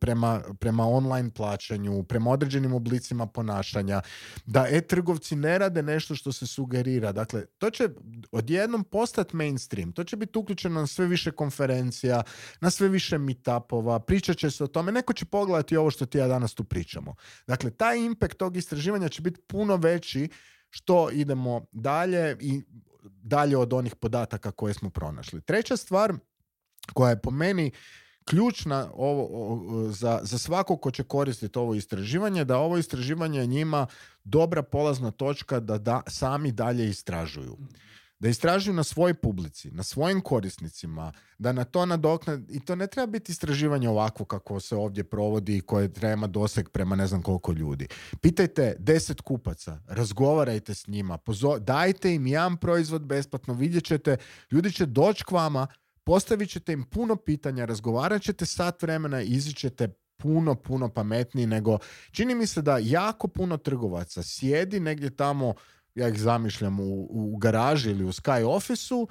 prema, 0.00 0.40
prema 0.58 0.86
online 0.86 1.30
plaćanju, 1.30 2.02
prema 2.02 2.30
određenim 2.30 2.72
oblicima 2.72 3.26
ponašanja, 3.26 4.00
da 4.46 4.66
e-trgovci 4.70 5.36
ne 5.36 5.58
rade 5.58 5.82
nešto 5.82 6.14
što 6.14 6.32
se 6.32 6.46
sugerira. 6.46 7.12
Dakle, 7.12 7.44
to 7.58 7.70
će 7.70 7.88
odjednom 8.32 8.84
postati 8.84 9.36
mainstream. 9.36 9.92
To 9.92 10.04
će 10.04 10.16
biti 10.16 10.38
uključeno 10.38 10.80
na 10.80 10.86
sve 10.86 11.06
više 11.06 11.30
konferencija, 11.30 12.22
na 12.60 12.70
sve 12.70 12.88
više 12.88 13.18
meetupova, 13.18 13.98
pričat 13.98 14.36
će 14.36 14.50
se 14.50 14.64
o 14.64 14.66
tome. 14.66 14.92
Neko 14.92 15.13
će 15.14 15.24
pogledati 15.24 15.76
ovo 15.76 15.90
što 15.90 16.06
ti 16.06 16.18
ja 16.18 16.28
danas 16.28 16.54
tu 16.54 16.64
pričamo. 16.64 17.14
Dakle, 17.46 17.70
taj 17.70 17.98
impact 17.98 18.36
tog 18.36 18.56
istraživanja 18.56 19.08
će 19.08 19.22
biti 19.22 19.40
puno 19.40 19.76
veći 19.76 20.28
što 20.70 21.10
idemo 21.10 21.66
dalje 21.72 22.36
i 22.40 22.62
dalje 23.02 23.56
od 23.56 23.72
onih 23.72 23.94
podataka 23.96 24.50
koje 24.50 24.74
smo 24.74 24.90
pronašli. 24.90 25.40
Treća 25.40 25.76
stvar 25.76 26.12
koja 26.92 27.10
je 27.10 27.20
po 27.20 27.30
meni 27.30 27.70
ključna 28.24 28.90
ovo, 28.94 29.88
za, 29.90 30.20
za 30.22 30.38
svakog 30.38 30.80
ko 30.80 30.90
će 30.90 31.02
koristiti 31.02 31.58
ovo 31.58 31.74
istraživanje, 31.74 32.44
da 32.44 32.58
ovo 32.58 32.78
istraživanje 32.78 33.46
njima 33.46 33.86
dobra 34.24 34.62
polazna 34.62 35.10
točka 35.10 35.60
da, 35.60 35.78
da 35.78 36.02
sami 36.06 36.52
dalje 36.52 36.88
istražuju 36.88 37.56
da 38.24 38.30
istražuju 38.30 38.74
na 38.74 38.84
svojoj 38.84 39.14
publici, 39.14 39.70
na 39.70 39.82
svojim 39.82 40.20
korisnicima, 40.20 41.12
da 41.38 41.52
na 41.52 41.64
to 41.64 41.86
nadoknad... 41.86 42.50
I 42.50 42.60
to 42.60 42.74
ne 42.74 42.86
treba 42.86 43.06
biti 43.06 43.32
istraživanje 43.32 43.88
ovako 43.88 44.24
kako 44.24 44.60
se 44.60 44.76
ovdje 44.76 45.04
provodi 45.04 45.56
i 45.56 45.60
koje 45.60 45.92
treba 45.92 46.26
doseg 46.26 46.68
prema 46.68 46.96
ne 46.96 47.06
znam 47.06 47.22
koliko 47.22 47.52
ljudi. 47.52 47.88
Pitajte 48.20 48.76
deset 48.78 49.20
kupaca, 49.20 49.78
razgovarajte 49.86 50.74
s 50.74 50.86
njima, 50.86 51.18
dajte 51.60 52.14
im 52.14 52.26
jedan 52.26 52.56
proizvod 52.56 53.02
besplatno, 53.02 53.54
vidjet 53.54 53.84
ćete, 53.84 54.16
ljudi 54.50 54.72
će 54.72 54.86
doći 54.86 55.24
k 55.24 55.30
vama, 55.30 55.66
postavit 56.04 56.50
ćete 56.50 56.72
im 56.72 56.84
puno 56.84 57.16
pitanja, 57.16 57.64
razgovarat 57.64 58.22
ćete 58.22 58.46
sat 58.46 58.82
vremena 58.82 59.22
i 59.22 59.40
ćete 59.40 59.88
puno, 60.16 60.54
puno 60.54 60.88
pametniji 60.88 61.46
nego 61.46 61.78
čini 62.10 62.34
mi 62.34 62.46
se 62.46 62.62
da 62.62 62.78
jako 62.78 63.28
puno 63.28 63.56
trgovaca 63.56 64.22
sjedi 64.22 64.80
negdje 64.80 65.16
tamo 65.16 65.54
ja 65.94 66.08
ih 66.08 66.20
zamišljam 66.20 66.80
u, 66.80 67.08
u 67.10 67.36
garaži 67.36 67.90
ili 67.90 68.04
u 68.04 68.12
Sky 68.12 68.44
Office-u, 68.44 69.08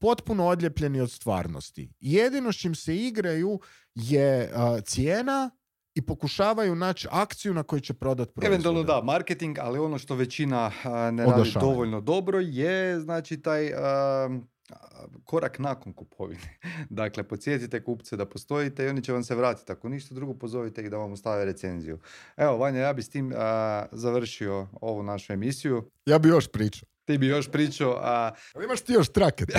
potpuno 0.00 0.46
odljepljeni 0.46 1.00
od 1.00 1.10
stvarnosti. 1.10 1.92
Jedino 2.00 2.52
s 2.52 2.56
čim 2.56 2.74
se 2.74 2.96
igraju 2.96 3.60
je 3.94 4.52
cijena 4.84 5.50
i 5.94 6.02
pokušavaju 6.02 6.74
naći 6.74 7.08
akciju 7.10 7.54
na 7.54 7.62
kojoj 7.62 7.80
će 7.80 7.94
prodati 7.94 8.32
proizvode. 8.32 8.54
Eventualno 8.54 8.82
da, 8.82 9.02
marketing, 9.02 9.58
ali 9.58 9.78
ono 9.78 9.98
što 9.98 10.14
većina 10.14 10.70
ne 11.12 11.26
radi 11.26 11.52
dovoljno 11.60 12.00
dobro 12.00 12.40
je 12.40 13.00
znači 13.00 13.42
taj 13.42 13.70
korak 15.24 15.58
nakon 15.58 15.92
kupovine. 15.92 16.58
dakle, 16.90 17.22
podsjetite 17.22 17.84
kupce 17.84 18.16
da 18.16 18.26
postojite 18.26 18.84
i 18.84 18.88
oni 18.88 19.02
će 19.02 19.12
vam 19.12 19.22
se 19.22 19.34
vratiti. 19.34 19.72
Ako 19.72 19.88
ništa 19.88 20.14
drugo, 20.14 20.34
pozovite 20.34 20.82
ih 20.82 20.90
da 20.90 20.96
vam 20.96 21.12
ostave 21.12 21.44
recenziju. 21.44 21.98
Evo, 22.36 22.56
Vanja, 22.56 22.80
ja 22.80 22.92
bi 22.92 23.02
s 23.02 23.08
tim 23.08 23.32
završio 23.92 24.68
ovu 24.80 25.02
našu 25.02 25.32
emisiju. 25.32 25.90
Ja 26.06 26.18
bi 26.18 26.28
još 26.28 26.48
pričao. 26.48 26.88
Ti 27.04 27.18
bi 27.18 27.26
još 27.26 27.50
pričao. 27.50 27.98
A... 28.00 28.32
Ali 28.54 28.64
imaš 28.64 28.80
ti 28.80 28.92
još 28.92 29.08
traket. 29.08 29.48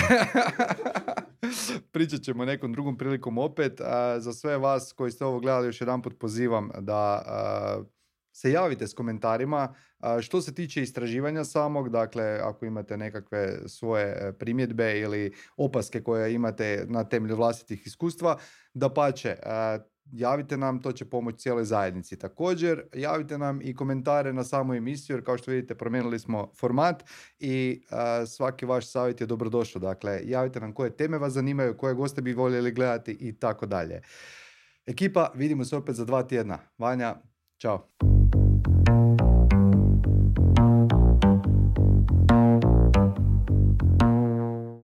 Pričat 1.91 2.22
ćemo 2.22 2.45
nekom 2.45 2.74
drugom 2.74 2.97
prilikom 2.97 3.38
opet. 3.38 3.82
A, 3.82 4.20
za 4.20 4.34
sve 4.34 4.57
vas 4.57 4.93
koji 4.93 5.12
ste 5.12 5.26
ovo 5.26 5.39
gledali, 5.39 5.68
još 5.68 5.82
jedan 5.82 6.01
put 6.01 6.20
pozivam 6.20 6.70
da 6.80 7.24
se 8.34 8.52
javite 8.52 8.88
s 8.88 8.94
komentarima. 8.94 9.74
Što 10.22 10.42
se 10.42 10.54
tiče 10.54 10.82
istraživanja 10.82 11.44
samog, 11.44 11.90
dakle 11.90 12.40
ako 12.44 12.66
imate 12.66 12.98
nekakve 12.98 13.58
svoje 13.68 14.06
e, 14.06 14.34
primjedbe 14.34 15.00
ili 15.00 15.34
opaske 15.58 16.04
koje 16.04 16.34
imate 16.34 16.86
na 16.88 17.04
temelju 17.04 17.36
vlastitih 17.36 17.88
iskustva, 17.88 18.38
da 18.74 18.94
pače, 18.94 19.36
javite 20.12 20.58
nam, 20.58 20.82
to 20.82 20.92
će 20.92 21.06
pomoći 21.06 21.38
cijeloj 21.38 21.66
zajednici. 21.66 22.20
Također, 22.20 22.84
javite 22.94 23.38
nam 23.38 23.60
i 23.62 23.76
komentare 23.76 24.34
na 24.34 24.44
samu 24.44 24.74
emisiju, 24.74 25.16
jer 25.16 25.26
kao 25.26 25.38
što 25.38 25.52
vidite 25.52 25.76
promijenili 25.76 26.20
smo 26.20 26.52
format 26.60 27.04
i 27.40 27.84
svaki 28.28 28.66
vaš 28.66 28.92
savjet 28.92 29.22
je 29.22 29.28
dobrodošao. 29.28 29.80
Dakle, 29.80 30.22
javite 30.24 30.60
nam 30.60 30.74
koje 30.74 30.98
teme 30.98 31.18
vas 31.18 31.34
zanimaju, 31.34 31.78
koje 31.78 31.94
goste 31.94 32.22
bi 32.22 32.34
voljeli 32.34 32.72
gledati 32.72 33.12
i 33.12 33.40
tako 33.40 33.66
dalje. 33.66 34.02
Ekipa, 34.86 35.32
vidimo 35.36 35.66
se 35.66 35.76
opet 35.76 35.96
za 35.96 36.06
dva 36.06 36.24
tjedna. 36.24 36.58
Vanja, 36.78 37.16
Ćao. 37.62 38.11